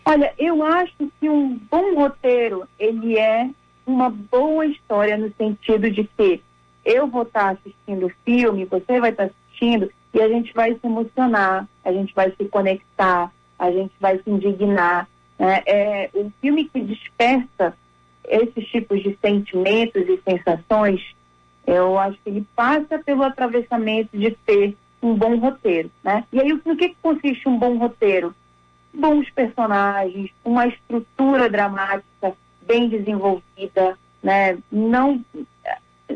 Olha, 0.03 0.33
eu 0.37 0.61
acho 0.63 0.93
que 1.19 1.29
um 1.29 1.57
bom 1.71 1.95
roteiro, 1.95 2.67
ele 2.77 3.17
é 3.17 3.49
uma 3.87 4.09
boa 4.09 4.65
história 4.65 5.15
no 5.17 5.31
sentido 5.37 5.89
de 5.89 6.03
que 6.17 6.41
eu 6.83 7.07
vou 7.07 7.21
estar 7.23 7.51
assistindo 7.51 8.07
o 8.07 8.11
filme, 8.25 8.65
você 8.65 8.99
vai 8.99 9.11
estar 9.11 9.29
assistindo 9.29 9.89
e 10.15 10.21
a 10.21 10.27
gente 10.27 10.53
vai 10.53 10.73
se 10.73 10.79
emocionar, 10.83 11.67
a 11.83 11.91
gente 11.91 12.15
vai 12.15 12.31
se 12.31 12.45
conectar, 12.45 13.31
a 13.59 13.71
gente 13.71 13.93
vai 13.99 14.17
se 14.17 14.29
indignar. 14.29 15.07
Né? 15.37 15.61
É 15.67 16.09
um 16.15 16.31
filme 16.41 16.65
que 16.65 16.79
desperta 16.79 17.77
esses 18.27 18.65
tipos 18.69 19.03
de 19.03 19.17
sentimentos 19.21 20.01
e 20.07 20.19
sensações, 20.27 21.01
eu 21.67 21.99
acho 21.99 22.17
que 22.23 22.29
ele 22.29 22.45
passa 22.55 22.97
pelo 22.97 23.23
atravessamento 23.23 24.17
de 24.17 24.31
ter 24.31 24.75
um 25.01 25.13
bom 25.13 25.37
roteiro, 25.37 25.91
né? 26.03 26.23
E 26.33 26.39
aí, 26.39 26.51
no 26.65 26.75
que, 26.75 26.89
que 26.89 26.97
consiste 27.01 27.47
um 27.47 27.59
bom 27.59 27.77
roteiro? 27.77 28.33
bons 28.95 29.29
personagens, 29.31 30.31
uma 30.43 30.67
estrutura 30.67 31.49
dramática 31.49 32.33
bem 32.65 32.89
desenvolvida, 32.89 33.97
né? 34.23 34.57
Não 34.71 35.23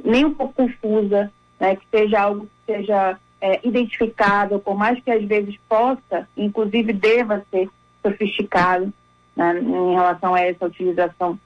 nem 0.04 0.26
um 0.26 0.34
pouco 0.34 0.54
confusa, 0.54 1.32
né? 1.60 1.76
Que 1.76 1.86
seja 1.91 2.22
algo 2.22 2.45
que 2.45 2.74
seja 2.74 3.20
é, 3.41 3.59
identificável, 3.67 4.59
por 4.59 4.75
mais 4.75 5.01
que 5.03 5.11
às 5.11 5.23
vezes 5.23 5.57
possa, 5.67 6.27
inclusive 6.35 6.93
deva 6.93 7.43
ser 7.51 7.69
sofisticado 8.01 8.93
né? 9.35 9.59
em 9.59 9.93
relação 9.93 10.33
a 10.33 10.41
essa 10.41 10.65
utilização 10.65 11.39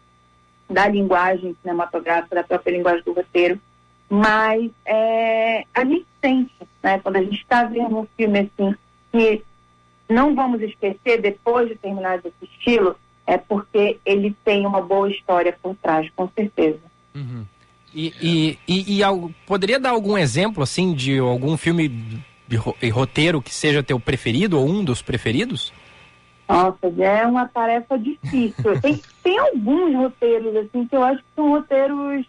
da 0.70 0.88
linguagem 0.88 1.56
cinematográfica, 1.62 2.36
da 2.36 2.44
própria 2.44 2.76
linguagem 2.76 3.04
do 3.04 3.14
roteiro. 3.14 3.60
Mas 4.10 4.72
é, 4.86 5.66
a 5.74 5.84
gente 5.86 6.06
sente, 6.22 6.54
né? 6.82 7.00
Quando 7.00 7.16
a 7.18 7.24
gente 7.24 7.42
está 7.42 7.64
vendo 7.64 7.98
um 7.98 8.08
filme 8.18 8.40
assim 8.40 8.76
que 9.12 9.44
não 10.10 10.36
vamos 10.36 10.62
esquecer, 10.62 11.22
depois 11.22 11.70
de 11.70 11.76
terminar 11.76 12.20
de 12.20 12.28
assisti-lo, 12.28 12.96
é 13.26 13.38
porque 13.38 14.00
ele 14.06 14.36
tem 14.44 14.66
uma 14.66 14.82
boa 14.82 15.10
história 15.10 15.58
por 15.62 15.76
trás, 15.76 16.10
com 16.16 16.28
certeza. 16.36 16.80
E, 17.94 18.14
e, 18.22 18.60
e, 18.68 18.98
e 18.98 19.04
algo- 19.04 19.34
poderia 19.46 19.80
dar 19.80 19.92
algum 19.92 20.18
exemplo, 20.18 20.64
assim, 20.64 20.94
de 20.94 21.20
algum 21.20 21.56
filme 21.58 21.90
de 22.48 22.56
ro- 22.56 22.76
e 22.82 22.90
roteiro 22.90 23.42
que 23.42 23.54
seja 23.54 23.84
teu 23.84 24.00
preferido 24.00 24.60
ou 24.60 24.68
um 24.68 24.84
dos 24.84 25.02
preferidos? 25.02 25.72
Nossa, 26.50 26.78
é 27.00 27.26
uma 27.26 27.48
tarefa 27.48 27.98
difícil. 27.98 28.80
tem, 28.82 29.00
tem 29.24 29.38
alguns 29.38 29.96
roteiros, 29.96 30.56
assim, 30.56 30.86
que 30.88 30.96
eu 30.96 31.04
acho 31.04 31.20
que 31.20 31.30
são 31.36 31.50
roteiros 31.50 32.26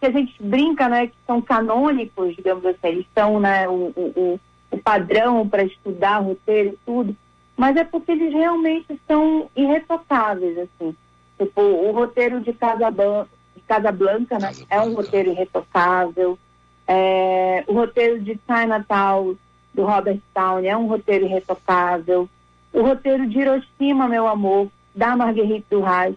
que 0.00 0.06
a 0.06 0.10
gente 0.12 0.34
brinca, 0.40 0.88
né, 0.88 1.08
que 1.08 1.14
são 1.26 1.40
canônicos, 1.42 2.36
digamos 2.36 2.64
assim, 2.64 2.78
eles 2.84 3.06
são, 3.14 3.40
né, 3.40 3.68
o, 3.68 3.92
o- 3.96 4.40
o 4.70 4.78
padrão 4.78 5.48
para 5.48 5.64
estudar 5.64 6.18
roteiro 6.18 6.70
e 6.74 6.78
tudo, 6.86 7.16
mas 7.56 7.74
é 7.76 7.82
porque 7.84 8.12
eles 8.12 8.32
realmente 8.32 8.86
são 9.08 9.48
irretocáveis, 9.56 10.56
assim. 10.58 10.94
Tipo, 11.38 11.60
o 11.62 11.90
roteiro 11.92 12.40
de 12.40 12.52
Casablanca, 12.52 13.30
de 13.68 13.74
Casablanca 13.74 14.38
né, 14.38 14.52
é 14.70 14.80
um 14.80 14.94
roteiro 14.94 15.30
irretocável. 15.30 16.38
É, 16.86 17.62
o 17.66 17.74
roteiro 17.74 18.18
de 18.18 18.40
Chinatown, 18.46 19.36
do 19.74 19.84
Robert 19.84 20.18
Downey, 20.34 20.68
é 20.68 20.76
um 20.76 20.86
roteiro 20.86 21.26
irretocável. 21.26 22.28
O 22.72 22.82
roteiro 22.82 23.28
de 23.28 23.38
Hiroshima, 23.38 24.08
meu 24.08 24.26
amor, 24.26 24.68
da 24.94 25.14
Marguerite 25.14 25.66
Duras, 25.70 26.14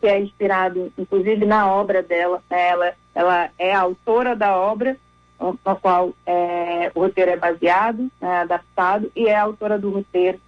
que 0.00 0.06
é 0.06 0.20
inspirado, 0.20 0.92
inclusive, 0.98 1.46
na 1.46 1.72
obra 1.72 2.02
dela. 2.02 2.42
né? 2.50 2.68
Ela, 2.68 2.92
ela 3.14 3.50
é 3.58 3.74
a 3.74 3.80
autora 3.80 4.36
da 4.36 4.56
obra, 4.56 4.96
na 5.64 5.74
qual 5.74 6.12
é, 6.26 6.92
o 6.94 7.00
roteiro 7.00 7.30
é 7.30 7.36
baseado, 7.36 8.10
né, 8.20 8.40
adaptado, 8.42 9.10
e 9.16 9.26
é 9.26 9.34
a 9.34 9.42
autora 9.42 9.78
do 9.78 9.90
roteiro. 9.90 10.38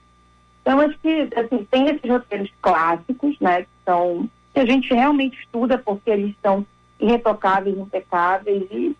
Então, 0.60 0.80
acho 0.80 0.98
que 0.98 1.28
assim, 1.36 1.66
tem 1.70 1.88
esses 1.88 2.08
roteiros 2.08 2.50
clássicos, 2.62 3.36
né, 3.40 3.62
que 3.62 3.68
são 3.84 4.28
que 4.54 4.60
a 4.60 4.64
gente 4.64 4.94
realmente 4.94 5.36
estuda 5.40 5.76
porque 5.76 6.08
eles 6.08 6.34
são 6.40 6.64
irretocáveis, 7.00 7.76
impecáveis 7.76 8.62
e 8.70 8.96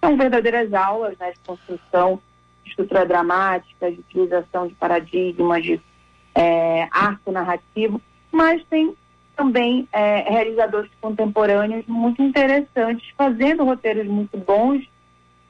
são 0.00 0.16
verdadeiras 0.16 0.72
aulas 0.72 1.16
né, 1.18 1.30
de 1.32 1.38
construção 1.40 2.18
de 2.64 2.70
estrutura 2.70 3.04
dramática, 3.04 3.92
de 3.92 4.00
utilização 4.00 4.66
de 4.66 4.74
paradigmas, 4.74 5.62
de 5.62 5.80
é, 6.34 6.88
arco 6.90 7.30
narrativo, 7.30 8.00
mas 8.32 8.64
tem 8.64 8.94
também 9.36 9.86
é, 9.92 10.20
realizadores 10.30 10.90
contemporâneos 11.00 11.84
muito 11.86 12.22
interessantes, 12.22 13.06
fazendo 13.16 13.64
roteiros 13.64 14.06
muito 14.06 14.38
bons 14.38 14.88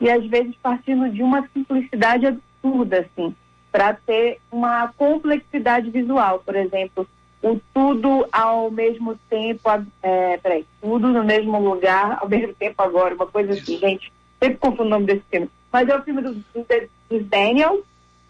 e 0.00 0.10
às 0.10 0.26
vezes 0.26 0.54
partindo 0.56 1.08
de 1.10 1.22
uma 1.22 1.48
simplicidade 1.54 2.26
absurda, 2.26 3.00
assim, 3.00 3.34
para 3.70 3.94
ter 3.94 4.40
uma 4.50 4.88
complexidade 4.96 5.90
visual. 5.90 6.40
Por 6.44 6.56
exemplo, 6.56 7.06
o 7.44 7.60
tudo 7.74 8.26
ao 8.32 8.70
mesmo 8.70 9.16
tempo, 9.28 9.68
a- 9.68 9.84
é, 10.02 10.38
peraí, 10.38 10.64
tudo 10.80 11.08
no 11.08 11.22
mesmo 11.22 11.58
lugar 11.60 12.18
ao 12.20 12.28
mesmo 12.28 12.54
tempo 12.54 12.80
agora, 12.82 13.14
uma 13.14 13.26
coisa 13.26 13.52
assim, 13.52 13.78
gente, 13.78 14.10
sempre 14.42 14.56
confundo 14.58 14.84
o 14.84 14.88
nome 14.88 15.06
desse 15.06 15.22
filme. 15.30 15.50
Mas 15.70 15.88
é 15.88 15.96
o 15.96 16.02
filme 16.02 16.22
dos, 16.22 16.36
dos, 16.36 16.66
dos 17.10 17.26
Daniels, 17.28 17.82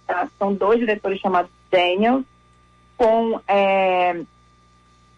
tá? 0.07 0.29
são 0.39 0.53
dois 0.53 0.81
diretores 0.81 1.21
chamados 1.21 1.51
Daniels, 1.71 2.25
com, 2.97 3.41
é, 3.47 4.21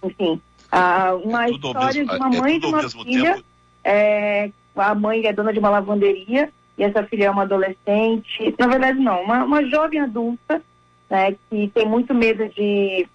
enfim, 0.03 0.41
ah, 0.71 1.15
uma 1.25 1.45
ao 1.45 1.51
história 1.51 1.87
mesmo- 2.05 2.11
de 2.13 2.17
uma 2.17 2.35
é 2.35 2.41
mãe 2.41 2.57
e 2.57 2.61
de 2.61 2.67
uma 2.67 2.89
filha. 2.89 3.45
É, 3.85 4.51
a 4.77 4.95
mãe 4.95 5.25
é 5.27 5.33
dona 5.33 5.53
de 5.53 5.59
uma 5.59 5.71
lavanderia 5.71 6.51
e 6.77 6.83
essa 6.83 7.03
filha 7.05 7.27
é 7.27 7.31
uma 7.31 7.43
adolescente. 7.43 8.55
Na 8.59 8.67
verdade, 8.67 8.99
não, 8.99 9.23
uma, 9.23 9.45
uma 9.45 9.65
jovem 9.65 10.01
adulta, 10.01 10.61
né, 11.09 11.35
que 11.49 11.69
tem 11.69 11.87
muito 11.87 12.13
medo 12.13 12.47
de, 12.51 13.07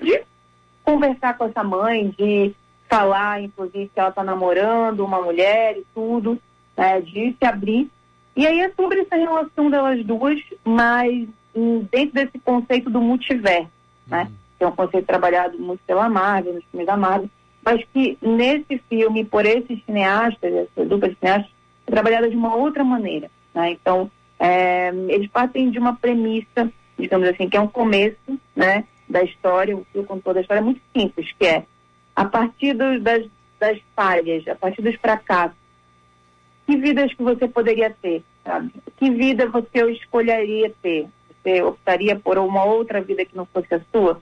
de 0.00 0.22
conversar 0.84 1.36
com 1.36 1.44
essa 1.44 1.64
mãe, 1.64 2.14
de 2.16 2.54
falar, 2.88 3.42
inclusive, 3.42 3.90
que 3.92 3.98
ela 3.98 4.10
está 4.10 4.22
namorando 4.22 5.00
uma 5.00 5.20
mulher 5.20 5.76
e 5.76 5.86
tudo, 5.94 6.38
né, 6.76 7.00
de 7.00 7.34
se 7.38 7.44
abrir. 7.44 7.90
E 8.36 8.46
aí 8.46 8.60
é 8.60 8.70
sobre 8.70 9.00
essa 9.00 9.16
relação 9.16 9.70
delas 9.70 10.04
duas, 10.04 10.40
mas 10.64 11.26
hum, 11.54 11.86
dentro 11.90 12.14
desse 12.14 12.38
conceito 12.38 12.90
do 12.90 13.00
multiverso, 13.00 13.70
né? 14.06 14.30
Que 14.58 14.64
é 14.64 14.66
um 14.66 14.72
conceito 14.72 15.06
trabalhado 15.06 15.58
muito 15.58 15.80
pela 15.86 16.08
Marvel, 16.08 16.54
nos 16.54 16.64
filmes 16.64 16.86
da 16.86 16.96
Marvel, 16.96 17.30
mas 17.64 17.84
que 17.92 18.18
nesse 18.20 18.78
filme, 18.88 19.24
por 19.24 19.46
esses 19.46 19.82
cineastas, 19.84 20.52
essa 20.52 20.84
dupla 20.84 21.08
de 21.08 21.16
cineastas, 21.16 21.50
é 21.86 21.90
trabalhada 21.90 22.28
de 22.28 22.36
uma 22.36 22.54
outra 22.54 22.82
maneira, 22.82 23.30
né? 23.54 23.70
Então, 23.70 24.10
é, 24.38 24.92
eles 25.08 25.30
partem 25.30 25.70
de 25.70 25.78
uma 25.78 25.94
premissa, 25.94 26.70
digamos 26.98 27.28
assim, 27.28 27.48
que 27.48 27.56
é 27.56 27.60
um 27.60 27.68
começo, 27.68 28.38
né? 28.54 28.84
Da 29.14 29.22
história, 29.22 29.76
o 29.76 29.86
fio 29.92 30.02
contou 30.02 30.34
da 30.34 30.40
história 30.40 30.58
é 30.58 30.64
muito 30.64 30.80
simples, 30.92 31.30
que 31.38 31.46
é 31.46 31.64
a 32.16 32.24
partir 32.24 32.72
dos- 32.74 33.00
das, 33.00 33.24
das 33.60 33.78
falhas, 33.94 34.46
a 34.48 34.56
partir 34.56 34.82
dos 34.82 34.96
fracassos, 34.96 35.56
que 36.66 36.76
vidas 36.76 37.14
que 37.14 37.22
você 37.22 37.46
poderia 37.46 37.90
ter, 38.02 38.24
sabe? 38.42 38.72
Que 38.96 39.10
vida 39.10 39.46
você 39.48 39.92
escolheria 39.92 40.72
ter? 40.82 41.06
Você 41.44 41.62
optaria 41.62 42.16
por 42.16 42.38
uma 42.38 42.64
outra 42.64 43.00
vida 43.00 43.24
que 43.24 43.36
não 43.36 43.46
fosse 43.46 43.72
a 43.72 43.80
sua? 43.92 44.20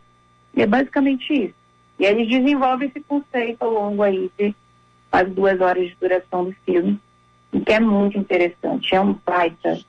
E 0.54 0.60
é 0.60 0.66
basicamente 0.66 1.32
isso. 1.32 1.54
E 1.98 2.04
aí 2.04 2.12
eles 2.14 2.28
desenvolvem 2.28 2.88
esse 2.88 3.00
conceito 3.00 3.62
ao 3.62 3.70
longo 3.70 4.02
aí 4.02 4.30
de 4.38 4.54
quase 5.10 5.30
duas 5.30 5.58
horas 5.60 5.88
de 5.88 5.96
duração 5.98 6.44
do 6.44 6.52
filme. 6.66 7.00
e 7.54 7.60
que 7.60 7.72
é 7.72 7.80
muito 7.80 8.18
interessante. 8.18 8.94
É 8.94 9.00
um 9.00 9.14
baita 9.24 9.80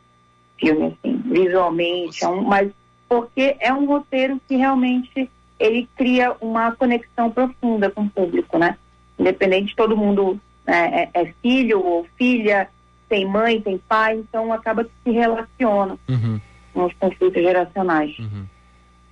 filme, 0.57 0.85
assim, 0.97 1.17
visualmente, 1.25 2.23
é 2.23 2.27
um, 2.29 2.41
mas 2.43 2.71
porque 3.07 3.55
é 3.59 3.73
um 3.73 3.85
roteiro 3.85 4.39
que 4.47 4.55
realmente 4.55 5.29
ele 5.59 5.87
cria 5.95 6.35
uma 6.41 6.71
conexão 6.71 7.29
profunda 7.29 7.89
com 7.89 8.03
o 8.03 8.09
público, 8.09 8.57
né? 8.57 8.77
Independente, 9.17 9.75
todo 9.75 9.95
mundo 9.95 10.39
né, 10.65 11.09
é, 11.13 11.21
é, 11.21 11.33
filho 11.41 11.79
ou 11.79 12.07
filha, 12.17 12.69
tem 13.07 13.25
mãe, 13.27 13.61
tem 13.61 13.77
pai, 13.77 14.17
então 14.17 14.51
acaba 14.51 14.83
que 14.83 14.91
se 15.03 15.11
relaciona 15.11 15.97
uhum. 16.09 16.39
com 16.73 16.85
os 16.85 16.93
conflitos 16.93 17.41
geracionais. 17.41 18.17
Uhum. 18.17 18.45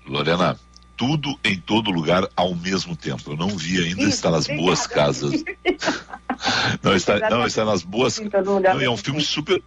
Lorena, 0.08 0.58
tudo 0.98 1.38
em 1.44 1.60
todo 1.60 1.92
lugar 1.92 2.28
ao 2.36 2.56
mesmo 2.56 2.96
tempo. 2.96 3.32
Eu 3.32 3.38
não 3.38 3.50
vi 3.50 3.84
ainda, 3.84 4.04
está 4.04 4.30
nas 4.30 4.48
boas 4.48 4.86
casas. 4.88 5.44
não, 6.82 6.96
está, 6.96 7.30
não, 7.30 7.46
está 7.46 7.66
nas 7.66 7.84
boas 7.84 8.20
não, 8.20 8.80
É 8.80 8.89
um 8.89 8.98
filme 8.98 9.22
super. 9.22 9.62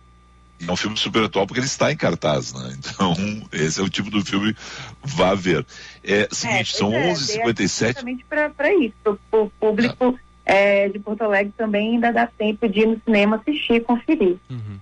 É 0.66 0.72
um 0.72 0.76
filme 0.76 0.96
super 0.96 1.24
atual 1.24 1.46
porque 1.46 1.60
ele 1.60 1.66
está 1.66 1.92
em 1.92 1.96
cartaz, 1.96 2.52
né? 2.52 2.76
Então, 2.78 3.14
esse 3.52 3.80
é 3.80 3.82
o 3.82 3.88
tipo 3.88 4.10
do 4.10 4.24
filme 4.24 4.56
vá 5.02 5.34
ver. 5.34 5.66
É 6.02 6.28
seguinte, 6.30 6.74
é, 6.74 6.78
são 6.78 6.92
é, 6.92 7.12
11h57. 7.12 7.86
Justamente 7.86 8.24
para 8.24 8.74
isso, 8.74 9.18
para 9.30 9.40
o 9.40 9.50
público 9.58 10.18
é, 10.44 10.88
de 10.88 10.98
Porto 10.98 11.22
Alegre 11.22 11.52
também 11.56 11.94
ainda 11.94 12.12
dá 12.12 12.26
tempo 12.26 12.68
de 12.68 12.80
ir 12.80 12.86
no 12.86 13.00
cinema 13.04 13.36
assistir, 13.36 13.82
conferir. 13.82 14.36
Uhum. 14.50 14.78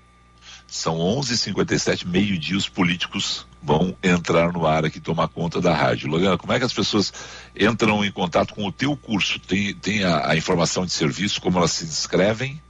São 0.66 0.96
11h57, 0.96 2.06
meio-dia, 2.06 2.56
os 2.56 2.68
políticos 2.68 3.46
vão 3.62 3.94
entrar 4.02 4.52
no 4.52 4.66
ar 4.66 4.86
aqui 4.86 4.98
tomar 4.98 5.28
conta 5.28 5.60
da 5.60 5.74
rádio. 5.74 6.08
Lorena, 6.08 6.38
como 6.38 6.52
é 6.52 6.58
que 6.58 6.64
as 6.64 6.72
pessoas 6.72 7.12
entram 7.54 8.02
em 8.04 8.10
contato 8.10 8.54
com 8.54 8.66
o 8.66 8.72
teu 8.72 8.96
curso? 8.96 9.38
Tem, 9.38 9.74
tem 9.74 10.02
a, 10.02 10.30
a 10.30 10.36
informação 10.36 10.86
de 10.86 10.92
serviço, 10.92 11.42
como 11.42 11.58
elas 11.58 11.72
se 11.72 11.84
inscrevem? 11.84 12.60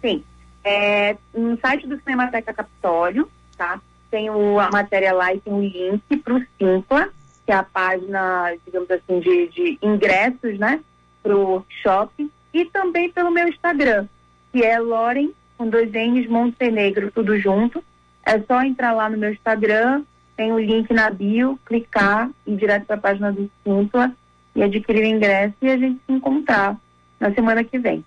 Sim. 0.00 0.22
É, 0.62 1.16
no 1.34 1.58
site 1.58 1.86
do 1.86 1.98
Cinemateca 2.00 2.52
Capitólio, 2.52 3.30
tá? 3.56 3.80
Tem 4.10 4.28
o, 4.28 4.58
a 4.58 4.70
matéria 4.70 5.12
lá 5.12 5.32
e 5.32 5.40
tem 5.40 5.52
o 5.52 5.62
link 5.62 6.16
para 6.18 6.34
o 6.34 6.44
Simpla, 6.58 7.08
que 7.46 7.52
é 7.52 7.54
a 7.54 7.62
página, 7.62 8.54
digamos 8.64 8.90
assim, 8.90 9.20
de, 9.20 9.48
de 9.48 9.78
ingressos, 9.82 10.58
né? 10.58 10.80
Para 11.22 11.36
o 11.36 11.52
workshop. 11.52 12.30
E 12.52 12.64
também 12.66 13.10
pelo 13.10 13.30
meu 13.30 13.48
Instagram, 13.48 14.06
que 14.52 14.62
é 14.62 14.78
Loren, 14.78 15.30
com 15.56 15.68
dois 15.68 15.90
N's, 15.92 16.28
Montenegro, 16.28 17.10
tudo 17.12 17.38
junto. 17.38 17.82
É 18.24 18.38
só 18.40 18.62
entrar 18.62 18.92
lá 18.92 19.08
no 19.08 19.16
meu 19.16 19.32
Instagram, 19.32 20.02
tem 20.36 20.52
o 20.52 20.58
link 20.58 20.92
na 20.92 21.10
bio, 21.10 21.58
clicar, 21.64 22.30
ir 22.46 22.56
direto 22.56 22.86
para 22.86 22.96
a 22.96 23.00
página 23.00 23.32
do 23.32 23.50
Simpla 23.62 24.12
e 24.54 24.62
adquirir 24.62 25.04
o 25.04 25.06
ingresso 25.06 25.54
e 25.62 25.70
a 25.70 25.76
gente 25.76 26.00
se 26.06 26.12
encontrar 26.12 26.76
na 27.18 27.32
semana 27.32 27.62
que 27.62 27.78
vem. 27.78 28.04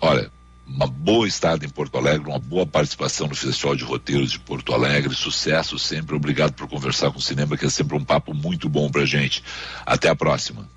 Olha, 0.00 0.30
uma 0.68 0.86
boa 0.86 1.26
estada 1.26 1.64
em 1.64 1.68
Porto 1.68 1.96
Alegre, 1.96 2.28
uma 2.28 2.38
boa 2.38 2.66
participação 2.66 3.26
no 3.26 3.34
Festival 3.34 3.74
de 3.74 3.84
Roteiros 3.84 4.30
de 4.32 4.38
Porto 4.38 4.74
Alegre, 4.74 5.14
sucesso 5.14 5.78
sempre, 5.78 6.14
obrigado 6.14 6.52
por 6.52 6.68
conversar 6.68 7.10
com 7.10 7.18
o 7.18 7.22
cinema, 7.22 7.56
que 7.56 7.66
é 7.66 7.70
sempre 7.70 7.96
um 7.96 8.04
papo 8.04 8.34
muito 8.34 8.68
bom 8.68 8.90
pra 8.90 9.04
gente. 9.04 9.42
Até 9.84 10.08
a 10.08 10.14
próxima. 10.14 10.68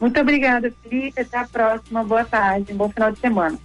Muito 0.00 0.18
obrigada, 0.20 0.72
Felipe, 0.82 1.20
até 1.20 1.38
a 1.38 1.46
próxima, 1.46 2.04
boa 2.04 2.24
tarde, 2.24 2.72
bom 2.72 2.88
final 2.90 3.12
de 3.12 3.18
semana. 3.18 3.58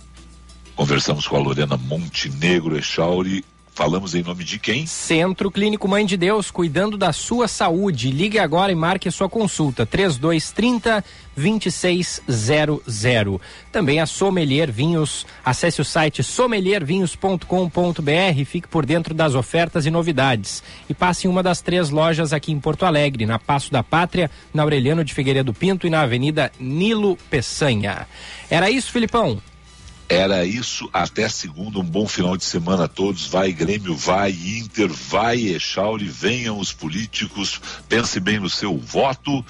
Conversamos 0.75 1.27
com 1.27 1.35
a 1.35 1.39
Lorena 1.39 1.77
Montenegro 1.77 2.77
Echauri, 2.77 3.45
Falamos 3.75 4.15
em 4.15 4.23
nome 4.23 4.45
de 4.45 4.57
quem? 4.57 4.85
Centro 4.85 5.51
Clínico 5.51 5.85
Mãe 5.85 6.05
de 6.05 6.15
Deus, 6.15 6.49
cuidando 6.49 6.97
da 6.97 7.11
sua 7.11 7.45
saúde. 7.45 8.09
Ligue 8.09 8.39
agora 8.39 8.71
e 8.71 8.75
marque 8.75 9.11
sua 9.11 9.27
consulta. 9.27 9.85
3230 9.85 11.03
2600. 11.35 13.41
Também 13.73 13.99
a 13.99 14.05
Sommelier 14.05 14.71
Vinhos. 14.71 15.25
Acesse 15.43 15.81
o 15.81 15.85
site 15.85 16.23
sommeliervinhos.com.br. 16.23 18.45
Fique 18.45 18.69
por 18.69 18.85
dentro 18.85 19.13
das 19.13 19.35
ofertas 19.35 19.85
e 19.85 19.91
novidades. 19.91 20.63
E 20.89 20.93
passe 20.93 21.27
em 21.27 21.29
uma 21.29 21.43
das 21.43 21.59
três 21.59 21.89
lojas 21.89 22.31
aqui 22.31 22.53
em 22.53 22.59
Porto 22.61 22.85
Alegre, 22.85 23.25
na 23.25 23.37
Passo 23.37 23.73
da 23.73 23.83
Pátria, 23.83 24.31
na 24.53 24.63
Aureliano 24.63 25.03
de 25.03 25.13
Figueiredo 25.13 25.53
Pinto 25.53 25.85
e 25.85 25.89
na 25.89 26.03
Avenida 26.03 26.49
Nilo 26.57 27.17
Peçanha. 27.29 28.07
Era 28.49 28.69
isso, 28.69 28.89
Filipão? 28.89 29.41
Era 30.07 30.45
isso, 30.45 30.87
até 30.93 31.27
segunda, 31.27 31.79
um 31.79 31.83
bom 31.83 32.07
final 32.07 32.37
de 32.37 32.43
semana 32.43 32.85
a 32.85 32.87
todos. 32.87 33.25
Vai 33.25 33.51
Grêmio, 33.51 33.95
vai 33.95 34.31
Inter, 34.31 34.89
vai 34.91 35.47
Echauri, 35.47 36.05
venham 36.05 36.59
os 36.59 36.71
políticos, 36.71 37.59
pense 37.89 38.19
bem 38.19 38.39
no 38.39 38.49
seu 38.49 38.77
voto. 38.77 39.43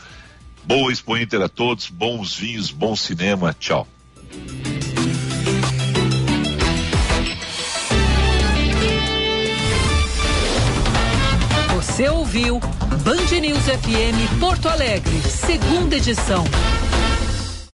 Boa 0.64 0.92
Expo 0.92 1.18
Inter 1.18 1.42
a 1.42 1.50
todos, 1.50 1.90
bons 1.90 2.36
vinhos, 2.36 2.72
bom 2.72 2.96
cinema, 2.96 3.56
tchau. 3.60 3.88
Você 11.76 12.10
ouviu 12.10 12.60
Band 13.04 13.40
News 13.42 13.64
FM 13.64 14.40
Porto 14.40 14.68
Alegre, 14.68 15.22
segunda 15.22 15.98
edição. 15.98 16.44